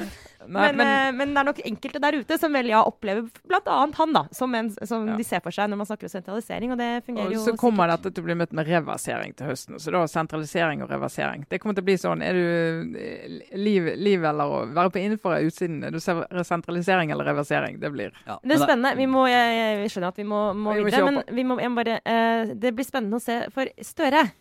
Nei, 0.47 0.71
Men, 0.71 0.87
eh, 0.87 1.11
men 1.11 1.33
det 1.35 1.37
er 1.41 1.45
nok 1.45 1.59
enkelte 1.65 1.99
der 2.01 2.17
ute 2.21 2.37
som 2.39 2.53
vel 2.53 2.65
ja 2.71 2.81
opplever 2.83 3.27
bl.a. 3.47 3.87
han 3.97 4.13
da, 4.13 4.23
som 4.31 4.53
en 4.55 4.69
som 4.85 5.07
Ja. 5.07 5.15
de 5.17 5.23
ser 5.23 5.39
for 5.41 5.51
seg 5.51 5.69
når 5.69 5.77
man 5.77 5.85
snakker 5.85 6.05
om 6.09 6.13
sentralisering, 6.15 6.71
og 6.71 6.77
det 6.79 7.03
fungerer 7.05 7.27
Og 7.27 7.33
jo 7.33 7.39
så 7.45 7.55
kommer 7.57 7.87
sikkert. 7.87 8.01
dette 8.03 8.13
til 8.15 8.23
å 8.23 8.25
bli 8.25 8.35
møtt 8.35 8.53
med 8.53 8.67
reversering 8.67 9.35
til 9.35 9.47
høsten. 9.47 9.75
Så 9.79 9.91
da 9.91 10.03
sentralisering 10.07 10.81
og 10.83 10.89
reversering. 10.89 11.45
Det 11.49 11.59
kommer 11.61 11.75
til 11.75 11.83
å 11.83 11.85
bli 11.85 11.97
sånn 11.97 12.21
Er 12.23 12.33
du 12.33 12.97
eh, 12.97 13.57
liv, 13.57 13.83
liv 13.97 14.23
eller 14.23 14.43
å 14.45 14.73
være 14.73 14.89
på 14.91 14.99
innenfor 15.03 15.35
eller 15.37 15.47
utsiden? 15.51 15.83
Er 15.85 15.91
du 15.91 15.99
ser- 15.99 16.25
sentralisering 16.43 17.11
eller 17.11 17.25
reversering? 17.25 17.79
Det 17.79 17.91
blir 17.91 18.11
Ja, 18.27 18.39
det 18.43 18.51
er 18.59 18.65
spennende. 18.65 18.95
Vi 18.97 19.05
må, 19.05 19.27
jeg, 19.29 19.81
jeg 19.83 19.89
skjønner 19.91 20.07
at 20.07 20.17
vi 20.17 20.23
må, 20.23 20.53
må 20.55 20.73
Vi 20.73 20.81
må 20.81 20.85
videre, 20.85 21.01
kjøre 21.01 21.11
men 21.11 21.35
vi 21.35 21.43
må, 21.43 21.59
jeg 21.59 21.69
må 21.69 21.75
bare, 21.83 21.99
uh, 22.05 22.53
det 22.55 22.73
blir 22.75 22.85
spennende 22.85 23.17
å 23.17 23.21
se. 23.21 23.45
For 23.51 23.65
Støre 23.81 24.31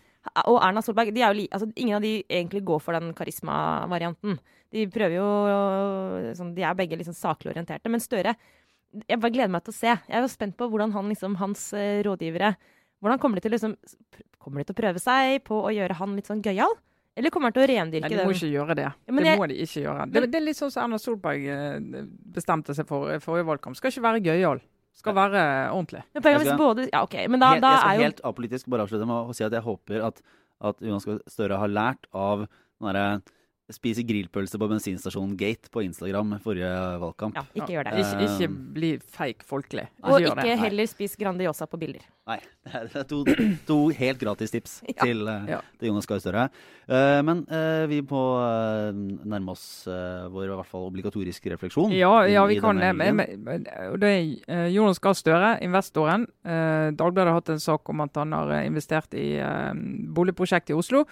og 0.47 0.59
Erna 0.63 0.83
Solberg 0.85 1.15
de 1.15 1.23
er 1.23 1.33
jo 1.33 1.39
li, 1.41 1.49
altså, 1.51 1.71
Ingen 1.77 1.97
av 1.97 2.03
de 2.03 2.25
egentlig 2.29 2.63
går 2.65 2.81
for 2.81 2.93
den 2.93 3.13
karisma-varianten. 3.15 4.39
De 4.71 4.87
prøver 4.87 5.17
jo 5.19 5.29
sånn, 6.39 6.55
De 6.55 6.63
er 6.63 6.75
begge 6.79 6.99
liksom 6.99 7.17
saklig 7.17 7.53
orienterte. 7.55 7.91
Men 7.91 8.01
Støre 8.03 8.37
Jeg 9.09 9.21
bare 9.21 9.31
gleder 9.35 9.51
meg 9.51 9.65
til 9.65 9.73
å 9.75 9.79
se. 9.79 9.87
Jeg 9.95 10.17
er 10.19 10.23
jo 10.25 10.29
spent 10.31 10.57
på 10.59 10.69
hvordan 10.71 10.93
han, 10.93 11.09
liksom, 11.09 11.37
hans 11.41 11.73
eh, 11.75 12.03
rådgivere 12.07 12.55
Hvordan 13.01 13.19
kommer 13.23 13.41
de 13.41 13.47
til 13.47 13.55
liksom, 13.57 13.77
Kommer 14.39 14.63
de 14.63 14.71
til 14.71 14.77
å 14.77 14.81
prøve 14.83 15.03
seg 15.03 15.43
på 15.47 15.59
å 15.63 15.73
gjøre 15.75 15.99
han 16.01 16.17
litt 16.17 16.27
sånn 16.31 16.43
gøyal? 16.45 16.75
Eller 17.19 17.33
kommer 17.35 17.51
han 17.51 17.57
til 17.57 17.65
å 17.65 17.69
Nei, 17.69 17.91
det? 17.91 18.01
de 18.09 18.17
må 18.23 18.31
den? 18.31 18.37
ikke 18.39 18.49
gjøre 18.55 18.75
det. 18.79 18.85
Ja, 18.87 18.93
det 19.13 19.25
jeg- 19.27 19.39
må 19.39 19.49
de 19.51 19.55
ikke 19.61 19.83
gjøre. 19.83 20.05
Det, 20.13 20.21
det 20.31 20.39
er 20.39 20.45
litt 20.47 20.57
sånn 20.57 20.71
som 20.71 20.85
Erna 20.85 20.99
Solberg 20.99 21.43
eh, 21.45 22.05
bestemte 22.33 22.73
seg 22.75 22.87
for 22.89 23.11
i 23.13 23.19
forrige 23.19 23.45
valgkamp. 23.51 23.77
Skal 23.77 23.91
ikke 23.91 24.05
være 24.07 24.23
gøyal. 24.25 24.61
Skal 24.97 25.15
være 25.15 25.43
ordentlig. 25.75 26.03
Men 26.15 26.23
Jeg 26.23 26.39
hvis 26.39 26.47
skal- 26.47 26.59
både 26.59 26.89
Ja, 26.93 27.03
okay. 27.03 27.27
Men 27.27 27.41
da, 27.41 27.51
helt, 27.53 27.63
da 27.63 27.71
jeg 27.71 27.81
skal 27.81 27.91
er 27.91 27.97
jo 27.99 28.03
helt 28.07 28.21
apolitisk 28.31 28.67
bare 28.71 28.87
avslutte 28.87 29.07
med 29.07 29.17
å 29.29 29.35
si 29.35 29.45
at 29.45 29.53
jeg 29.53 29.63
håper 29.63 30.07
at, 30.07 30.23
at 30.61 30.81
Jonas 30.81 31.05
Gahr 31.05 31.19
Støre 31.27 31.59
har 31.59 31.69
lært 31.69 32.07
av 32.15 32.47
den 32.47 32.89
derre 32.95 33.23
spise 33.75 34.05
grillpølse 34.07 34.59
på 34.61 34.69
bensinstasjonen 34.71 35.37
Gate 35.41 35.71
på 35.73 35.85
Instagram 35.87 36.37
forrige 36.45 36.71
valgkamp. 37.03 37.37
Ja, 37.39 37.45
ikke 37.55 37.73
gjør 37.77 37.91
det. 37.91 37.99
Ikke, 38.05 38.27
ikke 38.27 38.49
Um, 38.51 38.57
bli 38.75 38.91
fake 38.99 39.45
folkelig. 39.47 39.87
Og 40.03 40.21
gjør 40.23 40.39
ikke 40.41 40.57
heller 40.61 40.89
spis 40.91 41.17
Grandiosa 41.21 41.67
på 41.71 41.79
bilder. 41.81 42.05
Nei, 42.31 42.39
det 42.67 42.97
er 43.01 43.07
to, 43.11 43.21
to 43.67 43.77
helt 43.97 44.21
gratis 44.21 44.53
tips 44.55 44.77
Ja. 44.91 45.05
til, 45.05 45.23
eh, 45.29 45.49
Ja. 45.57 45.61
til 45.81 45.91
Jonas 45.91 46.07
Gahr 46.07 46.21
Støre. 46.23 46.49
Uh, 46.91 47.21
men 47.27 47.45
uh, 47.51 47.85
vi 47.91 48.01
må 48.07 48.23
uh, 48.41 48.91
nærme 48.95 49.55
oss 49.55 49.87
eh, 49.91 50.27
vår 50.31 50.49
i 50.49 50.55
hvert 50.59 50.69
fall 50.71 50.87
obligatoriske 50.89 51.53
refleksjon. 51.55 51.93
Ja, 51.95 52.13
ja, 52.31 52.45
vi 52.47 52.59
kan 52.63 52.79
det. 52.81 52.93
Men, 52.97 53.17
men, 53.17 53.67
det 53.67 54.11
er 54.11 54.25
eh, 54.49 54.69
Jonas 54.75 55.01
Gahr 55.03 55.17
Støre, 55.19 55.57
investoren. 55.65 56.27
Eh, 56.45 56.91
Dagbladet 56.97 57.31
har 57.33 57.41
hatt 57.41 57.53
en 57.55 57.63
sak 57.63 57.89
om 57.93 58.03
at 58.05 58.17
han 58.21 58.33
har 58.37 58.55
eh, 58.59 58.67
investert 58.69 59.15
i 59.19 59.33
eh, 59.41 59.73
boligprosjekt 60.17 60.73
i 60.73 60.79
Oslo. 60.79 61.05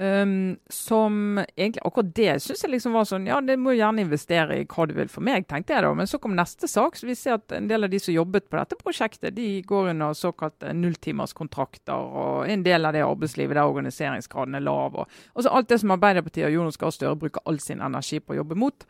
Um, 0.00 0.56
som 0.72 1.36
egentlig 1.38 1.82
Akkurat 1.84 2.14
det 2.16 2.32
syns 2.40 2.62
jeg 2.64 2.70
liksom 2.72 2.94
var 2.96 3.04
sånn 3.04 3.26
Ja, 3.28 3.36
det 3.44 3.58
må 3.60 3.74
gjerne 3.76 4.00
investere 4.00 4.56
i 4.56 4.64
hva 4.64 4.86
du 4.88 4.94
vil 4.96 5.10
for 5.12 5.22
meg, 5.22 5.44
tenkte 5.50 5.74
jeg 5.76 5.84
da. 5.84 5.90
Men 5.94 6.08
så 6.08 6.18
kom 6.22 6.32
neste 6.36 6.66
sak, 6.70 6.96
så 6.96 7.06
vi 7.06 7.16
ser 7.18 7.36
at 7.36 7.52
en 7.52 7.68
del 7.68 7.84
av 7.84 7.92
de 7.92 8.00
som 8.00 8.14
jobbet 8.14 8.48
på 8.48 8.56
dette 8.56 8.78
prosjektet, 8.80 9.36
de 9.36 9.60
går 9.68 9.90
under 9.92 10.16
såkalte 10.16 10.72
nulltimerskontrakter, 10.78 11.92
og 12.22 12.48
en 12.50 12.64
del 12.64 12.88
av 12.88 12.96
det 12.96 13.04
arbeidslivet 13.04 13.58
der 13.58 13.68
organiseringsgraden 13.68 14.56
er 14.56 14.64
lav. 14.64 14.96
og 14.96 15.44
så 15.44 15.52
Alt 15.52 15.68
det 15.68 15.82
som 15.82 15.92
Arbeiderpartiet 15.94 16.48
og 16.48 16.56
Jonas 16.56 16.80
Gahr 16.80 16.94
Støre 16.96 17.18
bruker 17.20 17.44
all 17.46 17.60
sin 17.60 17.84
energi 17.84 18.20
på 18.20 18.32
å 18.32 18.40
jobbe 18.40 18.56
mot. 18.58 18.86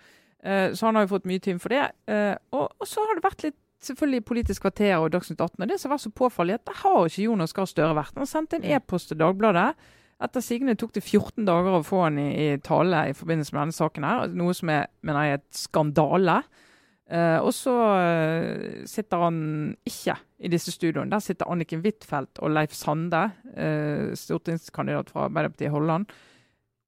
Uh, 0.47 0.71
så 0.71 0.87
han 0.87 0.97
har 0.97 1.09
jo 1.09 1.17
fått 1.17 1.27
mye 1.29 1.43
tyn 1.43 1.59
for 1.63 1.75
det. 1.75 1.89
Uh, 2.07 2.39
og, 2.55 2.71
og 2.79 2.89
så 2.89 3.03
har 3.09 3.19
det 3.19 3.27
vært 3.27 3.43
litt 3.49 3.59
selvfølgelig 3.83 4.25
Politisk 4.25 4.63
kvarter 4.63 4.95
og 5.01 5.11
Dagsnytt 5.15 5.41
18. 5.41 5.59
Og 5.59 5.69
det 5.69 5.81
som 5.81 5.91
har 5.91 5.99
vært 5.99 6.07
så 6.07 6.15
påfallende, 6.15 6.63
at 6.63 6.71
det 6.71 6.79
har 6.85 7.11
ikke 7.11 7.27
Jonas 7.27 7.57
Gahr 7.57 7.69
Støre 7.71 7.99
vært. 7.99 8.15
Han 8.23 8.31
sendte 8.31 8.61
en 8.61 8.69
e-post 8.71 9.11
til 9.11 9.19
Dagbladet. 9.19 9.73
Etter 10.23 10.45
sigende 10.45 10.77
tok 10.79 10.93
det 10.95 11.03
14 11.03 11.47
dager 11.49 11.79
å 11.79 11.87
få 11.87 12.05
han 12.05 12.19
i, 12.23 12.29
i 12.31 12.59
tale 12.63 13.09
i 13.11 13.17
forbindelse 13.17 13.55
med 13.55 13.65
denne 13.65 13.77
saken. 13.77 14.07
her, 14.07 14.35
Noe 14.39 14.55
som 14.57 14.71
er, 14.71 14.87
mener 15.03 15.27
jeg, 15.27 15.41
et 15.41 15.63
skandale. 15.65 16.43
Eh, 17.13 17.39
og 17.45 17.51
så 17.53 17.73
eh, 18.01 18.85
sitter 18.89 19.25
han 19.27 19.39
ikke 19.89 20.15
i 20.41 20.51
disse 20.53 20.73
studioene. 20.73 21.11
Der 21.13 21.25
sitter 21.25 21.51
Anniken 21.53 21.83
Huitfeldt 21.85 22.41
og 22.41 22.55
Leif 22.55 22.77
Sande, 22.77 23.25
eh, 23.53 24.13
stortingskandidat 24.17 25.11
fra 25.13 25.27
Arbeiderpartiet 25.27 25.69
i 25.69 25.75
Holland, 25.75 26.07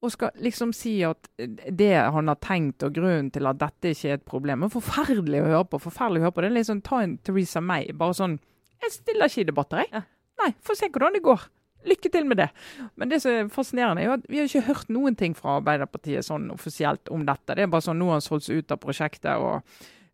og 0.05 0.13
skal 0.13 0.33
liksom 0.45 0.73
si 0.77 0.99
at 1.05 1.29
det 1.41 1.93
han 1.97 2.29
har 2.29 2.41
tenkt 2.45 2.85
og 2.85 2.97
grunnen 2.97 3.31
til 3.33 3.49
at 3.49 3.61
dette 3.61 3.95
ikke 3.95 4.11
er 4.13 4.19
et 4.19 4.27
problem, 4.29 4.65
er 4.65 4.73
forferdelig 4.73 5.43
å 5.43 5.51
høre 5.51 5.69
på. 5.73 5.81
forferdelig 5.87 6.21
å 6.23 6.27
høre 6.27 6.37
på. 6.37 6.45
Det 6.45 6.51
er 6.51 6.57
litt 6.59 6.69
sånn, 6.69 6.85
Ta 6.85 7.03
en 7.03 7.17
Theresa 7.25 7.61
May. 7.65 7.93
Bare 7.93 8.17
sånn 8.17 8.39
Jeg 8.85 8.93
stiller 8.93 9.33
ikke 9.33 9.41
i 9.41 9.49
debatter, 9.49 9.81
jeg. 9.81 9.93
Ja. 9.93 10.03
Nei, 10.43 10.51
få 10.61 10.77
se 10.77 10.91
hvordan 10.93 11.17
det 11.17 11.25
går. 11.25 11.47
Lykke 11.85 12.11
til 12.13 12.27
med 12.27 12.41
det. 12.41 12.49
Men 12.97 13.13
det 13.13 13.21
som 13.23 13.33
er 13.35 13.53
fascinerende, 13.53 14.03
er 14.03 14.09
jo 14.09 14.17
at 14.17 14.25
vi 14.31 14.41
har 14.41 14.49
ikke 14.49 14.69
hørt 14.71 14.91
noen 14.93 15.17
ting 15.21 15.37
fra 15.37 15.59
Arbeiderpartiet 15.59 16.25
sånn 16.25 16.49
offisielt 16.55 17.13
om 17.13 17.27
dette. 17.29 17.57
Det 17.57 17.67
er 17.67 17.71
bare 17.73 17.85
sånn 17.85 18.01
nå 18.01 18.09
har 18.09 18.21
han 18.21 18.25
solgt 18.25 18.49
seg 18.49 18.63
ut 18.63 18.75
av 18.75 18.81
prosjektet 18.81 19.37
og 19.37 19.61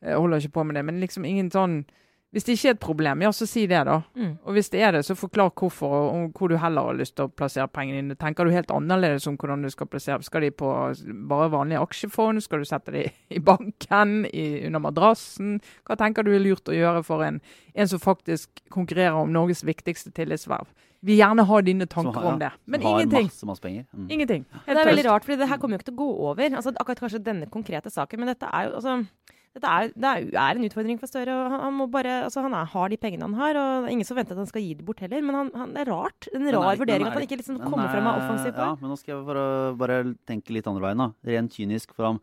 eh, 0.02 0.16
holder 0.16 0.42
ikke 0.42 0.58
på 0.58 0.66
med 0.66 0.80
det. 0.80 0.84
Men 0.88 1.02
liksom 1.02 1.26
ingen 1.28 1.50
sånn 1.54 1.82
Hvis 2.30 2.44
det 2.46 2.54
ikke 2.54 2.68
er 2.68 2.74
et 2.76 2.82
problem, 2.84 3.22
ja, 3.24 3.32
så 3.34 3.42
si 3.42 3.64
det, 3.66 3.80
da. 3.88 3.96
Mm. 4.14 4.36
Og 4.46 4.54
hvis 4.54 4.68
det 4.70 4.84
er 4.86 4.92
det, 4.94 5.00
så 5.02 5.16
forklar 5.18 5.48
hvorfor, 5.50 5.94
og 6.14 6.36
hvor 6.38 6.46
du 6.46 6.54
heller 6.62 6.86
har 6.86 6.94
lyst 6.94 7.16
til 7.18 7.26
å 7.26 7.32
plassere 7.34 7.66
pengene 7.66 8.04
dine. 8.04 8.14
Tenker 8.14 8.46
du 8.46 8.52
helt 8.54 8.70
annerledes 8.70 9.26
om 9.26 9.34
hvordan 9.34 9.64
du 9.66 9.70
skal 9.74 9.88
plassere? 9.90 10.22
Skal 10.22 10.46
de 10.46 10.52
på 10.54 10.68
bare 11.26 11.48
vanlige 11.50 11.82
aksjefond? 11.82 12.38
Skal 12.44 12.62
du 12.62 12.68
sette 12.70 12.94
de 12.94 13.02
i 13.36 13.42
banken? 13.42 14.28
I, 14.30 14.62
under 14.68 14.84
madrassen? 14.84 15.56
Hva 15.82 15.98
tenker 15.98 16.22
du 16.22 16.30
er 16.30 16.44
lurt 16.44 16.70
å 16.70 16.76
gjøre 16.78 17.02
for 17.02 17.26
en, 17.26 17.42
en 17.74 17.90
som 17.90 17.98
faktisk 17.98 18.62
konkurrerer 18.70 19.18
om 19.18 19.34
Norges 19.34 19.66
viktigste 19.66 20.14
tillitsverv? 20.14 20.70
Vi 21.02 21.16
gjerne 21.16 21.44
ha 21.48 21.60
dine 21.64 21.86
tanker 21.88 22.18
har, 22.20 22.26
ja. 22.26 22.32
om 22.34 22.40
det. 22.42 22.50
Men 22.68 22.82
har 22.84 22.98
ingenting. 23.00 23.28
Masse, 23.30 23.46
masse 23.48 23.64
penger. 23.64 23.86
Mm. 23.96 24.08
Ingenting. 24.12 24.42
Det 24.66 24.76
er 24.76 24.88
veldig 24.90 25.06
rart, 25.08 25.24
for 25.24 25.40
det 25.40 25.48
her 25.48 25.60
kommer 25.60 25.76
jo 25.76 25.80
ikke 25.80 25.88
til 25.88 25.96
å 25.96 26.00
gå 26.02 26.08
over. 26.28 26.56
Altså, 26.60 26.72
akkurat 26.76 27.00
kanskje 27.06 27.22
denne 27.24 27.48
konkrete 27.48 27.92
saken, 27.92 28.20
men 28.20 28.34
dette 28.34 28.50
er 28.52 28.68
jo 28.68 28.74
altså 28.80 28.98
dette 29.50 29.66
er, 29.66 29.88
det 29.98 30.06
er, 30.06 30.26
er 30.38 30.58
en 30.60 30.66
utfordring 30.68 30.98
for 31.00 31.10
Støre. 31.10 31.34
og 31.34 31.50
Han, 31.50 31.62
han, 31.64 31.74
må 31.74 31.86
bare, 31.90 32.20
altså, 32.28 32.44
han 32.44 32.52
er, 32.54 32.68
har 32.70 32.92
de 32.92 32.98
pengene 33.02 33.26
han 33.26 33.34
har, 33.34 33.56
og 33.58 33.70
det 33.82 33.88
er 33.88 33.94
ingen 33.96 34.06
som 34.06 34.18
venter 34.20 34.36
at 34.36 34.42
han 34.44 34.50
skal 34.50 34.62
gi 34.62 34.76
det 34.78 34.84
bort 34.86 35.00
heller. 35.02 35.24
Men 35.26 35.38
han, 35.38 35.50
han, 35.58 35.72
det 35.74 35.82
er 35.82 35.90
rart. 35.90 36.28
En 36.30 36.46
rar 36.46 36.68
er- 36.70 36.78
vurdering 36.78 37.06
er, 37.06 37.10
at 37.10 37.18
han 37.18 37.26
ikke 37.26 37.40
liksom 37.40 37.58
kommer 37.64 37.88
er- 37.88 37.94
frem 37.96 38.06
med 38.06 38.20
offensivt 38.20 38.60
Ja, 38.62 38.68
men 38.78 38.92
nå 38.92 38.98
skal 39.00 39.16
jeg 39.16 39.26
bare, 39.26 39.46
bare 39.80 39.96
tenke 40.28 40.54
litt 40.54 40.68
andre 40.70 40.84
veien, 40.86 41.02
da. 41.02 41.08
Rent 41.32 41.56
kynisk. 41.56 41.96
For 41.96 42.12
ham. 42.12 42.20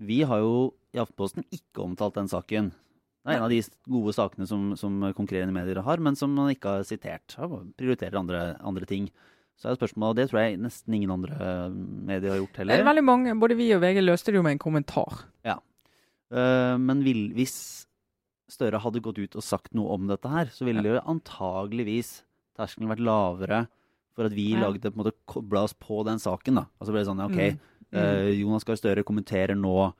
Vi 0.00 0.22
har 0.24 0.40
jo 0.40 0.54
i 0.96 1.02
Aftenposten 1.02 1.44
ikke 1.52 1.84
omtalt 1.84 2.16
den 2.16 2.30
saken. 2.32 2.72
Det 3.20 3.34
er 3.34 3.36
en 3.36 3.44
av 3.44 3.50
de 3.52 3.60
gode 3.92 4.14
sakene 4.16 4.46
som, 4.48 4.70
som 4.80 4.94
konkurrerende 5.12 5.52
medier 5.52 5.82
har, 5.84 6.00
men 6.00 6.16
som 6.16 6.32
man 6.34 6.48
ikke 6.54 6.78
har 6.78 6.86
sitert. 6.88 7.34
Ja, 7.36 7.46
Prioriterer 7.76 8.16
andre, 8.18 8.56
andre 8.64 8.86
ting. 8.88 9.10
Så 9.60 9.68
er 9.68 9.76
spørsmålet, 9.76 10.08
og 10.08 10.16
det 10.16 10.24
tror 10.30 10.40
jeg 10.40 10.56
nesten 10.62 10.94
ingen 10.96 11.10
andre 11.12 11.36
medier 12.08 12.30
har 12.32 12.38
gjort 12.40 12.56
heller. 12.62 12.78
Det 12.78 12.80
er 12.80 12.88
veldig 12.88 13.04
mange, 13.04 13.34
Både 13.38 13.56
vi 13.58 13.66
og 13.76 13.82
VG 13.82 14.00
løste 14.06 14.32
det 14.32 14.40
jo 14.40 14.42
med 14.46 14.56
en 14.56 14.62
kommentar. 14.62 15.26
Eh, 16.30 16.76
men 16.78 17.00
vil, 17.02 17.30
hvis 17.34 17.86
Støre 18.50 18.80
hadde 18.82 19.00
gått 19.02 19.18
ut 19.18 19.36
og 19.38 19.42
sagt 19.46 19.72
noe 19.78 19.92
om 19.94 20.08
dette 20.10 20.30
her, 20.30 20.48
så 20.50 20.64
ville 20.66 20.82
jo 20.82 21.00
antageligvis 21.06 22.22
terskelen 22.58 22.90
vært 22.90 23.02
lavere 23.06 23.60
for 24.16 24.26
at 24.26 24.32
vi 24.34 24.48
Ja. 24.54 24.60
lagde 24.64 24.90
på 24.90 24.96
en 24.98 25.04
måte 25.04 25.12
kobla 25.26 25.62
oss 25.64 25.72
på 25.74 26.04
den 26.04 26.18
saken. 26.18 26.54
da. 26.56 26.64
Altså 26.80 26.90
ble 26.92 27.00
det 27.04 27.06
sånn, 27.06 27.24
ok, 27.24 27.58
Mm. 27.92 27.98
eh, 27.98 28.40
Jonas 28.40 28.64
Gahr 28.64 28.76
Støre 28.76 29.04
kommenterer 29.04 29.54
nå 29.56 29.88
eh, 29.88 29.92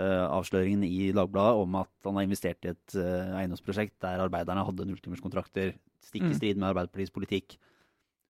avsløringen 0.00 0.84
i 0.84 1.12
Dagbladet 1.12 1.62
om 1.62 1.74
at 1.82 1.88
han 2.04 2.14
har 2.16 2.22
investert 2.24 2.64
i 2.64 2.68
et 2.72 2.94
eh, 2.96 3.34
eiendomsprosjekt 3.42 3.98
der 4.00 4.22
arbeiderne 4.24 4.64
hadde 4.64 4.86
nulltimerskontrakter 4.88 5.74
stikk 6.02 6.22
i 6.24 6.30
Mm. 6.32 6.36
strid 6.38 6.56
med 6.56 6.70
Arbeiderpartiets 6.74 7.12
politikk. 7.12 7.58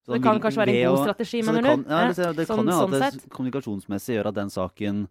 Så 0.04 0.14
Det 0.14 0.22
kan 0.22 0.34
vil- 0.34 0.42
kanskje 0.42 0.58
være 0.66 0.74
en 0.82 0.96
god 0.96 1.04
strategi, 1.06 1.42
mener 1.42 1.62
du? 1.62 1.84
Ja, 1.88 2.08
det, 2.08 2.36
det 2.36 2.48
Sånn- 2.48 2.56
kan 2.56 2.66
jo 2.66 2.72
sånn 2.72 3.02
at 3.02 3.12
det 3.14 3.30
kommunikasjonsmessig 3.30 4.16
gjør 4.18 4.26
at 4.28 4.34
den 4.34 4.50
saken 4.50 5.08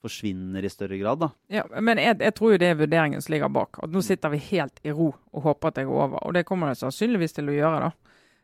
forsvinner 0.00 0.64
i 0.64 0.68
større 0.72 0.96
grad, 0.98 1.18
da. 1.20 1.28
Ja, 1.52 1.64
men 1.80 1.98
jeg, 1.98 2.18
jeg 2.20 2.34
tror 2.34 2.52
jo 2.54 2.58
det 2.62 2.68
er 2.70 2.78
vurderingen 2.78 3.20
som 3.20 3.32
ligger 3.34 3.50
bak. 3.52 3.76
At 3.82 3.90
nå 3.90 4.00
sitter 4.02 4.30
vi 4.30 4.38
helt 4.38 4.78
i 4.86 4.90
ro 4.96 5.10
og 5.34 5.42
håper 5.42 5.68
at 5.68 5.74
det 5.74 5.86
går 5.90 6.04
over. 6.06 6.22
Og 6.26 6.32
det 6.34 6.46
kommer 6.46 6.68
det 6.72 6.78
sannsynligvis 6.80 7.34
til 7.36 7.50
å 7.50 7.56
gjøre, 7.58 7.80
da. 7.80 7.90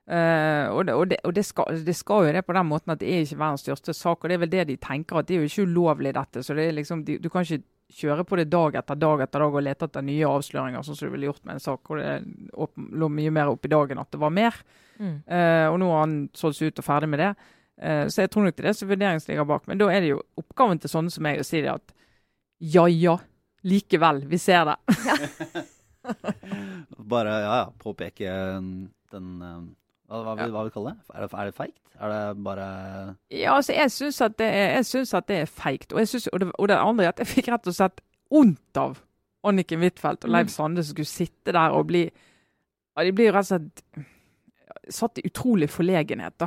Eh, 0.07 0.67
og 0.71 0.85
det, 0.87 0.95
og, 0.95 1.09
det, 1.11 1.17
og 1.27 1.33
det, 1.35 1.43
skal, 1.45 1.81
det 1.87 1.97
skal 1.99 2.29
jo 2.29 2.35
det 2.37 2.45
på 2.47 2.55
den 2.55 2.69
måten 2.69 2.93
at 2.95 3.01
det 3.01 3.09
er 3.11 3.25
ikke 3.25 3.41
verdens 3.41 3.65
største 3.67 3.95
sak. 3.97 4.23
Og 4.23 4.31
det 4.31 4.37
er 4.37 4.45
vel 4.45 4.53
det 4.53 4.67
de 4.71 4.77
tenker, 4.79 5.19
at 5.19 5.29
det 5.29 5.37
er 5.37 5.43
jo 5.43 5.51
ikke 5.51 5.67
ulovlig 5.67 6.15
dette. 6.15 6.45
Så 6.47 6.55
det 6.55 6.69
er 6.69 6.77
liksom, 6.77 7.03
de, 7.07 7.19
du 7.23 7.29
kan 7.33 7.47
ikke 7.47 7.65
kjøre 7.97 8.25
på 8.27 8.39
det 8.41 8.49
dag 8.51 8.75
etter 8.81 8.99
dag 8.99 9.21
etter 9.23 9.43
dag 9.43 9.59
og 9.59 9.63
lete 9.63 9.87
etter 9.87 10.03
nye 10.03 10.31
avsløringer, 10.31 10.83
sånn 10.83 10.99
som 10.99 11.07
du 11.07 11.15
ville 11.15 11.29
gjort 11.29 11.45
med 11.47 11.57
en 11.57 11.63
sak 11.63 11.87
hvor 11.87 12.01
det 12.01 12.17
opp, 12.59 12.73
lå 12.75 13.09
mye 13.15 13.35
mer 13.35 13.53
opp 13.53 13.67
i 13.67 13.71
dagen 13.71 14.01
at 14.03 14.11
det 14.11 14.23
var 14.23 14.35
mer. 14.35 14.59
Mm. 14.99 15.21
Uh, 15.29 15.67
og 15.71 15.79
nå 15.83 15.93
har 15.93 16.03
han 16.03 16.17
solgt 16.35 16.59
seg 16.59 16.73
ut 16.73 16.83
og 16.83 16.87
ferdig 16.87 17.11
med 17.13 17.23
det. 17.23 17.31
Uh, 17.77 18.05
så 18.11 18.25
jeg 18.25 18.33
tror 18.33 18.47
nok 18.47 18.57
det 18.57 18.65
er 18.65 18.69
det 18.71 18.77
som 18.81 18.91
vurderingen 18.91 19.27
ligger 19.29 19.49
bak. 19.53 19.71
Men 19.71 19.81
da 19.83 19.91
er 19.93 20.03
det 20.03 20.13
jo 20.15 20.21
oppgaven 20.41 20.83
til 20.83 20.93
sånne 20.93 21.15
som 21.15 21.27
meg 21.27 21.43
å 21.43 21.47
si 21.47 21.63
det 21.63 21.73
at 21.77 21.95
ja 22.75 22.87
ja, 22.91 23.19
likevel, 23.69 24.25
vi 24.27 24.39
ser 24.41 24.67
det. 24.73 24.77
Bare 27.15 27.39
ja, 27.43 27.57
ja, 27.61 27.67
påpeke 27.83 28.35
den 29.13 29.31
hva, 30.07 30.21
hva, 30.23 30.35
vil, 30.39 30.53
hva 30.55 30.63
vil 30.63 30.71
vi 30.71 30.75
kalle 30.77 30.93
det? 30.95 31.15
Er 31.15 31.25
det, 31.25 31.29
er 31.33 31.49
det 31.49 31.57
feigt? 31.57 31.81
Er 31.97 32.13
det 32.13 32.45
bare 32.45 32.67
Ja, 33.33 33.57
altså, 33.57 33.73
jeg 33.75 33.91
syns 33.95 34.21
at 34.23 34.37
det 34.39 34.51
er, 34.55 34.83
synes 34.87 35.15
at 35.17 35.27
det 35.31 35.41
er 35.43 35.51
feigt. 35.51 35.93
Og, 35.93 36.01
og, 36.33 36.51
og 36.59 36.69
det 36.71 36.77
andre 36.77 37.07
er 37.07 37.15
at 37.15 37.23
jeg 37.25 37.33
fikk 37.33 37.51
rett 37.55 37.67
og 37.67 37.77
slett 37.77 38.05
vondt 38.31 38.81
av 38.83 39.01
Anniken 39.47 39.83
Huitfeldt 39.83 40.27
og 40.27 40.33
Leif 40.35 40.51
Sande 40.51 40.83
som 40.83 40.95
skulle 40.95 41.11
sitte 41.11 41.55
der 41.55 41.75
og 41.75 41.87
bli 41.91 42.05
ja, 42.07 43.05
De 43.05 43.13
blir 43.15 43.31
jo 43.31 43.35
rett 43.37 43.51
og 43.51 43.55
slett 43.55 44.07
satt 44.93 45.19
i 45.19 45.27
utrolig 45.27 45.67
forlegenhet, 45.73 46.37
da. 46.39 46.47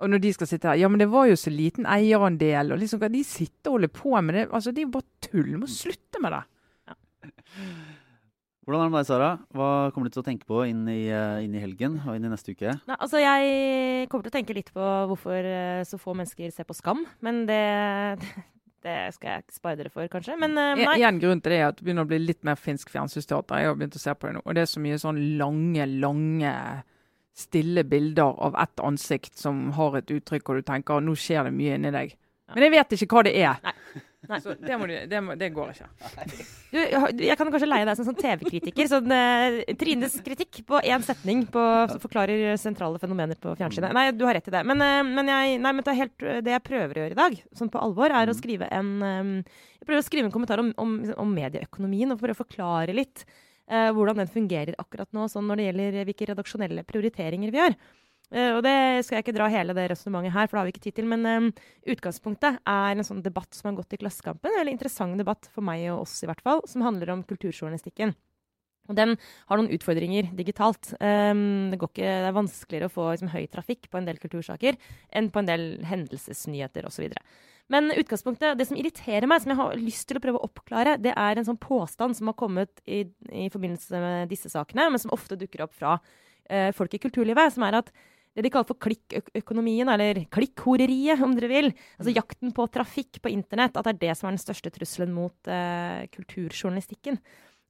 Og 0.00 0.10
når 0.10 0.22
de 0.24 0.32
skal 0.34 0.48
sitte 0.50 0.70
her 0.70 0.80
Ja, 0.80 0.88
men 0.90 1.02
det 1.02 1.10
var 1.12 1.28
jo 1.28 1.36
så 1.38 1.52
liten 1.52 1.86
eierandel, 1.86 2.72
og 2.72 2.80
liksom 2.80 3.02
de 3.12 3.22
sitter 3.26 3.70
og 3.70 3.78
holder 3.78 3.92
på 3.94 4.14
med 4.20 4.34
det? 4.34 4.48
Altså, 4.50 4.72
Det 4.72 4.82
er 4.82 4.88
jo 4.88 4.96
bare 4.96 5.28
tull. 5.28 5.52
Du 5.52 5.58
må 5.60 5.68
slutte 5.70 6.22
med 6.22 6.34
det. 6.34 6.42
Hvordan 8.66 8.82
er 8.82 8.88
det 8.90 8.92
med 8.92 9.00
deg, 9.00 9.08
Sara? 9.08 9.30
Hva 9.56 9.68
kommer 9.94 10.10
du 10.10 10.14
til 10.14 10.22
å 10.22 10.26
tenke 10.26 10.46
på 10.46 10.60
inn 10.68 10.82
i, 10.92 11.08
eh, 11.08 11.40
inn 11.46 11.54
i 11.56 11.62
helgen 11.62 11.96
og 12.04 12.14
inn 12.14 12.26
i 12.28 12.30
neste 12.30 12.52
uke? 12.52 12.74
Nei, 12.86 12.96
altså 13.00 13.20
jeg 13.22 14.08
kommer 14.12 14.26
til 14.26 14.32
å 14.34 14.36
tenke 14.36 14.56
litt 14.56 14.68
på 14.74 14.88
hvorfor 15.10 15.48
eh, 15.48 15.80
så 15.88 15.98
få 16.00 16.14
mennesker 16.18 16.52
ser 16.54 16.68
på 16.68 16.76
Skam, 16.76 17.00
men 17.24 17.46
det, 17.48 17.60
det 18.84 18.98
skal 19.16 19.32
jeg 19.32 19.46
ikke 19.46 19.56
spare 19.56 19.80
dere 19.80 19.92
for, 19.94 20.04
kanskje. 20.12 20.36
Men 20.38 20.58
eh, 20.60 20.74
En, 20.76 20.84
nei. 20.92 20.98
en 21.08 21.22
grunn 21.22 21.40
til 21.40 21.54
det 21.56 21.58
er 21.62 21.66
at 21.70 21.80
det 21.80 21.86
begynner 21.88 22.04
å 22.04 22.10
bli 22.12 22.20
litt 22.20 22.44
mer 22.46 22.60
finsk 22.60 22.92
fjernsynsteater. 22.92 23.62
Jeg 23.64 23.72
har 23.72 23.80
begynt 23.80 23.96
å 23.96 24.04
se 24.04 24.14
på 24.14 24.28
det 24.28 24.36
nå. 24.36 24.44
Og 24.44 24.54
det 24.58 24.66
er 24.66 24.70
så 24.74 24.84
mye 24.84 25.00
sånn 25.00 25.22
lange, 25.40 25.88
lange 26.04 26.54
stille 27.40 27.86
bilder 27.88 28.36
av 28.44 28.60
ett 28.60 28.84
ansikt 28.84 29.38
som 29.40 29.70
har 29.78 29.96
et 30.02 30.12
uttrykk, 30.12 30.52
og 30.52 30.60
du 30.60 30.68
tenker 30.68 31.00
nå 31.00 31.16
skjer 31.16 31.48
det 31.48 31.56
mye 31.56 31.80
inni 31.80 31.96
deg. 31.96 32.12
Men 32.52 32.66
jeg 32.66 32.72
vet 32.74 32.94
ikke 32.98 33.14
hva 33.16 33.24
det 33.24 33.34
er. 33.40 33.60
Nei. 33.64 34.04
Så 34.20 34.52
det, 34.54 34.76
du, 34.76 35.06
det, 35.08 35.20
må, 35.24 35.34
det 35.34 35.48
går 35.54 35.70
ikke. 35.72 35.86
Du, 36.70 37.22
jeg 37.24 37.36
kan 37.40 37.48
kanskje 37.48 37.68
leie 37.70 37.86
deg 37.88 37.96
som 37.96 38.04
sånn 38.04 38.18
TV-kritiker. 38.18 38.88
Sånn, 38.90 39.08
uh, 39.08 39.74
Trines 39.80 40.18
kritikk 40.24 40.60
på 40.68 40.80
én 40.84 41.04
setning 41.06 41.46
på, 41.48 41.62
som 41.88 42.02
forklarer 42.02 42.58
sentrale 42.60 43.00
fenomener 43.00 43.40
på 43.40 43.54
fjernsynet. 43.56 43.94
Nei, 43.96 44.10
du 44.12 44.26
har 44.28 44.36
rett 44.36 44.50
i 44.50 44.54
det. 44.54 44.60
Men, 44.68 44.84
uh, 44.84 45.00
men, 45.08 45.30
jeg, 45.32 45.56
nei, 45.64 45.72
men 45.72 45.86
det, 45.86 45.96
helt, 46.02 46.26
det 46.44 46.52
jeg 46.52 46.64
prøver 46.68 46.92
å 46.92 47.04
gjøre 47.06 47.16
i 47.16 47.20
dag, 47.22 47.38
sånn 47.56 47.72
på 47.72 47.80
alvor, 47.80 48.12
er 48.12 48.28
å 48.28 48.36
skrive 48.36 48.68
en 48.76 48.90
um, 49.00 49.32
Jeg 49.80 49.88
prøver 49.88 50.02
å 50.02 50.08
skrive 50.10 50.28
en 50.28 50.34
kommentar 50.34 50.60
om, 50.60 50.74
om, 50.82 50.98
om 51.24 51.32
medieøkonomien 51.40 52.12
og 52.12 52.20
prøve 52.20 52.36
å 52.36 52.42
forklare 52.42 52.96
litt 52.96 53.24
uh, 53.24 53.88
hvordan 53.96 54.20
den 54.20 54.32
fungerer 54.32 54.76
akkurat 54.82 55.08
nå, 55.16 55.30
sånn 55.32 55.48
når 55.48 55.62
det 55.62 55.70
gjelder 55.70 56.00
hvilke 56.10 56.28
redaksjonelle 56.34 56.84
prioriteringer 56.88 57.56
vi 57.56 57.62
gjør. 57.62 57.80
Eh, 58.30 58.52
og 58.54 58.62
det 58.62 59.02
skal 59.02 59.18
jeg 59.18 59.26
ikke 59.26 59.34
dra 59.34 59.48
hele 59.50 59.74
det 59.74 59.88
resonnementet 59.90 60.34
her, 60.36 60.46
for 60.46 60.56
det 60.56 60.62
har 60.62 60.68
vi 60.68 60.74
ikke 60.76 60.86
tid 60.86 60.98
til. 61.00 61.10
Men 61.10 61.26
um, 61.26 61.50
utgangspunktet 61.90 62.60
er 62.62 62.94
en 62.94 63.06
sånn 63.06 63.24
debatt 63.24 63.54
som 63.56 63.70
har 63.70 63.78
gått 63.80 63.96
i 63.96 64.00
Klassekampen. 64.00 64.54
En 64.60 64.70
interessant 64.70 65.18
debatt 65.18 65.50
for 65.50 65.66
meg 65.66 65.88
og 65.90 66.04
oss, 66.04 66.20
i 66.22 66.30
hvert 66.30 66.42
fall, 66.46 66.62
som 66.70 66.86
handler 66.86 67.14
om 67.16 67.24
kulturjournalistikken. 67.26 68.14
Og 68.90 68.96
den 68.98 69.14
har 69.46 69.58
noen 69.58 69.70
utfordringer 69.74 70.32
digitalt. 70.38 70.92
Um, 70.98 71.70
det, 71.70 71.78
ikke, 71.78 72.06
det 72.06 72.30
er 72.30 72.36
vanskeligere 72.38 72.90
å 72.90 72.94
få 72.94 73.10
liksom, 73.12 73.30
høy 73.34 73.44
trafikk 73.50 73.90
på 73.90 74.00
en 74.00 74.08
del 74.08 74.18
kultursaker 74.22 74.78
enn 75.14 75.30
på 75.30 75.42
en 75.42 75.50
del 75.50 75.64
hendelsesnyheter 75.86 76.86
osv. 76.88 77.10
Men 77.70 77.92
utgangspunktet, 77.94 78.56
det 78.58 78.66
som 78.66 78.78
irriterer 78.78 79.28
meg, 79.30 79.42
som 79.42 79.52
jeg 79.52 79.60
har 79.60 79.76
lyst 79.78 80.08
til 80.10 80.18
å 80.18 80.22
prøve 80.22 80.40
å 80.40 80.48
oppklare, 80.48 80.96
det 80.98 81.12
er 81.14 81.38
en 81.38 81.46
sånn 81.46 81.60
påstand 81.62 82.18
som 82.18 82.30
har 82.32 82.38
kommet 82.38 82.82
i, 82.82 83.04
i 83.30 83.46
forbindelse 83.52 84.00
med 84.02 84.32
disse 84.32 84.50
sakene, 84.50 84.88
men 84.90 85.02
som 85.02 85.14
ofte 85.14 85.38
dukker 85.38 85.62
opp 85.68 85.76
fra 85.78 85.92
uh, 86.00 86.70
folk 86.74 86.96
i 86.98 87.02
kulturlivet, 87.02 87.54
som 87.54 87.66
er 87.68 87.78
at 87.78 87.92
det 88.36 88.46
de 88.46 88.52
kaller 88.52 88.68
for 88.68 88.78
klikkøkonomien, 88.78 89.90
eller 89.90 90.22
klikkhoreriet, 90.30 91.22
om 91.24 91.34
dere 91.36 91.50
vil. 91.50 91.70
Altså 91.98 92.14
jakten 92.14 92.54
på 92.54 92.66
trafikk 92.70 93.18
på 93.24 93.32
internett. 93.32 93.76
At 93.76 93.88
det 93.88 93.96
er 93.96 94.02
det 94.06 94.18
som 94.18 94.28
er 94.28 94.36
den 94.36 94.42
største 94.42 94.72
trusselen 94.74 95.14
mot 95.14 95.50
eh, 95.50 96.06
kulturjournalistikken. 96.14 97.18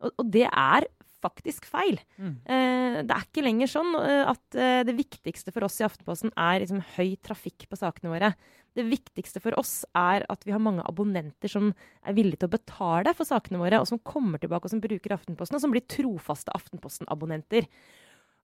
Og, 0.04 0.12
og 0.20 0.32
det 0.32 0.46
er 0.50 0.88
faktisk 1.20 1.66
feil. 1.68 2.00
Mm. 2.16 2.32
Eh, 2.44 2.98
det 3.04 3.14
er 3.14 3.26
ikke 3.26 3.44
lenger 3.44 3.70
sånn 3.70 3.92
eh, 3.98 4.22
at 4.30 4.56
eh, 4.56 4.80
det 4.88 4.96
viktigste 4.98 5.52
for 5.54 5.66
oss 5.66 5.78
i 5.80 5.86
Aftenposten 5.86 6.32
er 6.32 6.62
liksom, 6.62 6.82
høy 6.96 7.14
trafikk 7.24 7.68
på 7.68 7.78
sakene 7.78 8.12
våre. 8.12 8.32
Det 8.76 8.84
viktigste 8.86 9.42
for 9.42 9.56
oss 9.60 9.80
er 9.98 10.24
at 10.30 10.46
vi 10.46 10.54
har 10.54 10.62
mange 10.62 10.84
abonnenter 10.86 11.50
som 11.50 11.72
er 12.06 12.16
villige 12.16 12.42
til 12.42 12.50
å 12.50 12.54
betale 12.54 13.14
for 13.18 13.28
sakene 13.28 13.60
våre, 13.60 13.80
og 13.82 13.88
som 13.90 14.00
kommer 14.00 14.40
tilbake 14.40 14.68
og 14.68 14.74
som 14.74 14.82
bruker 14.82 15.16
Aftenposten, 15.16 15.58
og 15.58 15.64
som 15.64 15.74
blir 15.74 15.84
trofaste 15.90 16.54
Aftenposten-abonnenter. 16.56 17.66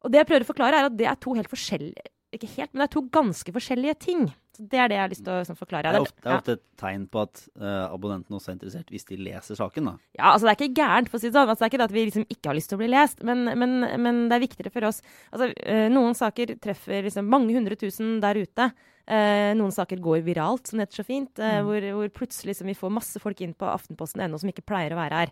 Og 0.04 0.12
det 0.12 0.22
jeg 0.22 0.28
prøver 0.30 0.44
å 0.46 0.52
forklare, 0.52 0.82
er 0.82 0.90
at 0.90 0.96
det 0.98 1.08
er 1.10 1.18
to 1.20 1.34
helt 1.38 1.50
forskjellige 1.50 2.10
ikke 2.36 2.50
helt, 2.56 2.72
men 2.72 2.82
det 2.82 2.88
er 2.88 2.94
to 2.96 3.02
ganske 3.14 3.52
forskjellige 3.54 3.94
ting. 4.02 4.26
Så 4.56 4.64
Det 4.66 4.78
er 4.80 4.88
det 4.88 4.96
jeg 4.96 5.02
har 5.04 5.12
lyst 5.12 5.24
til 5.24 5.32
å 5.34 5.44
sånn, 5.44 5.58
forklare. 5.58 5.92
Det 5.92 5.98
er 5.98 6.06
ofte, 6.06 6.22
det 6.22 6.26
er 6.26 6.32
Ja. 6.32 6.38
ofte 6.38 6.52
et 6.56 6.62
tegn 6.80 7.06
på 7.08 7.22
at 7.22 7.48
uh, 7.60 7.92
abonnenten 7.92 8.36
også 8.36 8.48
er 8.50 8.56
interessert 8.56 8.90
hvis 8.90 9.04
de 9.04 9.16
leser 9.16 9.54
saken. 9.54 9.84
da. 9.84 9.94
Ja, 10.18 10.32
altså 10.32 10.46
Det 10.46 10.52
er 10.52 10.58
ikke 10.64 10.80
gærent, 10.80 11.08
for 11.08 11.18
å 11.18 11.20
si 11.20 11.28
det 11.28 11.36
sånn. 11.36 11.48
Altså, 11.48 11.60
det 11.60 11.66
er 11.66 11.72
ikke 11.72 11.82
det 11.82 11.90
at 11.90 11.96
vi 11.96 12.04
liksom 12.06 12.26
ikke 12.26 12.48
har 12.48 12.56
lyst 12.56 12.68
til 12.68 12.78
å 12.78 12.82
bli 12.82 12.88
lest, 12.88 13.22
men, 13.22 13.44
men, 13.44 14.02
men 14.02 14.28
det 14.28 14.36
er 14.36 14.46
viktigere 14.46 14.72
for 14.72 14.88
oss. 14.88 15.02
Altså, 15.32 15.52
uh, 15.52 15.88
Noen 15.92 16.14
saker 16.14 16.56
treffer 16.58 17.02
liksom 17.06 17.28
mange 17.28 17.54
hundre 17.54 17.76
tusen 17.76 18.20
der 18.20 18.34
ute. 18.40 18.72
Uh, 19.06 19.54
noen 19.54 19.70
saker 19.70 20.00
går 20.02 20.24
viralt, 20.26 20.66
som 20.66 20.78
det 20.80 20.88
heter 20.88 21.04
så 21.04 21.06
fint. 21.06 21.38
Mm. 21.38 21.62
hvor, 21.68 21.84
hvor 22.00 22.08
plutselig 22.10 22.56
liksom, 22.56 22.66
vi 22.66 22.74
får 22.74 22.90
masse 22.90 23.20
folk 23.22 23.40
inn 23.40 23.54
på 23.54 23.68
aftenposten.no 23.70 24.40
som 24.40 24.50
ikke 24.50 24.66
pleier 24.66 24.96
å 24.96 24.98
være 24.98 25.20
her. 25.20 25.30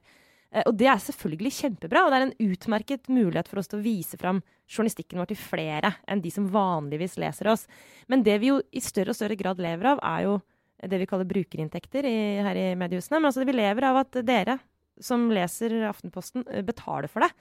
Eh, 0.55 0.65
og 0.69 0.77
det 0.79 0.89
er 0.91 1.03
selvfølgelig 1.03 1.53
kjempebra, 1.59 2.05
og 2.05 2.13
det 2.13 2.19
er 2.19 2.27
en 2.29 2.53
utmerket 2.55 3.11
mulighet 3.13 3.51
for 3.51 3.61
oss 3.61 3.71
til 3.71 3.81
å 3.81 3.85
vise 3.85 4.19
fram 4.21 4.41
journalistikken 4.71 5.21
vår 5.21 5.33
til 5.33 5.41
flere 5.41 5.95
enn 6.09 6.23
de 6.25 6.33
som 6.33 6.47
vanligvis 6.53 7.19
leser 7.21 7.51
oss. 7.53 7.67
Men 8.09 8.25
det 8.27 8.39
vi 8.43 8.53
jo 8.53 8.61
i 8.73 8.83
større 8.85 9.13
og 9.13 9.19
større 9.19 9.39
grad 9.41 9.63
lever 9.63 9.95
av, 9.95 10.03
er 10.15 10.29
jo 10.29 10.39
det 10.85 11.01
vi 11.01 11.09
kaller 11.09 11.29
brukerinntekter 11.29 12.07
i, 12.07 12.17
her 12.45 12.61
i 12.61 12.71
mediehusene. 12.79 13.19
Men 13.19 13.31
altså, 13.31 13.43
det 13.43 13.51
vi 13.51 13.59
lever 13.59 13.89
av 13.89 14.03
at 14.05 14.23
dere 14.27 14.59
som 15.03 15.27
leser 15.35 15.75
Aftenposten, 15.89 16.45
eh, 16.51 16.65
betaler 16.67 17.11
for 17.11 17.25
det. 17.25 17.33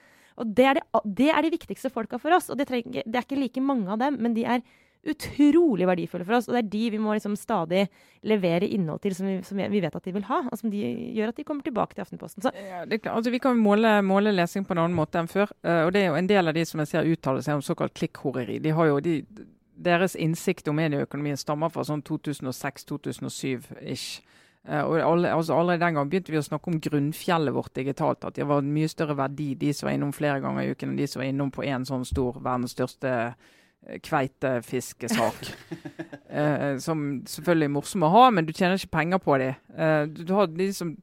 Og 0.42 0.50
det 0.50 0.64
er, 0.66 0.80
det, 0.80 1.02
det 1.20 1.28
er 1.30 1.46
de 1.46 1.52
viktigste 1.54 1.92
folka 1.94 2.18
for 2.18 2.34
oss. 2.34 2.48
Og 2.50 2.58
det, 2.58 2.66
trenger, 2.70 3.04
det 3.06 3.20
er 3.20 3.26
ikke 3.26 3.38
like 3.38 3.62
mange 3.62 3.92
av 3.94 4.00
dem, 4.02 4.18
men 4.22 4.34
de 4.34 4.46
er 4.56 4.64
utrolig 5.10 5.86
verdifulle 5.88 6.26
for 6.26 6.38
oss. 6.38 6.48
Og 6.48 6.56
det 6.56 6.62
er 6.62 6.70
de 6.72 6.82
vi 6.94 7.00
må 7.02 7.14
liksom 7.14 7.36
stadig 7.38 7.86
levere 8.26 8.68
innhold 8.68 9.00
til 9.04 9.16
som 9.16 9.28
vi, 9.28 9.34
som 9.46 9.58
vi 9.58 9.82
vet 9.82 9.96
at 9.96 10.04
de 10.04 10.14
vil 10.14 10.26
ha. 10.28 10.38
Og 10.50 10.60
som 10.60 10.72
de 10.72 10.82
gjør 11.16 11.32
at 11.32 11.40
de 11.40 11.46
kommer 11.46 11.66
tilbake 11.66 11.96
til 11.96 12.04
Aftenposten. 12.04 12.40
Ja, 12.54 12.84
altså, 13.12 13.32
vi 13.34 13.42
kan 13.42 13.60
måle, 13.60 13.96
måle, 14.06 14.34
lesing 14.34 14.66
på 14.66 14.76
en 14.76 14.84
annen 14.84 14.98
måte 14.98 15.20
enn 15.20 15.30
før. 15.30 15.48
Uh, 15.66 15.82
og 15.86 15.94
det 15.94 16.02
er 16.02 16.12
jo 16.12 16.20
en 16.20 16.30
del 16.30 16.50
av 16.50 16.56
de 16.56 16.64
som 16.68 16.82
jeg 16.82 16.92
ser 16.92 17.10
uttale 17.10 17.44
seg 17.44 17.58
om 17.58 17.64
såkalt 17.64 17.96
klikkhoreri. 17.96 18.60
De 18.64 18.76
har 18.76 18.90
jo 18.90 19.00
de, 19.04 19.14
deres 19.74 20.16
innsikt 20.16 20.70
om 20.70 20.78
medieøkonomien 20.80 21.40
stammer 21.40 21.72
fra 21.72 21.82
sånn 21.86 22.04
2006-2007-ish. 22.06 24.08
Uh, 24.64 24.80
og 24.80 24.94
alle, 25.04 25.34
altså 25.34 25.58
Allerede 25.58 25.84
den 25.84 25.98
gang 25.98 26.08
begynte 26.08 26.32
vi 26.32 26.40
å 26.40 26.46
snakke 26.46 26.70
om 26.72 26.80
grunnfjellet 26.80 27.52
vårt 27.52 27.74
digitalt. 27.76 28.24
At 28.24 28.38
det 28.38 28.46
var 28.48 28.64
mye 28.64 28.88
større 28.88 29.18
verdi 29.18 29.50
de 29.60 29.74
som 29.76 29.90
var 29.90 29.98
innom 29.98 30.14
flere 30.16 30.40
ganger 30.44 30.64
i 30.64 30.72
uken, 30.72 30.94
enn 30.94 31.02
de 31.02 31.10
som 31.10 31.20
var 31.20 31.28
innom 31.28 31.52
på 31.52 31.66
én 31.68 31.84
sånn 31.84 32.08
stor, 32.08 32.40
verdens 32.40 32.72
største 32.78 33.12
Eh, 33.12 33.52
kveitefiskesak. 34.02 35.48
eh, 36.28 36.76
som 36.82 37.06
selvfølgelig 37.28 37.70
er 37.70 37.74
morsom 37.74 38.06
å 38.06 38.12
ha, 38.14 38.28
men 38.34 38.46
du 38.46 38.54
tjener 38.54 38.78
ikke 38.78 38.96
penger 38.98 39.22
på 39.22 39.40
dem. 39.42 39.58
Eh, 39.76 40.04
du, 40.10 40.22
du, 40.24 40.32
har 40.36 40.48
de 40.52 40.70
som 40.74 40.94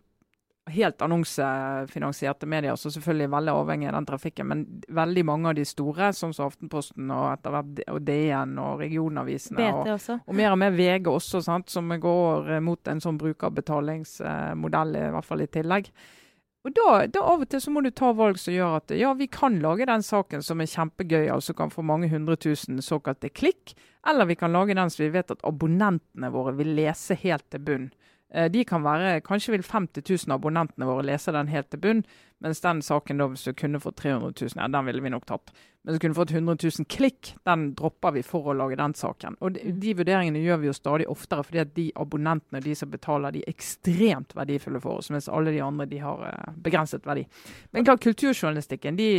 helt 0.72 1.02
annonsefinansierte 1.02 2.48
medier, 2.48 2.78
som 2.80 2.94
selvfølgelig 2.94 3.26
er 3.26 3.34
veldig 3.34 3.54
avhengig 3.60 3.90
av 3.90 3.96
den 3.98 4.08
trafikken. 4.08 4.48
Men 4.48 4.64
veldig 5.02 5.26
mange 5.28 5.52
av 5.52 5.58
de 5.58 5.66
store, 5.68 6.12
som 6.16 6.34
Aftenposten 6.46 7.12
og 7.12 7.28
etter 7.34 7.56
hvert 7.56 7.84
og 7.92 8.00
DN 8.08 8.56
og 8.62 8.82
regionavisene, 8.84 9.68
og, 9.74 9.92
og, 10.22 10.34
mer 10.38 10.54
og 10.54 10.62
mer 10.62 10.74
VG 10.78 11.12
også, 11.12 11.44
sant, 11.46 11.70
som 11.74 11.92
går 11.92 12.56
mot 12.64 12.94
en 12.94 13.04
sånn 13.04 13.20
brukerbetalingsmodell, 13.22 14.98
i 15.02 15.14
hvert 15.18 15.28
fall 15.28 15.46
i 15.46 15.52
tillegg. 15.52 15.92
Og 16.62 16.74
da, 16.78 16.90
da, 17.10 17.24
Av 17.26 17.42
og 17.42 17.50
til 17.50 17.62
så 17.64 17.72
må 17.74 17.82
du 17.82 17.90
ta 17.90 18.12
valg 18.14 18.38
som 18.38 18.54
gjør 18.54 18.76
at 18.78 18.92
ja, 18.94 19.16
vi 19.18 19.26
kan 19.32 19.58
lage 19.64 19.88
den 19.90 20.04
saken 20.06 20.44
som 20.46 20.62
er 20.62 20.70
kjempegøy, 20.70 21.26
altså 21.34 21.56
kan 21.58 21.74
få 21.74 21.82
mange 21.86 22.12
hundre 22.12 22.38
tusen 22.38 22.82
såkalte 22.86 23.32
klikk. 23.34 23.74
Eller 24.08 24.30
vi 24.30 24.38
kan 24.38 24.54
lage 24.54 24.78
den 24.78 24.94
som 24.94 25.04
vi 25.04 25.12
vet 25.16 25.34
at 25.34 25.42
abonnentene 25.48 26.30
våre 26.34 26.54
vil 26.60 26.76
lese 26.78 27.18
helt 27.24 27.48
til 27.50 27.66
bunn. 27.66 27.90
Eh, 28.34 28.48
de 28.52 28.64
kan 28.64 28.84
være, 28.84 29.20
Kanskje 29.28 29.52
vil 29.52 29.64
50 29.64 30.28
000 30.28 30.36
abonnentene 30.36 30.88
våre 30.88 31.04
lese 31.04 31.34
den 31.36 31.50
helt 31.52 31.68
til 31.72 31.82
bunn, 31.84 32.04
mens 32.42 32.64
den 32.64 32.80
saken 32.82 33.20
da, 33.20 33.28
hvis 33.28 33.44
du 33.44 33.54
kunne 33.58 33.82
fått 33.84 34.00
300 34.00 34.32
000, 34.32 34.56
ja, 34.56 34.70
den 34.72 34.88
ville 34.88 35.04
vi 35.04 35.12
nok 35.12 35.28
tatt. 35.28 35.52
Men 35.84 35.92
hvis 35.92 36.00
du 36.00 36.06
kunne 36.06 36.18
fått 36.18 36.32
100 36.32 36.56
000 36.64 36.88
klikk, 36.90 37.34
den 37.46 37.68
dropper 37.78 38.16
vi 38.16 38.24
for 38.26 38.48
å 38.48 38.56
lage 38.56 38.80
den 38.80 38.96
saken. 38.98 39.36
Og 39.42 39.58
de, 39.58 39.76
de 39.84 39.94
vurderingene 40.00 40.42
gjør 40.42 40.64
vi 40.64 40.72
jo 40.72 40.78
stadig 40.78 41.10
oftere, 41.12 41.46
fordi 41.46 41.64
at 41.66 41.76
de 41.76 41.88
abonnentene 42.00 42.64
de 42.64 42.76
som 42.78 42.92
betaler, 42.92 43.36
de 43.36 43.44
er 43.44 43.52
ekstremt 43.52 44.36
verdifulle 44.38 44.82
for 44.84 45.02
oss, 45.02 45.12
mens 45.14 45.30
alle 45.30 45.54
de 45.54 45.64
andre 45.66 45.90
de 45.92 46.02
har 46.02 46.24
uh, 46.24 46.52
begrenset 46.56 47.06
verdi. 47.06 47.28
Men 47.76 47.88
klart, 47.88 48.04
kulturjournalistikken, 48.04 49.00
de 49.00 49.14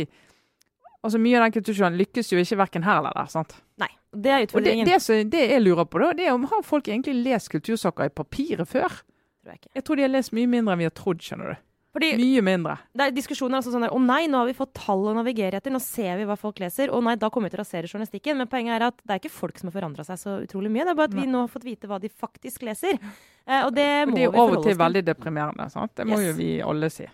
Altså 1.03 1.19
Mye 1.19 1.35
av 1.35 1.43
den 1.43 1.57
kulturjournalen 1.57 1.99
lykkes 1.99 2.29
jo 2.31 2.37
ikke 2.39 2.55
verken 2.61 2.85
her 2.87 3.01
eller 3.01 3.11
der. 3.17 3.27
sant? 3.27 3.57
Nei, 3.75 3.89
det 4.13 4.31
er 4.31 4.45
utfordringen. 4.47 4.87
Det, 4.87 4.99
det, 5.01 5.19
det, 5.33 5.43
jeg 5.51 5.65
lurer 5.65 5.89
på, 5.89 6.01
da, 6.03 6.13
det 6.17 6.29
er 6.29 6.37
om 6.37 6.47
har 6.51 6.63
folk 6.65 6.87
egentlig 6.87 7.15
lest 7.25 7.51
kultursaker 7.53 8.09
i 8.09 8.13
papiret 8.13 8.69
før? 8.69 9.01
Tror 9.43 9.55
jeg, 9.55 9.69
jeg 9.75 9.85
tror 9.85 9.99
de 9.99 10.05
har 10.05 10.13
lest 10.13 10.33
mye 10.35 10.49
mindre 10.49 10.75
enn 10.75 10.83
vi 10.83 10.89
har 10.89 10.95
trodd, 10.95 11.23
skjønner 11.23 11.53
du. 11.53 11.61
Fordi 11.93 12.15
Mye 12.17 12.41
mindre. 12.41 12.73
Det 12.89 13.05
er 13.05 13.11
diskusjoner 13.13 13.59
altså 13.59 13.69
sånn 13.73 13.83
der, 13.85 13.91
Å 13.93 13.99
nei, 14.01 14.23
nå 14.31 14.39
har 14.41 14.47
vi 14.49 14.55
fått 14.57 14.71
tall 14.79 15.03
å 15.11 15.13
navigere 15.13 15.59
etter. 15.59 15.73
Nå 15.73 15.81
ser 15.83 16.17
vi 16.17 16.25
hva 16.25 16.37
folk 16.39 16.57
leser. 16.63 16.89
Å 16.89 17.01
nei, 17.05 17.13
da 17.21 17.29
kommer 17.29 17.51
vi 17.51 17.53
til 17.53 17.61
å 17.61 17.61
rasere 17.61 17.89
journalistikken. 17.91 18.39
Men 18.39 18.49
poenget 18.49 18.79
er 18.79 18.87
at 18.87 18.97
det 19.03 19.13
er 19.13 19.21
ikke 19.21 19.33
folk 19.35 19.61
som 19.61 19.69
har 19.69 19.75
forandra 19.75 20.05
seg 20.07 20.17
så 20.23 20.39
utrolig 20.41 20.71
mye. 20.73 20.87
Det 20.87 20.95
er 20.95 20.97
bare 20.97 21.11
at 21.11 21.19
vi 21.19 21.27
nå 21.29 21.43
har 21.43 21.51
fått 21.53 21.67
vite 21.67 21.89
hva 21.91 22.01
de 22.01 22.09
faktisk 22.09 22.65
leser. 22.65 22.97
Eh, 23.43 23.59
og 23.59 23.75
det 23.77 23.85
må 24.09 24.15
til. 24.15 24.17
Det 24.17 24.23
er 24.23 24.25
jo 24.25 24.41
av 24.41 24.55
og 24.55 24.65
til 24.65 24.79
veldig 24.79 25.05
deprimerende. 25.05 25.69
sant? 25.69 25.93
Det 25.99 26.07
må 26.09 26.17
yes. 26.17 26.31
jo 26.31 26.35
vi 26.39 26.49
alle 26.65 26.89
si. 26.93 27.05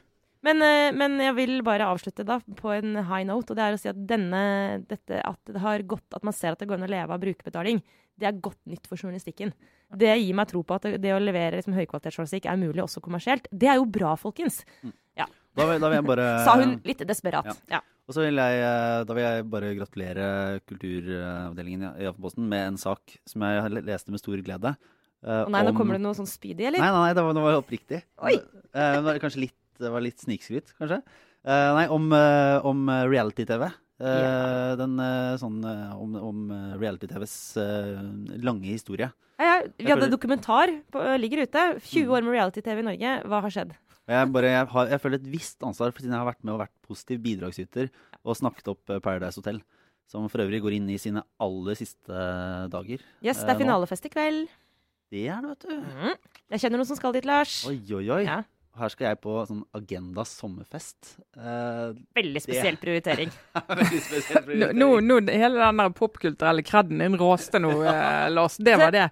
Men, 0.45 0.61
eh, 0.63 0.89
men, 0.95 1.17
jeg 1.19 1.35
vil 1.35 1.57
bare 1.67 1.87
avslutte 1.91 2.23
da 2.27 2.39
på 2.39 2.71
en 2.71 2.95
high 3.09 3.25
note. 3.27 3.51
og 3.51 3.59
det 3.59 3.65
er 3.65 3.75
å 3.75 3.79
si 3.79 3.89
At 3.91 3.99
denne, 4.07 4.83
dette, 4.87 5.19
at 5.19 5.39
det 5.45 5.59
har 5.59 5.83
gått, 5.83 6.07
at 6.15 6.23
man 6.23 6.35
ser 6.35 6.53
at 6.53 6.59
det 6.59 6.69
går 6.69 6.79
an 6.79 6.87
å 6.87 6.91
leve 6.91 7.15
av 7.15 7.19
brukerbetaling, 7.19 7.81
det 8.19 8.27
er 8.27 8.39
godt 8.39 8.59
nytt 8.67 8.87
for 8.87 8.99
journalistikken. 8.99 9.53
Det 9.95 10.11
gir 10.11 10.35
meg 10.35 10.49
tro 10.51 10.61
på 10.63 10.75
at 10.75 10.87
det 11.01 11.13
å 11.15 11.21
levere 11.21 11.59
liksom, 11.59 11.75
høykvalitetsjournalistikk 11.77 12.49
er 12.51 12.59
mulig 12.59 12.83
også 12.83 13.01
kommersielt. 13.03 13.47
Det 13.51 13.69
er 13.71 13.79
jo 13.79 13.87
bra, 13.87 14.15
folkens. 14.19 14.61
Mm. 14.83 14.93
Ja. 15.23 15.27
Da 15.55 15.65
vil, 15.69 15.79
da 15.81 15.91
vil 15.93 16.05
bare 16.07 16.27
Sa 16.47 16.57
hun 16.59 16.77
litt 16.87 17.03
desperat. 17.07 17.47
Ja. 17.47 17.79
ja. 17.79 17.81
Og 18.09 18.15
så 18.15 18.23
vil 18.25 18.41
jeg, 18.41 18.61
eh, 18.65 19.01
da 19.05 19.15
vil 19.15 19.25
jeg 19.25 19.49
bare 19.53 19.73
gratulere 19.77 20.29
kulturavdelingen 20.69 21.91
i 22.01 22.07
Aftenposten 22.09 22.47
med 22.49 22.71
en 22.71 22.79
sak 22.81 23.19
som 23.29 23.45
jeg 23.45 23.83
leste 23.85 24.13
med 24.13 24.21
stor 24.21 24.41
glede. 24.45 24.73
Uh, 25.19 25.43
nei, 25.51 25.59
om... 25.65 25.67
nå 25.67 25.71
kommer 25.75 25.97
det 25.97 26.03
noe 26.05 26.15
sånn 26.15 26.29
speedy, 26.29 26.63
eller? 26.69 26.79
Nei, 26.79 26.89
nei, 26.95 26.99
nei 27.09 27.15
det 27.17 27.23
var, 27.25 27.33
det 27.35 27.41
var 27.43 27.57
oppriktig. 27.59 27.99
Oi. 28.23 28.37
Uh, 28.71 29.09
kanskje 29.19 29.43
litt, 29.43 29.58
det 29.79 29.91
var 29.93 30.03
litt 30.05 30.21
snikskryt, 30.23 30.73
kanskje. 30.79 31.01
Uh, 31.47 31.71
nei, 31.77 31.85
om, 31.93 32.09
om 32.67 32.91
reality-TV. 33.09 33.69
Yeah. 33.99 34.77
Den 34.79 34.93
sånn 35.41 35.57
om, 35.59 36.13
om 36.23 36.43
reality-TVs 36.79 37.33
lange 38.39 38.69
historie. 38.71 39.09
Ja, 39.39 39.49
ja, 39.49 39.57
vi 39.75 39.91
hadde 39.91 40.07
dokumentar, 40.11 40.71
på, 40.91 41.03
ligger 41.19 41.43
ute. 41.43 41.65
20 41.79 42.05
mm. 42.05 42.13
år 42.15 42.25
med 42.25 42.35
reality-TV 42.35 42.81
i 42.81 42.87
Norge. 42.89 43.13
Hva 43.27 43.41
har 43.43 43.55
skjedd? 43.55 43.75
Jeg, 44.09 44.29
bare, 44.33 44.49
jeg, 44.49 44.67
har, 44.71 44.87
jeg, 44.89 45.01
føler 45.03 45.19
et 45.19 45.27
visst 45.29 45.65
ansvar, 45.65 45.91
for 45.93 46.01
siden 46.01 46.15
jeg 46.15 46.23
har 46.23 46.29
vært 46.31 46.41
med 46.41 46.55
og 46.55 46.63
vært 46.63 46.73
positiv 46.87 47.19
bidragsyter 47.21 47.91
og 48.23 48.37
snakket 48.39 48.71
opp 48.71 48.89
eh, 48.89 49.01
Paradise 49.05 49.37
Hotel. 49.37 49.61
Som 50.09 50.25
for 50.33 50.41
øvrig 50.41 50.63
går 50.63 50.79
inn 50.79 50.87
i 50.89 50.97
sine 50.97 51.21
aller 51.45 51.77
siste 51.77 52.23
dager. 52.73 53.03
Yes, 53.21 53.43
det 53.43 53.51
er 53.51 53.53
eh, 53.53 53.61
finalefest 53.61 54.09
i 54.09 54.11
kveld. 54.11 54.47
Det 55.13 55.27
er 55.29 55.45
det, 55.45 55.53
vet 55.53 55.67
du. 55.67 55.75
Mm. 55.77 56.15
Jeg 56.55 56.63
kjenner 56.63 56.81
noen 56.81 56.89
som 56.89 56.97
skal 56.97 57.13
dit, 57.13 57.27
Lars. 57.29 57.59
Oi, 57.69 57.77
oi, 57.93 58.03
oi. 58.17 58.23
Ja. 58.25 58.41
Her 58.77 58.91
skal 58.93 59.09
jeg 59.09 59.17
på 59.19 59.33
sånn 59.47 59.63
Agenda 59.75 60.23
sommerfest. 60.27 61.15
Uh, 61.35 61.91
Veldig 62.19 62.41
spesiell 62.43 62.77
det. 62.77 62.81
prioritering. 62.83 63.31
Veldig 63.55 64.01
spesiell 64.05 64.45
prioritering. 64.45 64.77
Nå, 64.79 64.87
nå, 65.03 65.17
hele 65.27 65.59
den 65.59 65.81
der 65.81 65.95
popkulturelle 65.97 66.63
kredden 66.65 67.01
din 67.03 67.17
råste 67.19 67.59
nå, 67.59 67.73
uh, 67.81 68.29
Lars. 68.31 68.55
Det 68.61 68.77
var 68.79 68.93
det. 68.95 69.07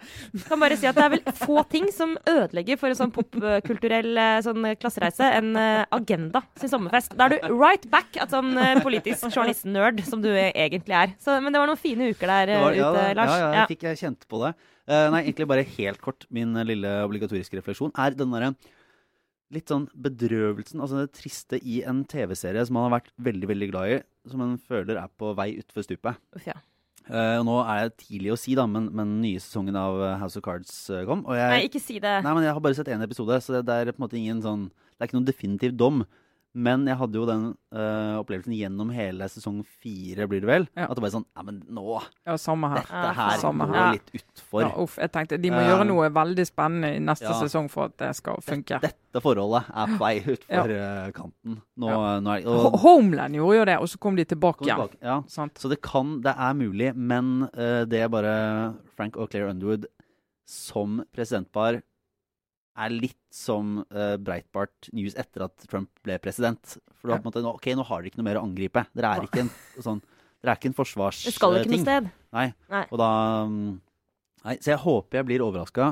Kan 0.47 0.61
bare 0.61 0.77
si 0.79 0.87
at 0.87 0.95
det 0.95 1.03
er 1.03 1.13
vel 1.17 1.35
få 1.41 1.65
ting 1.71 1.89
som 1.95 2.15
ødelegger 2.29 2.79
for 2.79 2.93
en 2.93 2.99
sånn 3.01 3.11
popkulturell 3.15 4.13
uh, 4.15 4.37
sånn 4.45 4.69
klassereise 4.79 5.33
enn 5.39 5.51
Agenda 5.57 6.43
sin 6.61 6.71
sommerfest. 6.71 7.17
Da 7.17 7.27
er 7.27 7.35
du 7.35 7.51
right 7.57 7.89
back 7.91 8.21
at 8.21 8.31
sånn 8.31 8.53
politisk 8.85 9.27
journalist-nerd 9.27 9.99
som 10.07 10.23
du 10.23 10.31
egentlig 10.31 10.95
er. 10.95 11.17
Så, 11.23 11.41
men 11.43 11.51
det 11.51 11.63
var 11.63 11.69
noen 11.69 11.81
fine 11.81 12.11
uker 12.13 12.31
der 12.31 12.55
var, 12.55 12.77
ute, 12.77 13.03
ja, 13.03 13.13
Lars. 13.17 13.35
Ja, 13.35 13.43
ja, 13.43 13.53
jeg 13.61 13.73
fikk 13.75 13.87
jeg 13.89 14.01
kjent 14.05 14.27
på 14.29 14.45
det. 14.45 14.55
nei, 14.87 15.25
egentlig 15.25 15.51
bare 15.51 15.67
helt 15.75 16.03
kort. 16.03 16.27
Min 16.31 16.55
lille 16.67 16.99
obligatoriske 17.03 17.59
refleksjon 17.59 17.95
er 17.99 18.15
den 18.15 18.31
derre 18.31 18.55
litt 19.53 19.71
sånn 19.71 19.85
bedrøvelsen, 19.95 20.81
altså 20.83 21.03
det 21.03 21.13
triste 21.15 21.59
i 21.61 21.81
en 21.87 22.01
TV-serie 22.09 22.65
som 22.67 22.77
man 22.77 22.87
har 22.87 22.97
vært 22.97 23.13
veldig 23.29 23.49
veldig 23.51 23.69
glad 23.71 23.93
i, 23.93 23.99
som 24.27 24.41
man 24.43 24.57
føler 24.59 24.99
er 24.99 25.13
på 25.19 25.31
vei 25.37 25.53
utfor 25.61 25.85
stupet. 25.87 26.19
Uff, 26.35 26.49
ja. 26.49 26.57
Uh, 27.07 27.39
og 27.39 27.45
nå 27.47 27.53
er 27.63 27.85
det 27.87 28.01
tidlig 28.01 28.33
å 28.33 28.39
si, 28.39 28.57
da, 28.59 28.65
men, 28.67 28.89
men 28.91 29.13
den 29.13 29.21
nye 29.23 29.39
sesongen 29.39 29.77
av 29.79 30.01
House 30.19 30.35
of 30.39 30.43
Cards 30.43 30.73
uh, 30.91 31.05
kom. 31.07 31.23
Jeg, 31.31 31.51
nei, 31.53 31.67
ikke 31.69 31.79
si 31.79 32.01
det. 32.03 32.17
Nei, 32.25 32.33
men 32.35 32.43
Jeg 32.43 32.57
har 32.57 32.63
bare 32.65 32.75
sett 32.75 32.91
én 32.91 33.05
episode, 33.05 33.39
så 33.45 33.55
det, 33.55 33.63
det, 33.69 33.77
er 33.77 33.93
på 33.93 34.01
en 34.01 34.07
måte 34.09 34.19
ingen 34.19 34.43
sånn 34.43 34.67
Det 34.67 34.99
er 34.99 35.09
ikke 35.09 35.19
noen 35.21 35.29
definitiv 35.29 35.77
dom. 35.79 36.03
Men 36.57 36.87
jeg 36.89 36.97
hadde 36.97 37.19
jo 37.19 37.25
den 37.27 37.43
uh, 37.75 38.17
opplevelsen 38.17 38.55
gjennom 38.57 38.89
hele 38.95 39.27
sesong 39.29 39.59
fire, 39.77 40.25
blir 40.29 40.41
det 40.41 40.49
vel. 40.49 40.65
Ja. 40.73 40.87
At 40.87 40.97
det 40.97 41.03
bare 41.03 41.13
sånn 41.13 41.25
Ja, 41.37 41.43
men 41.45 41.59
nå 41.69 41.83
Ja, 42.25 42.37
samme 42.41 42.71
her. 42.71 42.87
Dette 42.87 43.11
her 43.19 43.41
samme 43.43 43.67
går 43.69 43.97
litt 43.97 44.09
utfor. 44.17 44.63
Ja, 44.63 44.71
uff, 44.81 44.95
jeg 45.01 45.13
tenkte 45.13 45.37
de 45.41 45.51
må 45.53 45.59
uh, 45.61 45.67
gjøre 45.69 45.87
noe 45.91 46.07
veldig 46.15 46.45
spennende 46.49 46.93
i 46.97 47.03
neste 47.03 47.29
ja. 47.29 47.35
sesong 47.43 47.69
for 47.69 47.91
at 47.91 47.97
det 48.01 48.09
skal 48.17 48.41
funke. 48.45 48.79
Dette, 48.81 48.97
dette 49.05 49.23
forholdet 49.23 49.69
er 49.69 49.91
på 49.93 49.99
vei 50.01 50.13
utfor 50.35 50.73
ja. 50.73 50.87
uh, 51.05 51.11
kanten. 51.15 51.59
Nå, 51.77 51.91
nå 52.25 52.33
er, 52.33 52.47
og, 52.49 52.79
Homeland 52.81 53.37
gjorde 53.37 53.59
jo 53.59 53.67
det, 53.69 53.77
og 53.83 53.91
så 53.93 54.01
kom 54.07 54.17
de 54.17 54.25
tilbake 54.33 54.65
igjen. 54.65 54.97
Ja. 55.05 55.19
Så 55.29 55.69
det 55.69 55.81
kan 55.85 56.17
Det 56.25 56.33
er 56.33 56.57
mulig, 56.57 56.89
men 56.97 57.51
uh, 57.51 57.83
det 57.85 58.01
er 58.01 58.09
bare 58.11 58.33
Frank 58.97 59.19
og 59.21 59.29
Claire 59.29 59.53
Underwood 59.53 59.85
som 60.47 61.01
presidentpar 61.13 61.83
er 62.77 62.93
litt 62.93 63.19
som 63.33 63.79
uh, 63.81 64.15
Breitbart 64.21 64.89
News 64.95 65.15
etter 65.19 65.47
at 65.47 65.65
Trump 65.69 65.89
ble 66.05 66.17
president. 66.21 66.77
For 66.97 67.11
da, 67.11 67.17
på 67.17 67.27
en 67.27 67.31
måte, 67.31 67.43
ok, 67.49 67.71
nå 67.77 67.85
har 67.87 68.03
dere 68.03 68.11
ikke 68.11 68.21
noe 68.21 68.29
mer 68.29 68.39
å 68.41 68.45
angripe. 68.47 68.85
Dere 68.97 69.13
er 69.15 69.27
ikke 69.27 69.43
en, 69.45 69.51
sånn, 69.83 70.03
dere 70.41 70.53
er 70.53 70.61
ikke 70.61 70.71
en 70.71 70.77
forsvarsting. 70.77 71.31
Det 71.31 71.37
skal 71.37 71.59
ikke 71.61 71.73
noe 71.73 71.83
sted. 71.85 72.09
Nei. 72.37 72.47
nei. 72.73 72.85
Og 72.91 73.01
da 73.01 73.11
mm, 73.49 73.75
Nei, 74.47 74.53
så 74.63 74.69
jeg 74.71 74.79
håper 74.79 75.19
jeg 75.19 75.27
blir 75.27 75.43
overraska. 75.43 75.91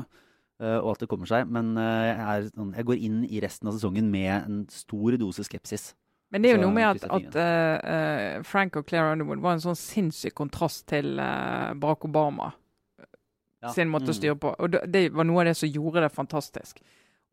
Uh, 0.56 0.78
og 0.78 0.94
at 0.94 1.02
det 1.02 1.08
kommer 1.10 1.28
seg. 1.28 1.48
Men 1.52 1.74
uh, 1.76 1.84
jeg, 1.84 2.16
er, 2.16 2.44
sånn, 2.54 2.72
jeg, 2.78 2.88
går 2.88 3.06
inn 3.08 3.22
i 3.28 3.40
resten 3.44 3.68
av 3.68 3.76
sesongen 3.76 4.06
med 4.12 4.32
en 4.36 4.62
stor 4.72 5.18
dose 5.20 5.44
skepsis. 5.44 5.90
Men 6.32 6.42
det 6.42 6.48
er 6.48 6.56
jo 6.56 6.62
så, 6.62 6.64
noe 6.64 6.74
med 6.74 6.86
at, 6.88 7.04
at 7.18 7.36
uh, 7.36 8.46
Frank 8.46 8.78
og 8.80 8.86
Claire 8.88 9.12
Underwood 9.14 9.42
var 9.44 9.58
en 9.58 9.62
sånn 9.62 9.76
sinnssyk 9.78 10.34
kontrast 10.38 10.86
til 10.90 11.18
Barack 11.20 12.08
Obama 12.08 12.54
ja. 13.66 13.74
sin 13.74 13.90
måte 13.92 14.10
å 14.10 14.14
mm. 14.14 14.18
styre 14.20 14.38
på. 14.40 14.54
Og 14.58 14.78
Det 14.86 15.08
var 15.14 15.28
noe 15.28 15.42
av 15.42 15.50
det 15.50 15.58
som 15.58 15.70
gjorde 15.70 16.06
det 16.06 16.14
fantastisk. 16.14 16.80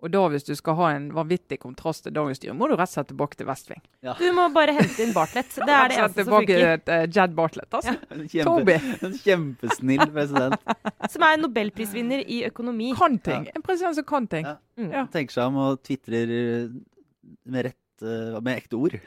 Og 0.03 0.11
da 0.11 0.21
hvis 0.33 0.43
du 0.43 0.51
skal 0.59 0.75
ha 0.75 0.87
en 0.97 1.05
vanvittig 1.15 1.61
kontrast 1.61 2.03
til 2.03 2.11
dagens 2.15 2.41
styre, 2.41 2.53
må 2.59 2.67
du 2.67 2.73
rett 2.75 2.89
og 2.89 2.91
slett 2.97 3.07
tilbake 3.13 3.37
til 3.39 3.47
Vestving. 3.47 3.79
Ja. 4.03 4.17
Du 4.19 4.25
må 4.35 4.49
bare 4.51 4.75
hente 4.75 4.99
inn 5.05 5.13
Bartlett. 5.15 5.53
Det 5.55 5.63
er 5.63 5.87
det 5.93 5.99
eneste 6.01 6.25
som 6.25 6.33
funker. 6.35 6.59
Tilbake 6.59 6.83
til 6.89 7.05
uh, 7.05 7.13
Jad 7.15 7.37
Bartlett, 7.37 7.77
altså. 7.79 7.93
Ja. 8.11 8.43
Kjempe, 8.43 8.75
en 9.07 9.15
kjempesnill 9.21 10.03
president. 10.09 10.73
som 11.13 11.25
er 11.29 11.39
nobelprisvinner 11.39 12.25
i 12.27 12.41
økonomi. 12.49 12.91
Kan 12.99 13.15
ting. 13.23 13.47
En 13.55 13.63
president 13.63 13.95
som 14.01 14.07
kan 14.09 14.27
ting. 14.27 14.49
Ja. 14.49 14.57
Mm. 14.75 15.07
Tenker 15.13 15.37
seg 15.37 15.53
om 15.53 15.61
og 15.63 15.79
tvitrer 15.87 16.35
med, 17.47 17.69
rett, 17.69 18.03
eh, 18.03 18.41
med 18.43 18.57
ekte 18.57 18.81
ord. 18.83 18.99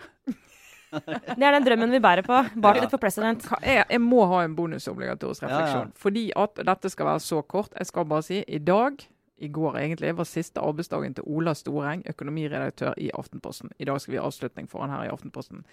Det 0.93 1.43
er 1.43 1.53
den 1.57 1.66
drømmen 1.66 1.91
vi 1.93 2.01
bærer 2.01 2.22
på. 2.26 2.39
Bartlett 2.62 2.93
for 2.93 3.03
president. 3.03 3.45
Jeg, 3.64 3.84
jeg 3.91 4.01
må 4.01 4.22
ha 4.30 4.45
en 4.47 4.55
bonusobligatorisk 4.57 5.43
Ja, 5.43 5.49
ja. 5.51 5.57
refleksjon. 5.59 5.93
Fordi 5.99 6.24
at 6.37 6.62
dette 6.68 6.91
skal 6.93 7.07
være 7.11 7.20
så 7.24 7.43
kort. 7.43 7.72
Jeg 7.78 7.87
skal 7.91 8.07
bare 8.07 8.22
si 8.26 8.41
i 8.47 8.59
dag, 8.62 9.03
i 9.39 9.49
går 9.53 9.76
egentlig, 9.82 10.14
var 10.16 10.24
siste 10.30 10.62
arbeidsdagen 10.64 11.14
til 11.18 11.26
Ola 11.28 11.53
Storeng, 11.59 12.05
økonomiredaktør 12.09 12.95
i 12.97 13.11
Aftenposten. 13.18 13.70
I 13.78 13.84
dag 13.84 14.01
skal 14.01 14.14
vi 14.14 14.20
ha 14.22 14.24
avslutning 14.30 14.70
for 14.70 14.80
han 14.87 14.95
her 14.95 15.09
i 15.09 15.12
Aftenposten. 15.12 15.64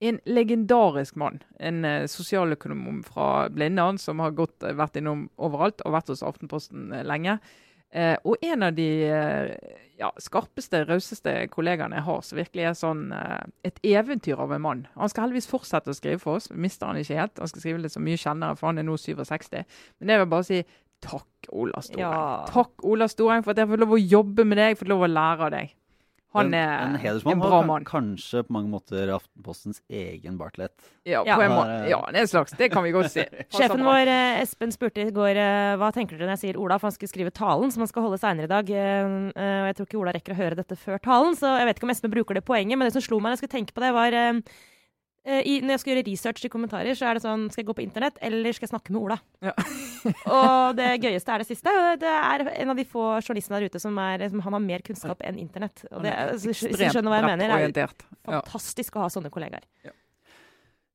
En 0.00 0.16
legendarisk 0.24 1.16
mann. 1.20 1.42
En 1.60 1.84
eh, 1.84 2.06
sosialøkonom 2.08 3.02
fra 3.04 3.48
Blindern 3.52 3.98
som 4.00 4.22
har 4.24 4.32
gått, 4.32 4.62
eh, 4.64 4.72
vært 4.72 4.96
innom 4.96 5.26
overalt 5.36 5.82
og 5.84 5.92
vært 5.92 6.08
hos 6.14 6.22
Aftenposten 6.24 6.92
eh, 6.96 7.04
lenge. 7.04 7.36
Eh, 7.90 8.16
og 8.22 8.42
en 8.46 8.62
av 8.62 8.74
de 8.76 8.88
eh, 9.10 9.78
ja, 9.98 10.10
skarpeste, 10.22 10.84
rauseste 10.88 11.32
kollegaene 11.50 11.98
jeg 11.98 12.06
har, 12.06 12.20
som 12.24 12.38
virkelig 12.38 12.66
er 12.70 12.76
sånn 12.78 13.02
eh, 13.16 13.40
et 13.66 13.80
eventyr 13.92 14.40
av 14.40 14.54
en 14.54 14.62
mann. 14.64 14.84
Han 14.94 15.10
skal 15.10 15.26
heldigvis 15.26 15.50
fortsette 15.50 15.90
å 15.90 15.96
skrive 15.96 16.20
for 16.22 16.38
oss. 16.38 16.50
Mister 16.54 16.90
han 16.90 17.00
ikke 17.00 17.18
helt. 17.18 17.42
Han 17.42 17.50
skal 17.50 17.64
skrive 17.64 17.82
litt 17.82 17.96
så 17.96 18.04
mye 18.04 18.20
kjennere, 18.20 18.58
for 18.60 18.70
han 18.70 18.80
er 18.80 18.86
nå 18.86 18.96
67. 19.00 19.58
Men 19.98 20.14
jeg 20.14 20.22
vil 20.22 20.30
bare 20.30 20.48
si 20.48 20.62
takk, 21.00 21.50
Ola 21.56 21.82
Storeng. 21.82 22.04
Ja. 22.04 22.46
Takk, 22.52 22.74
Ola 22.86 23.10
Storeng, 23.10 23.44
for 23.44 23.54
at 23.54 23.62
jeg 23.62 23.70
får 23.72 23.82
lov 23.82 23.96
å 23.96 24.00
jobbe 24.00 24.46
med 24.46 24.60
deg, 24.60 24.78
får 24.78 24.92
lov 24.92 25.06
å 25.06 25.10
lære 25.10 25.48
av 25.48 25.54
deg. 25.56 25.76
Han 26.32 26.52
er 26.54 26.68
en 26.84 26.94
en, 26.94 26.98
hedersmann. 27.02 27.40
bra 27.42 27.62
mann. 27.66 27.84
Kanskje 27.84 28.44
på 28.46 28.54
mange 28.54 28.70
måter 28.70 29.10
Aftenpostens 29.16 29.80
egen 29.90 30.36
Bartlett. 30.38 30.72
Ja, 31.04 31.24
Ja. 31.26 31.40
en 31.42 31.88
ja, 31.90 31.98
det 32.12 32.20
en 32.20 32.28
slags. 32.30 32.52
Det 32.56 32.70
kan 32.70 32.84
vi 32.84 32.92
godt 32.94 33.10
si. 33.10 33.24
Sjefen 33.56 33.82
vår, 33.82 34.06
eh, 34.06 34.40
Espen, 34.44 34.70
spurte 34.70 35.02
i 35.02 35.10
går 35.10 35.34
eh, 35.36 35.74
hva 35.80 35.90
tenker 35.92 36.16
dere 36.16 36.28
når 36.30 36.36
jeg 36.38 36.44
sier 36.54 36.60
Ola, 36.62 36.78
for 36.78 36.86
han 36.90 36.94
skulle 36.94 37.10
skrive 37.10 37.30
talen 37.34 37.70
som 37.74 37.82
han 37.82 37.88
skal 37.90 38.02
holde 38.06 38.18
seinere 38.22 38.46
i 38.46 38.52
dag. 38.54 38.70
eh, 38.70 39.30
Og 39.34 39.66
jeg 39.72 39.76
tror 39.80 39.86
ikke 39.90 40.00
Ola 40.04 40.12
rekker 40.14 40.32
å 40.36 40.40
høre 40.44 40.54
dette 40.62 40.76
før 40.78 40.98
talen, 41.02 41.34
så 41.34 41.56
jeg 41.58 41.66
vet 41.66 41.76
ikke 41.80 41.88
om 41.90 41.94
Espen 41.96 42.10
bruker 42.14 42.34
det 42.38 42.44
poenget. 42.46 42.78
Men 42.78 42.86
det 42.86 42.94
som 42.94 43.02
slo 43.02 43.18
meg 43.18 43.30
når 43.32 43.38
jeg 43.38 43.42
skulle 43.44 43.58
tenke 43.58 43.74
på 43.74 43.82
det, 43.82 43.90
var 43.98 44.12
i, 45.20 45.58
Når 45.60 45.74
jeg 45.74 45.80
skal 45.82 45.92
gjøre 45.92 46.04
research 46.06 46.44
i 46.46 46.50
kommentarer, 46.52 46.96
så 46.96 47.10
er 47.10 47.18
det 47.18 47.22
sånn 47.26 47.42
Skal 47.52 47.60
jeg 47.60 47.68
gå 47.68 47.74
på 47.76 47.82
internett, 47.84 48.16
eller 48.24 48.56
skal 48.56 48.64
jeg 48.66 48.72
snakke 48.72 48.94
med 48.94 49.02
Ola? 49.02 49.18
Ja. 49.44 49.52
og 50.36 50.78
det 50.78 50.94
gøyeste 51.02 51.34
er 51.34 51.44
det 51.44 51.48
siste. 51.50 51.74
Det 52.00 52.08
er 52.16 52.46
en 52.54 52.72
av 52.72 52.80
de 52.80 52.86
få 52.88 53.04
journalistene 53.20 53.60
der 53.60 53.68
ute 53.68 53.82
som, 53.82 53.98
er, 54.00 54.24
som 54.32 54.40
han 54.46 54.56
har 54.56 54.64
mer 54.64 54.84
kunnskap 54.86 55.20
enn 55.28 55.36
internett. 55.42 55.84
Og 55.92 56.06
det, 56.06 56.14
hvis 56.40 56.64
du 56.64 56.72
skjønner 56.80 57.12
hva 57.12 57.20
jeg 57.20 57.28
mener, 57.34 57.68
det 57.68 57.84
er 57.84 57.96
fantastisk 58.24 58.96
Ja. 58.96 59.02
å 59.02 59.04
ha 59.04 59.12
sånne 59.12 59.32
kollegaer. 59.34 59.68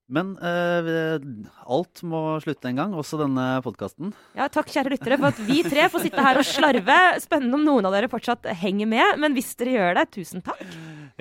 Men 0.06 0.36
uh, 0.38 1.18
alt 1.66 2.04
må 2.06 2.20
slutte 2.44 2.70
en 2.70 2.78
gang, 2.78 2.92
også 2.94 3.18
denne 3.18 3.46
podkasten. 3.66 4.12
Ja, 4.38 4.46
takk, 4.54 4.70
kjære 4.70 4.92
lyttere, 4.94 5.18
for 5.18 5.32
at 5.32 5.40
vi 5.48 5.64
tre 5.66 5.88
får 5.90 6.04
sitte 6.06 6.26
her 6.28 6.38
og 6.42 6.46
slarve. 6.46 6.98
Spennende 7.24 7.58
om 7.58 7.66
noen 7.66 7.90
av 7.90 7.96
dere 7.96 8.10
fortsatt 8.12 8.46
henger 8.62 8.90
med, 8.92 9.18
men 9.22 9.34
hvis 9.38 9.56
dere 9.58 9.74
gjør 9.80 9.98
det, 9.98 10.06
tusen 10.14 10.46
takk. 10.46 10.62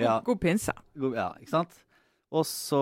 Ja, 0.01 0.19
God 0.25 0.41
pinse. 0.43 0.73
god- 1.01 1.17
ja, 1.17 1.31
ikke 1.41 1.53
sant? 1.55 1.81
Og 2.35 2.43
så 2.43 2.79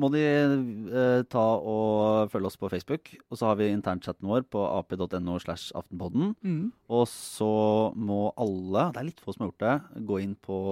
må 0.00 0.08
de 0.14 0.22
eh, 0.24 1.22
ta 1.28 1.44
og 1.58 2.30
følge 2.32 2.48
oss 2.48 2.58
på 2.60 2.70
Facebook. 2.72 3.10
Og 3.28 3.40
så 3.40 3.50
har 3.50 3.58
vi 3.60 3.68
internchatten 3.72 4.28
vår 4.30 4.46
på 4.48 4.62
ap.no 4.64 5.36
slash 5.42 5.74
aftenpodden. 5.76 6.32
Mm. 6.40 6.62
Og 6.88 7.04
så 7.12 7.50
må 7.98 8.30
alle, 8.40 8.88
det 8.94 9.02
er 9.02 9.10
litt 9.10 9.20
få 9.24 9.36
som 9.36 9.44
har 9.44 9.52
gjort 9.52 9.66
det, 9.66 10.06
gå 10.08 10.22
inn 10.24 10.38
på 10.40 10.62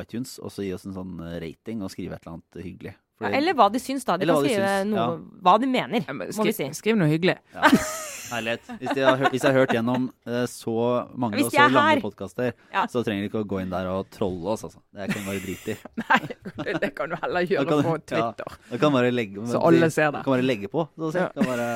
iTunes 0.00 0.38
og 0.40 0.54
så 0.54 0.64
gi 0.64 0.72
oss 0.76 0.88
en 0.88 0.96
sånn 0.96 1.20
rating 1.44 1.84
og 1.84 1.92
skrive 1.92 2.16
et 2.16 2.24
eller 2.24 2.38
annet 2.38 2.64
hyggelig. 2.64 2.96
Ja, 3.18 3.32
eller 3.34 3.56
hva 3.58 3.66
de 3.74 3.80
syns, 3.82 4.04
da. 4.06 4.14
De 4.14 4.28
kan 4.28 4.38
de 4.38 4.46
skrive 4.46 4.74
syns, 4.76 4.92
noe, 4.92 5.06
ja. 5.18 5.40
hva 5.42 5.56
de 5.58 5.68
mener, 5.70 6.04
Ja, 6.06 6.14
men 6.14 6.30
må 6.30 6.46
vi 6.46 6.52
si. 6.54 6.62
skriv, 6.62 6.76
skriv 6.78 7.00
noe 7.00 7.10
hyggelig. 7.10 7.34
Ja, 7.54 7.70
herlighet. 8.30 8.68
Hvis 8.80 8.96
jeg 8.96 9.04
har, 9.06 9.22
hvis 9.32 9.42
jeg 9.44 9.52
har 9.52 9.58
hørt 9.60 9.72
gjennom 9.76 10.08
eh, 10.26 10.44
så 10.50 10.74
mange 11.16 11.36
Hvis 11.38 11.46
og 11.48 11.52
så 11.52 11.60
er 11.64 11.70
lange 11.74 11.88
her. 11.88 12.00
podkaster, 12.04 12.52
Ja. 12.74 12.86
så 12.86 13.02
trenger 13.06 13.22
de 13.24 13.28
ikke 13.30 13.42
å 13.44 13.48
gå 13.48 13.60
inn 13.62 13.70
der 13.72 13.86
og 13.92 14.10
trolle 14.14 14.54
oss, 14.54 14.64
altså. 14.68 14.80
Det 14.94 15.08
kan 15.14 15.24
bare 15.28 15.40
drite 15.44 15.74
i. 15.74 15.76
Nei, 16.02 16.20
det, 16.64 16.76
det 16.82 16.90
kan 16.98 17.08
du 17.10 17.16
heller 17.22 17.40
Da 17.40 17.54
gjøre 17.54 17.78
på 17.82 17.94
ja. 17.94 17.98
Twitter. 18.12 18.58
Da 18.70 18.78
kan 18.84 18.92
bare 18.98 19.10
legge, 19.14 19.46
Så 19.52 19.62
alle 19.70 19.90
ser 19.90 20.12
det. 20.12 20.22
Kan 20.24 20.32
bare 20.36 20.46
legge 20.46 20.68
på. 20.72 20.88
Så 20.98 21.12
Ja. 21.16 21.28
kan 21.34 21.44
bare, 21.52 21.70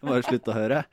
kan 0.00 0.10
bare 0.14 0.22
slutte 0.28 0.50
å 0.52 0.58
høre. 0.58 0.84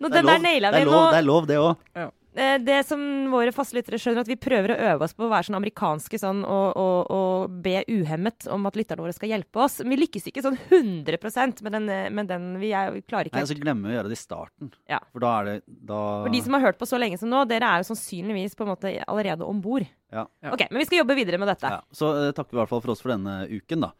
Nå, 0.00 0.08
Det 0.10 0.12
den 0.18 0.26
der 0.26 0.32
lov, 0.36 0.42
naila 0.42 0.70
det 0.74 0.78
vi 0.78 0.82
er 0.82 0.86
nå. 0.86 0.92
lov, 0.92 1.10
det, 1.12 1.18
er 1.18 1.26
lov, 1.28 1.46
det 1.46 1.56
òg. 1.62 2.12
Det 2.34 2.80
som 2.88 3.00
våre 3.30 3.52
faste 3.54 3.76
lyttere 3.76 3.98
skjønner, 4.00 4.24
at 4.24 4.30
vi 4.30 4.36
prøver 4.40 4.74
å 4.74 4.78
øve 4.90 5.06
oss 5.06 5.14
på 5.14 5.26
å 5.26 5.30
være 5.30 5.46
sånn 5.48 5.58
amerikanske 5.58 6.18
sånn, 6.18 6.42
og, 6.42 6.78
og, 6.80 7.12
og 7.14 7.54
be 7.62 7.84
uhemmet 7.86 8.48
om 8.50 8.66
at 8.66 8.78
lytterne 8.78 9.04
våre 9.04 9.14
skal 9.14 9.30
hjelpe 9.30 9.62
oss. 9.62 9.78
Vi 9.84 9.98
lykkes 10.00 10.26
ikke 10.30 10.42
sånn 10.42 10.58
100 10.66 11.62
med 11.62 11.72
den, 11.76 11.88
eh, 11.88 12.10
med 12.10 12.30
den 12.30 12.48
vi 12.58 12.72
er, 12.74 12.90
vi 12.94 13.04
klarer 13.06 13.30
ikke 13.30 13.38
Nei, 13.38 13.50
så 13.50 13.58
glemmer 13.58 13.88
vi 13.88 13.94
å 13.94 13.98
gjøre 14.00 14.12
det 14.12 14.18
i 14.18 14.22
starten. 14.22 14.72
Ja. 14.90 15.00
For 15.14 15.24
da 15.24 15.34
er 15.38 15.50
det 15.50 15.56
da 15.66 16.00
For 16.24 16.34
de 16.34 16.42
som 16.44 16.58
har 16.58 16.66
hørt 16.66 16.80
på 16.80 16.88
så 16.90 17.00
lenge 17.00 17.20
som 17.20 17.30
nå, 17.30 17.44
dere 17.50 17.70
er 17.70 17.82
jo 17.82 17.90
sannsynligvis 17.92 18.58
på 18.58 18.66
en 18.66 18.72
måte 18.74 18.94
allerede 19.06 19.46
om 19.46 19.62
bord. 19.64 19.86
Ja. 20.14 20.26
Ja. 20.42 20.54
Ok, 20.54 20.66
men 20.70 20.82
vi 20.82 20.88
skal 20.88 21.02
jobbe 21.02 21.18
videre 21.18 21.40
med 21.42 21.50
dette. 21.50 21.70
Ja, 21.70 21.82
så 21.94 22.10
uh, 22.14 22.30
takker 22.34 22.54
vi 22.54 22.58
i 22.58 22.62
hvert 22.62 22.72
fall 22.72 22.82
for 22.84 22.94
oss 22.94 23.02
for 23.04 23.14
denne 23.14 23.44
uken, 23.50 23.86
da. 23.86 23.94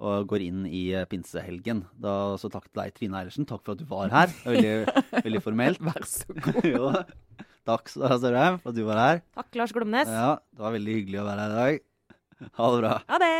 Og 0.00 0.24
går 0.30 0.40
inn 0.46 0.62
i 0.64 0.94
eh, 0.96 1.04
pinsehelgen. 1.08 1.82
Da, 2.00 2.12
så 2.40 2.48
takk 2.52 2.66
til 2.70 2.78
deg, 2.80 2.94
Trine 2.96 3.16
Eilertsen. 3.20 3.44
Takk 3.48 3.62
for 3.66 3.72
at 3.76 3.80
du 3.82 3.86
var 3.90 4.08
her. 4.14 4.28
Er 4.44 4.48
Veldig, 4.56 4.74
veldig 5.26 5.42
formelt. 5.44 5.78
Vær 5.84 6.02
så 6.08 6.24
god. 6.40 6.64
jo. 6.74 6.84
Takk 7.68 7.84
Sørheim, 7.92 8.56
for 8.62 8.68
at 8.72 8.78
du 8.78 8.82
var 8.88 8.98
her. 9.04 9.16
Takk, 9.36 9.50
Lars 9.60 9.72
Glomnes. 9.76 10.08
Ja, 10.08 10.30
Det 10.56 10.60
var 10.64 10.72
veldig 10.78 10.94
hyggelig 11.02 11.18
å 11.20 11.28
være 11.28 11.42
her 11.44 11.52
i 11.52 11.58
dag. 11.60 11.74
Ha 12.56 12.64
det 12.72 12.78
bra. 12.80 12.94
Ha 13.12 13.16
det! 13.20 13.36